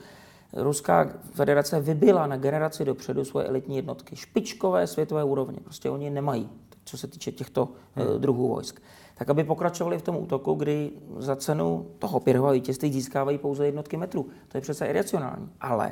Ruská 0.54 1.10
federace 1.34 1.80
vybila 1.80 2.28
na 2.28 2.38
generaci 2.38 2.86
dopředu 2.86 3.26
svoje 3.26 3.46
elitní 3.46 3.76
jednotky. 3.76 4.16
Špičkové 4.16 4.88
světové 4.88 5.24
úrovně. 5.24 5.60
Prostě 5.64 5.90
oni 5.90 6.10
nemají, 6.10 6.50
co 6.86 6.98
se 6.98 7.08
týče 7.08 7.32
těchto. 7.32 7.70
Eh, 7.96 8.20
druhů 8.20 8.48
vojsk. 8.48 8.82
Tak 9.16 9.30
aby 9.30 9.44
pokračovali 9.44 9.98
v 9.98 10.02
tom 10.02 10.16
útoku, 10.16 10.54
kdy 10.54 10.92
za 11.18 11.36
cenu 11.36 11.88
toho 12.00 12.20
pyrhového 12.20 12.54
vítězství 12.54 12.94
získávají 12.94 13.38
pouze 13.38 13.66
jednotky 13.66 13.98
metrů. 13.98 14.26
To 14.48 14.58
je 14.58 14.62
přece 14.62 14.86
iracionální. 14.86 15.50
Ale 15.62 15.92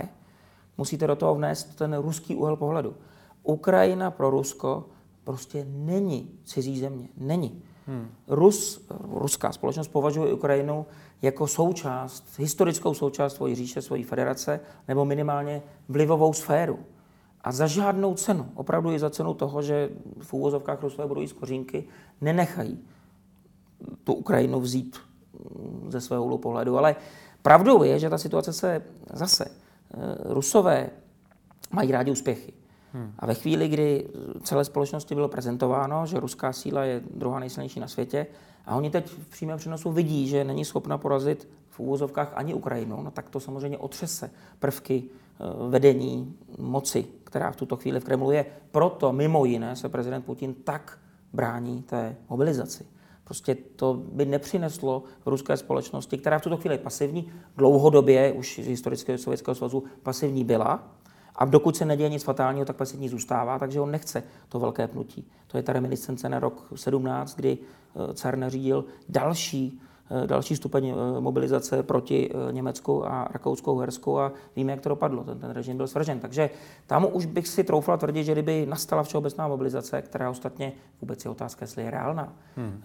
musíte 0.77 1.07
do 1.07 1.15
toho 1.15 1.35
vnést 1.35 1.75
ten 1.75 1.97
ruský 1.97 2.35
úhel 2.35 2.55
pohledu. 2.55 2.95
Ukrajina 3.43 4.11
pro 4.11 4.29
Rusko 4.29 4.85
prostě 5.23 5.65
není 5.69 6.39
cizí 6.43 6.79
země. 6.79 7.09
Není. 7.17 7.61
Hmm. 7.87 8.07
Rus, 8.27 8.87
ruská 9.09 9.51
společnost 9.51 9.87
považuje 9.87 10.33
Ukrajinu 10.33 10.85
jako 11.21 11.47
součást, 11.47 12.39
historickou 12.39 12.93
součást 12.93 13.35
svojí 13.35 13.55
říše, 13.55 13.81
svojí 13.81 14.03
federace, 14.03 14.59
nebo 14.87 15.05
minimálně 15.05 15.61
vlivovou 15.89 16.33
sféru. 16.33 16.79
A 17.41 17.51
za 17.51 17.67
žádnou 17.67 18.13
cenu, 18.13 18.49
opravdu 18.55 18.91
i 18.91 18.99
za 18.99 19.09
cenu 19.09 19.33
toho, 19.33 19.61
že 19.61 19.89
v 20.21 20.33
úvozovkách 20.33 20.81
Rusové 20.81 21.07
budou 21.07 21.21
jíst 21.21 21.33
kořínky, 21.33 21.83
nenechají 22.21 22.79
tu 24.03 24.13
Ukrajinu 24.13 24.59
vzít 24.59 24.97
ze 25.87 26.01
svého 26.01 26.23
úhlu 26.23 26.37
pohledu. 26.37 26.77
Ale 26.77 26.95
pravdou 27.41 27.83
je, 27.83 27.99
že 27.99 28.09
ta 28.09 28.17
situace 28.17 28.53
se 28.53 28.81
zase, 29.13 29.45
eh, 29.45 29.97
Rusové 30.23 30.89
mají 31.71 31.91
rádi 31.91 32.11
úspěchy. 32.11 32.53
Hmm. 32.93 33.13
A 33.19 33.25
ve 33.25 33.33
chvíli, 33.33 33.67
kdy 33.67 34.09
celé 34.43 34.65
společnosti 34.65 35.15
bylo 35.15 35.27
prezentováno, 35.27 36.05
že 36.05 36.19
ruská 36.19 36.53
síla 36.53 36.83
je 36.83 37.01
druhá 37.13 37.39
nejsilnější 37.39 37.79
na 37.79 37.87
světě, 37.87 38.27
a 38.65 38.75
oni 38.75 38.89
teď 38.89 39.09
v 39.09 39.27
přímém 39.27 39.57
přenosu 39.57 39.91
vidí, 39.91 40.27
že 40.27 40.43
není 40.43 40.65
schopna 40.65 40.97
porazit 40.97 41.47
v 41.69 41.79
úvozovkách 41.79 42.31
ani 42.35 42.53
Ukrajinu, 42.53 43.01
no 43.01 43.11
tak 43.11 43.29
to 43.29 43.39
samozřejmě 43.39 43.77
otřese 43.77 44.31
prvky 44.59 45.03
eh, 45.03 45.69
vedení 45.69 46.35
moci, 46.57 47.05
která 47.29 47.51
v 47.51 47.55
tuto 47.55 47.75
chvíli 47.75 47.99
v 47.99 48.03
Kremlu 48.03 48.31
je. 48.31 48.45
Proto 48.71 49.13
mimo 49.13 49.45
jiné 49.45 49.75
se 49.75 49.89
prezident 49.89 50.21
Putin 50.21 50.53
tak 50.53 50.99
brání 51.33 51.81
té 51.81 52.15
mobilizaci. 52.29 52.85
Prostě 53.23 53.55
to 53.55 53.93
by 53.93 54.25
nepřineslo 54.25 55.03
ruské 55.25 55.57
společnosti, 55.57 56.17
která 56.17 56.39
v 56.39 56.41
tuto 56.41 56.57
chvíli 56.57 56.75
je 56.75 56.79
pasivní, 56.79 57.31
dlouhodobě 57.57 58.31
už 58.31 58.59
z 58.63 58.67
historického 58.67 59.17
Sovětského 59.17 59.55
svazu 59.55 59.83
pasivní 60.03 60.43
byla, 60.43 60.83
a 61.35 61.45
dokud 61.45 61.77
se 61.77 61.85
neděje 61.85 62.09
nic 62.09 62.23
fatálního, 62.23 62.65
tak 62.65 62.75
pasivní 62.75 63.09
zůstává, 63.09 63.59
takže 63.59 63.79
on 63.79 63.91
nechce 63.91 64.23
to 64.49 64.59
velké 64.59 64.87
pnutí. 64.87 65.27
To 65.47 65.57
je 65.57 65.63
ta 65.63 65.73
reminiscence 65.73 66.29
na 66.29 66.39
rok 66.39 66.67
17, 66.75 67.35
kdy 67.35 67.57
eh, 67.57 68.13
car 68.13 68.37
nařídil 68.37 68.85
další 69.09 69.81
další 70.25 70.55
stupeň 70.55 70.87
eh, 70.87 71.21
mobilizace 71.21 71.83
proti 71.83 72.29
eh, 72.29 72.53
Německu 72.53 73.07
a 73.07 73.27
Rakouskou 73.31 73.77
Hersku 73.77 74.19
a 74.19 74.31
víme, 74.55 74.71
jak 74.71 74.81
to 74.81 74.89
dopadlo. 74.89 75.23
Ten, 75.23 75.39
ten 75.39 75.51
režim 75.51 75.77
byl 75.77 75.87
svržen. 75.87 76.19
Takže 76.19 76.49
tam 76.87 77.07
už 77.11 77.25
bych 77.25 77.47
si 77.47 77.63
troufla 77.63 77.97
tvrdit, 77.97 78.23
že 78.23 78.31
kdyby 78.31 78.65
nastala 78.65 79.03
všeobecná 79.03 79.47
mobilizace, 79.47 80.01
která 80.01 80.29
ostatně 80.29 80.73
vůbec 81.01 81.25
je 81.25 81.31
otázka, 81.31 81.63
jestli 81.63 81.83
je 81.83 81.91
reálná. 81.91 82.33
Hmm. 82.55 82.81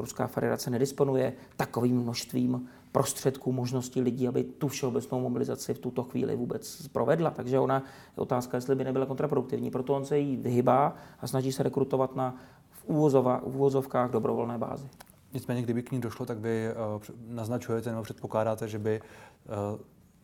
Ruská 0.00 0.26
federace 0.26 0.70
nedisponuje 0.70 1.32
takovým 1.56 1.96
množstvím 2.00 2.68
prostředků, 2.92 3.52
možností 3.52 4.00
lidí, 4.00 4.28
aby 4.28 4.44
tu 4.44 4.68
všeobecnou 4.68 5.20
mobilizaci 5.20 5.74
v 5.74 5.78
tuto 5.78 6.02
chvíli 6.02 6.36
vůbec 6.36 6.88
provedla. 6.88 7.30
Takže 7.30 7.58
ona 7.58 7.82
je 8.16 8.22
otázka, 8.22 8.56
jestli 8.56 8.74
by 8.74 8.84
nebyla 8.84 9.06
kontraproduktivní. 9.06 9.70
Proto 9.70 9.94
on 9.94 10.04
se 10.04 10.18
jí 10.18 10.36
vyhybá 10.36 10.94
a 11.20 11.26
snaží 11.26 11.52
se 11.52 11.62
rekrutovat 11.62 12.16
na 12.16 12.36
v, 12.70 12.84
v 12.84 13.56
úvozovkách 13.56 14.10
dobrovolné 14.10 14.58
bázi. 14.58 14.88
Nicméně, 15.36 15.62
kdyby 15.62 15.82
k 15.82 15.92
ní 15.92 16.00
došlo, 16.00 16.26
tak 16.26 16.38
vy 16.38 16.68
uh, 16.96 17.02
naznačujete 17.28 17.90
nebo 17.90 18.02
předpokládáte, 18.02 18.68
že 18.68 18.78
by 18.78 19.00
uh, 19.00 19.80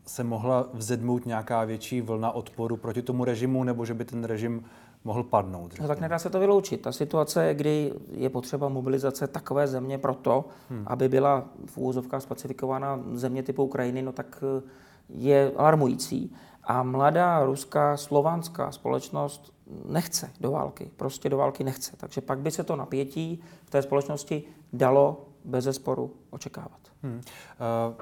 se 0.06 0.24
mohla 0.24 0.68
vzedmout 0.72 1.26
nějaká 1.26 1.64
větší 1.64 2.00
vlna 2.00 2.30
odporu 2.30 2.76
proti 2.76 3.02
tomu 3.02 3.24
režimu, 3.24 3.64
nebo 3.64 3.84
že 3.84 3.94
by 3.94 4.04
ten 4.04 4.24
režim 4.24 4.64
mohl 5.04 5.22
padnout. 5.22 5.80
No 5.80 5.88
tak 5.88 6.00
nedá 6.00 6.18
se 6.18 6.30
to 6.30 6.40
vyloučit. 6.40 6.80
Ta 6.80 6.92
situace, 6.92 7.54
kdy 7.54 7.92
je 8.12 8.30
potřeba 8.30 8.68
mobilizace 8.68 9.26
takové 9.26 9.66
země 9.66 9.98
proto, 9.98 10.44
hmm. 10.70 10.84
aby 10.86 11.08
byla 11.08 11.44
v 11.66 11.78
úvozovkách 11.78 12.22
specifikována 12.22 13.00
země 13.12 13.42
typu 13.42 13.64
Ukrajiny, 13.64 14.02
no 14.02 14.12
tak 14.12 14.44
eh, 14.58 14.62
je 15.08 15.52
alarmující. 15.56 16.34
A 16.64 16.82
mladá 16.82 17.44
ruská 17.44 17.96
slovanská 17.96 18.72
společnost 18.72 19.52
nechce 19.84 20.30
do 20.40 20.50
války, 20.50 20.90
prostě 20.96 21.28
do 21.28 21.36
války 21.36 21.64
nechce. 21.64 21.96
Takže 21.96 22.20
pak 22.20 22.38
by 22.38 22.50
se 22.50 22.64
to 22.64 22.76
napětí 22.76 23.42
v 23.64 23.70
té 23.70 23.82
společnosti 23.82 24.42
dalo 24.72 25.28
bez 25.44 25.64
zesporu 25.64 26.10
očekávat. 26.30 26.80
Hmm. 27.02 27.14
Uh... 27.16 27.94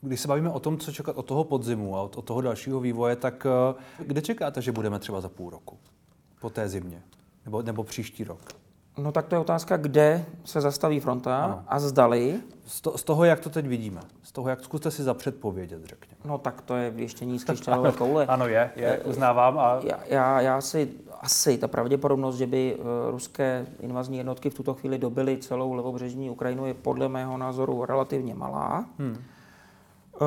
Když 0.00 0.20
se 0.20 0.28
bavíme 0.28 0.50
o 0.50 0.60
tom, 0.60 0.78
co 0.78 0.92
čekat 0.92 1.16
od 1.16 1.26
toho 1.26 1.44
podzimu 1.44 1.96
a 1.96 2.02
od, 2.02 2.24
toho 2.24 2.40
dalšího 2.40 2.80
vývoje, 2.80 3.16
tak 3.16 3.46
uh, 3.70 4.06
kde 4.06 4.22
čekáte, 4.22 4.62
že 4.62 4.72
budeme 4.72 4.98
třeba 4.98 5.20
za 5.20 5.28
půl 5.28 5.50
roku 5.50 5.78
po 6.40 6.50
té 6.50 6.68
zimě? 6.68 7.02
Nebo, 7.44 7.62
nebo 7.62 7.84
příští 7.84 8.24
rok? 8.24 8.40
No 8.98 9.12
tak 9.12 9.26
to 9.26 9.34
je 9.34 9.38
otázka, 9.38 9.76
kde 9.76 10.24
se 10.44 10.60
zastaví 10.60 11.00
fronta 11.00 11.44
ano. 11.44 11.62
a 11.68 11.80
zdali. 11.80 12.40
Z, 12.66 12.80
to, 12.80 12.98
z 12.98 13.02
toho, 13.02 13.24
jak 13.24 13.40
to 13.40 13.50
teď 13.50 13.66
vidíme. 13.66 14.00
Z 14.22 14.32
toho, 14.32 14.48
jak 14.48 14.64
zkuste 14.64 14.90
si 14.90 15.02
zapředpovědět, 15.02 15.84
řekněme. 15.84 16.20
No 16.24 16.38
tak 16.38 16.60
to 16.60 16.76
je 16.76 16.92
ještě 16.96 17.24
nízký 17.24 17.52
křišťálové 17.52 17.92
koule. 17.92 18.26
Ano, 18.26 18.46
je, 18.46 18.70
je, 18.76 18.98
uznávám. 19.04 19.58
A... 19.58 19.80
Já, 19.82 20.00
já, 20.06 20.40
já 20.40 20.60
si 20.60 20.92
asi 21.20 21.58
ta 21.58 21.68
pravděpodobnost, 21.68 22.36
že 22.36 22.46
by 22.46 22.76
eh, 22.78 23.10
ruské 23.10 23.66
invazní 23.80 24.18
jednotky 24.18 24.50
v 24.50 24.54
tuto 24.54 24.74
chvíli 24.74 24.98
dobily 24.98 25.38
celou 25.38 25.72
levobřežní 25.72 26.30
Ukrajinu, 26.30 26.66
je 26.66 26.74
podle 26.74 27.08
mého 27.08 27.38
názoru 27.38 27.84
relativně 27.84 28.34
malá. 28.34 28.84
Hmm. 28.98 29.16
Eh, 29.16 30.20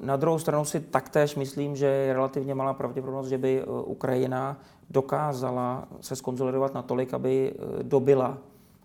na 0.00 0.16
druhou 0.16 0.38
stranu 0.38 0.64
si 0.64 0.80
taktéž 0.80 1.36
myslím, 1.36 1.76
že 1.76 1.86
je 1.86 2.12
relativně 2.12 2.54
malá 2.54 2.74
pravděpodobnost, 2.74 3.28
že 3.28 3.38
by 3.38 3.62
eh, 3.62 3.66
Ukrajina 3.84 4.56
dokázala 4.90 5.88
se 6.00 6.16
skonzolidovat 6.16 6.74
natolik, 6.74 7.14
aby 7.14 7.54
dobila 7.82 8.38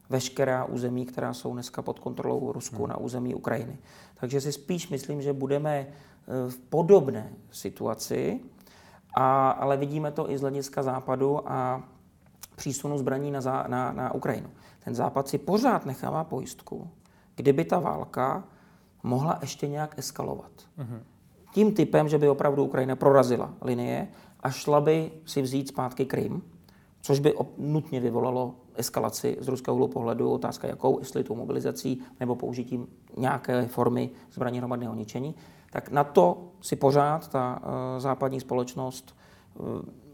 veškerá 0.09 0.65
území, 0.65 1.05
která 1.05 1.33
jsou 1.33 1.53
dneska 1.53 1.81
pod 1.81 1.99
kontrolou 1.99 2.51
Rusku 2.51 2.77
hmm. 2.77 2.89
na 2.89 2.97
území 2.97 3.35
Ukrajiny. 3.35 3.77
Takže 4.19 4.41
si 4.41 4.51
spíš 4.51 4.89
myslím, 4.89 5.21
že 5.21 5.33
budeme 5.33 5.87
v 6.49 6.57
podobné 6.57 7.33
situaci, 7.51 8.39
A, 9.19 9.49
ale 9.49 9.77
vidíme 9.77 10.11
to 10.11 10.31
i 10.31 10.37
z 10.37 10.41
hlediska 10.41 10.83
západu 10.83 11.51
a 11.51 11.83
přísunu 12.55 12.97
zbraní 12.97 13.31
na, 13.31 13.41
zá, 13.41 13.65
na, 13.67 13.91
na 13.91 14.13
Ukrajinu. 14.13 14.49
Ten 14.83 14.95
západ 14.95 15.27
si 15.27 15.37
pořád 15.37 15.85
nechává 15.85 16.23
pojistku, 16.23 16.89
kdyby 17.35 17.65
ta 17.65 17.79
válka 17.79 18.43
mohla 19.03 19.37
ještě 19.41 19.67
nějak 19.67 19.99
eskalovat. 19.99 20.51
Mm-hmm. 20.79 20.99
Tím 21.53 21.73
typem, 21.73 22.09
že 22.09 22.17
by 22.17 22.29
opravdu 22.29 22.63
Ukrajina 22.63 22.95
prorazila 22.95 23.53
linie 23.61 24.07
a 24.39 24.49
šla 24.49 24.81
by 24.81 25.11
si 25.25 25.41
vzít 25.41 25.67
zpátky 25.67 26.05
Krym, 26.05 26.41
což 27.01 27.19
by 27.19 27.33
nutně 27.57 27.99
vyvolalo 27.99 28.55
eskalaci 28.75 29.37
z 29.39 29.47
ruského 29.47 29.75
úhlu 29.75 29.87
pohledu, 29.87 30.31
otázka 30.31 30.67
jakou, 30.67 30.99
jestli 30.99 31.23
tou 31.23 31.35
mobilizací 31.35 32.03
nebo 32.19 32.35
použitím 32.35 32.87
nějaké 33.17 33.67
formy 33.67 34.09
zbraní 34.31 34.57
hromadného 34.57 34.95
ničení, 34.95 35.35
tak 35.77 35.89
na 35.89 36.03
to 36.03 36.43
si 36.61 36.75
pořád 36.75 37.27
ta 37.27 37.59
uh, 37.61 37.99
západní 37.99 38.39
společnost 38.39 39.15
uh, 39.53 39.67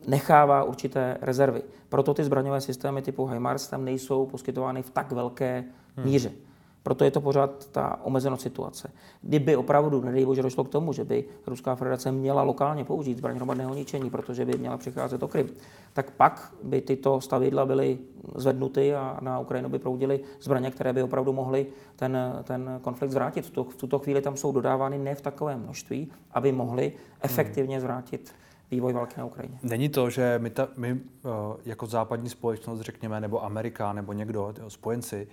nechává 0.08 0.64
určité 0.64 1.18
rezervy. 1.22 1.64
Proto 1.90 2.14
ty 2.14 2.24
zbraňové 2.24 2.62
systémy 2.62 3.02
typu 3.02 3.26
HIMARS 3.26 3.68
tam 3.68 3.86
nejsou 3.86 4.26
poskytovány 4.26 4.84
v 4.84 4.90
tak 4.90 5.12
velké 5.12 5.64
hmm. 5.96 6.06
míře. 6.06 6.30
Hmm. 6.30 6.38
Proto 6.84 7.04
je 7.04 7.12
to 7.12 7.22
pořád 7.22 7.68
ta 7.68 8.00
omezenost 8.04 8.44
situace. 8.44 8.92
Kdyby 9.22 9.56
opravdu, 9.56 10.02
nedej 10.02 10.26
bože, 10.26 10.42
došlo 10.42 10.64
k 10.64 10.70
tomu, 10.70 10.94
že 10.94 11.04
by 11.04 11.26
Ruská 11.48 11.76
federace 11.76 12.12
měla 12.12 12.42
lokálně 12.44 12.84
použít 12.84 13.18
zbraň 13.18 13.36
hromadného 13.36 13.74
ničení, 13.74 14.10
protože 14.10 14.46
by 14.46 14.58
měla 14.58 14.78
přicházet 14.78 15.24
o 15.24 15.28
Krym, 15.28 15.50
tak 15.94 16.12
pak 16.12 16.54
by 16.64 16.82
tyto 16.82 17.22
stavidla 17.22 17.66
byly 17.66 17.98
zvednuty 18.36 18.96
a 18.96 19.18
na 19.22 19.40
Ukrajinu 19.40 19.70
by 19.70 19.80
proudily 19.80 20.20
zbraně, 20.42 20.72
které 20.72 20.94
by 20.94 21.04
opravdu 21.04 21.34
mohly 21.34 21.66
ten, 21.96 22.18
ten 22.44 22.80
konflikt 22.82 23.12
zvrátit. 23.12 23.46
V, 23.46 23.50
to, 23.50 23.64
v 23.64 23.76
tuto 23.76 24.00
chvíli 24.00 24.22
tam 24.22 24.38
jsou 24.38 24.52
dodávány 24.52 24.98
ne 24.98 25.16
v 25.16 25.22
takovém 25.22 25.60
množství, 25.60 26.12
aby 26.32 26.52
mohly 26.52 26.94
efektivně 27.22 27.82
zvrátit 27.82 28.36
vývoj 28.72 28.94
války 28.94 29.14
na 29.18 29.26
Ukrajině. 29.26 29.60
Není 29.64 29.90
to, 29.90 30.10
že 30.10 30.40
my, 30.42 30.50
ta, 30.50 30.68
my 30.78 31.00
jako 31.66 31.86
západní 31.86 32.30
společnost, 32.30 32.82
řekněme, 32.82 33.22
nebo 33.22 33.44
Amerika, 33.44 33.94
nebo 33.94 34.14
někdo, 34.14 34.54
spojenci 34.68 35.28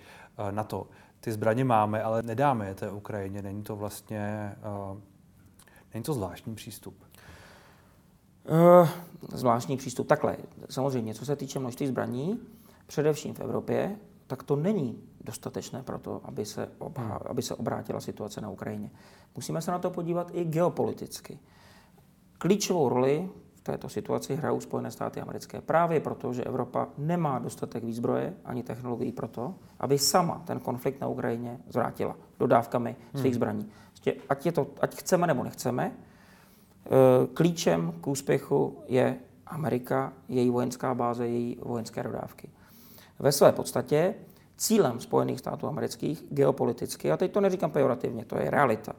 na 0.51 0.63
to, 0.63 0.87
ty 1.21 1.31
zbraně 1.31 1.63
máme, 1.63 2.03
ale 2.03 2.23
nedáme 2.23 2.67
je 2.67 2.75
té 2.75 2.91
Ukrajině. 2.91 3.41
Není 3.41 3.63
to 3.63 3.75
vlastně, 3.75 4.55
uh, 4.91 4.97
není 5.93 6.03
to 6.03 6.13
zvláštní 6.13 6.55
přístup? 6.55 7.03
Uh, 8.49 8.89
zvláštní 9.33 9.77
přístup. 9.77 10.07
Takhle, 10.07 10.37
samozřejmě, 10.69 11.13
co 11.13 11.25
se 11.25 11.35
týče 11.35 11.59
množství 11.59 11.87
zbraní, 11.87 12.39
především 12.87 13.33
v 13.33 13.39
Evropě, 13.39 13.95
tak 14.27 14.43
to 14.43 14.55
není 14.55 15.03
dostatečné 15.21 15.83
pro 15.83 15.99
to, 15.99 16.21
aby 16.23 16.45
se, 16.45 16.69
obhá, 16.77 17.03
hmm. 17.03 17.17
aby 17.25 17.41
se 17.41 17.55
obrátila 17.55 17.99
situace 17.99 18.41
na 18.41 18.49
Ukrajině. 18.49 18.91
Musíme 19.35 19.61
se 19.61 19.71
na 19.71 19.79
to 19.79 19.89
podívat 19.89 20.31
i 20.33 20.45
geopoliticky. 20.45 21.39
Klíčovou 22.37 22.89
roli 22.89 23.29
v 23.61 23.63
této 23.63 23.89
situaci 23.89 24.35
hrajou 24.35 24.59
Spojené 24.59 24.91
státy 24.91 25.21
americké 25.21 25.61
právě 25.61 25.99
proto, 25.99 26.33
že 26.33 26.43
Evropa 26.43 26.87
nemá 26.97 27.39
dostatek 27.39 27.83
výzbroje 27.83 28.33
ani 28.45 28.63
technologií 28.63 29.11
pro 29.11 29.27
to, 29.27 29.55
aby 29.79 29.97
sama 29.97 30.41
ten 30.45 30.59
konflikt 30.59 31.01
na 31.01 31.07
Ukrajině 31.07 31.59
zvrátila 31.69 32.15
dodávkami 32.39 32.95
svých 33.11 33.23
hmm. 33.25 33.33
zbraní. 33.33 33.71
Prostě 33.89 34.13
ať, 34.29 34.45
je 34.45 34.51
to, 34.51 34.67
ať 34.81 34.95
chceme 34.95 35.27
nebo 35.27 35.43
nechceme, 35.43 35.91
eh, 35.91 36.89
klíčem 37.33 37.93
k 38.01 38.07
úspěchu 38.07 38.83
je 38.87 39.17
Amerika, 39.47 40.13
její 40.27 40.49
vojenská 40.49 40.93
báze, 40.93 41.27
její 41.27 41.57
vojenské 41.61 42.03
dodávky. 42.03 42.49
Ve 43.19 43.31
své 43.31 43.51
podstatě 43.51 44.15
cílem 44.57 44.99
Spojených 44.99 45.39
států 45.39 45.67
amerických 45.67 46.23
geopoliticky, 46.29 47.11
a 47.11 47.17
teď 47.17 47.31
to 47.31 47.41
neříkám 47.41 47.71
pejorativně, 47.71 48.25
to 48.25 48.37
je 48.37 48.49
realita, 48.49 48.93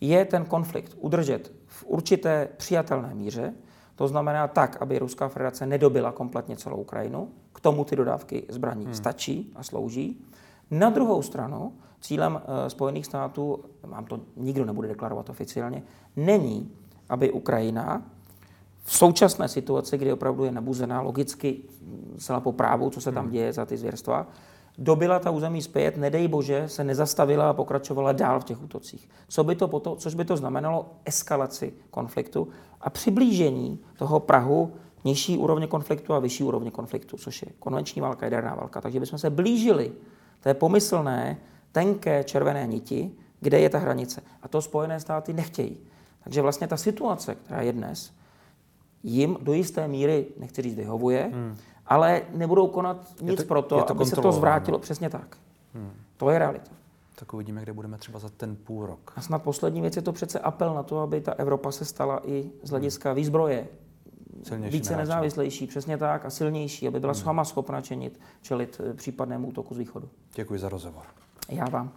je 0.00 0.24
ten 0.24 0.44
konflikt 0.44 0.96
udržet 1.00 1.52
v 1.66 1.84
určité 1.86 2.48
přijatelné 2.56 3.14
míře, 3.14 3.54
to 3.94 4.08
znamená 4.08 4.48
tak, 4.48 4.76
aby 4.80 4.98
Ruská 4.98 5.28
federace 5.28 5.66
nedobila 5.66 6.12
kompletně 6.12 6.56
celou 6.56 6.76
Ukrajinu. 6.76 7.28
K 7.52 7.60
tomu 7.60 7.84
ty 7.84 7.96
dodávky 7.96 8.44
zbraní 8.48 8.84
hmm. 8.84 8.94
stačí 8.94 9.52
a 9.56 9.62
slouží. 9.62 10.24
Na 10.70 10.90
druhou 10.90 11.22
stranu, 11.22 11.72
cílem 12.00 12.34
uh, 12.34 12.40
Spojených 12.68 13.06
států, 13.06 13.64
vám 13.82 14.04
to 14.04 14.20
nikdo 14.36 14.64
nebude 14.64 14.88
deklarovat 14.88 15.30
oficiálně, 15.30 15.82
není, 16.16 16.72
aby 17.08 17.32
Ukrajina 17.32 18.02
v 18.84 18.96
současné 18.96 19.48
situaci, 19.48 19.98
kdy 19.98 20.12
opravdu 20.12 20.44
je 20.44 20.52
nabuzená 20.52 21.00
logicky 21.00 21.60
zcela 22.18 22.40
po 22.40 22.52
právu, 22.52 22.90
co 22.90 23.00
se 23.00 23.12
tam 23.12 23.24
hmm. 23.24 23.32
děje 23.32 23.52
za 23.52 23.66
ty 23.66 23.76
zvěrstva, 23.76 24.26
dobila 24.78 25.18
ta 25.18 25.30
území 25.30 25.62
zpět, 25.62 25.96
nedej 25.96 26.28
bože, 26.28 26.68
se 26.68 26.84
nezastavila 26.84 27.50
a 27.50 27.52
pokračovala 27.52 28.12
dál 28.12 28.40
v 28.40 28.44
těch 28.44 28.62
útocích. 28.62 29.08
Co 29.28 29.44
by 29.44 29.54
to 29.54 29.68
potom, 29.68 29.96
což 29.96 30.14
by 30.14 30.24
to 30.24 30.36
znamenalo 30.36 30.86
eskalaci 31.04 31.72
konfliktu 31.90 32.48
a 32.80 32.90
přiblížení 32.90 33.78
toho 33.96 34.20
Prahu 34.20 34.72
nižší 35.04 35.38
úrovně 35.38 35.66
konfliktu 35.66 36.14
a 36.14 36.18
vyšší 36.18 36.44
úrovně 36.44 36.70
konfliktu, 36.70 37.16
což 37.16 37.42
je 37.42 37.48
konvenční 37.58 38.02
válka, 38.02 38.26
jaderná 38.26 38.54
válka. 38.54 38.80
Takže 38.80 39.00
bychom 39.00 39.18
se 39.18 39.30
blížili 39.30 39.92
té 40.40 40.54
pomyslné, 40.54 41.38
tenké 41.72 42.24
červené 42.24 42.66
niti, 42.66 43.10
kde 43.40 43.60
je 43.60 43.70
ta 43.70 43.78
hranice. 43.78 44.22
A 44.42 44.48
to 44.48 44.62
Spojené 44.62 45.00
státy 45.00 45.32
nechtějí. 45.32 45.78
Takže 46.24 46.42
vlastně 46.42 46.66
ta 46.66 46.76
situace, 46.76 47.34
která 47.34 47.62
je 47.62 47.72
dnes, 47.72 48.12
jim 49.02 49.36
do 49.40 49.52
jisté 49.52 49.88
míry, 49.88 50.26
nechci 50.38 50.62
říct, 50.62 50.74
vyhovuje, 50.74 51.30
hmm 51.32 51.56
ale 51.86 52.22
nebudou 52.34 52.68
konat 52.68 52.96
nic 53.22 53.40
to, 53.40 53.46
pro 53.46 53.62
to, 53.62 53.82
to 53.82 53.90
aby 53.90 54.06
se 54.06 54.16
to 54.16 54.32
zvrátilo. 54.32 54.78
Přesně 54.78 55.10
tak. 55.10 55.36
Hmm. 55.74 55.92
To 56.16 56.30
je 56.30 56.38
realita. 56.38 56.70
Tak 57.16 57.34
uvidíme, 57.34 57.62
kde 57.62 57.72
budeme 57.72 57.98
třeba 57.98 58.18
za 58.18 58.28
ten 58.28 58.56
půl 58.56 58.86
rok. 58.86 59.12
A 59.16 59.20
snad 59.20 59.42
poslední 59.42 59.80
věc 59.80 59.96
je 59.96 60.02
to 60.02 60.12
přece 60.12 60.38
apel 60.38 60.74
na 60.74 60.82
to, 60.82 61.00
aby 61.00 61.20
ta 61.20 61.32
Evropa 61.32 61.72
se 61.72 61.84
stala 61.84 62.20
i 62.24 62.50
z 62.62 62.70
hlediska 62.70 63.10
hmm. 63.10 63.16
výzbroje 63.16 63.68
Silnější 64.42 64.76
více 64.76 64.90
nehráče. 64.90 65.08
nezávislejší, 65.08 65.66
přesně 65.66 65.98
tak, 65.98 66.24
a 66.24 66.30
silnější, 66.30 66.88
aby 66.88 67.00
byla 67.00 67.12
hmm. 67.12 67.22
sama 67.22 67.44
schopna 67.44 67.80
čenit, 67.80 68.20
čelit 68.42 68.80
eh, 68.90 68.94
případnému 68.94 69.48
útoku 69.48 69.74
z 69.74 69.78
východu. 69.78 70.08
Děkuji 70.34 70.58
za 70.58 70.68
rozhovor. 70.68 71.02
Já 71.48 71.64
vám. 71.64 71.92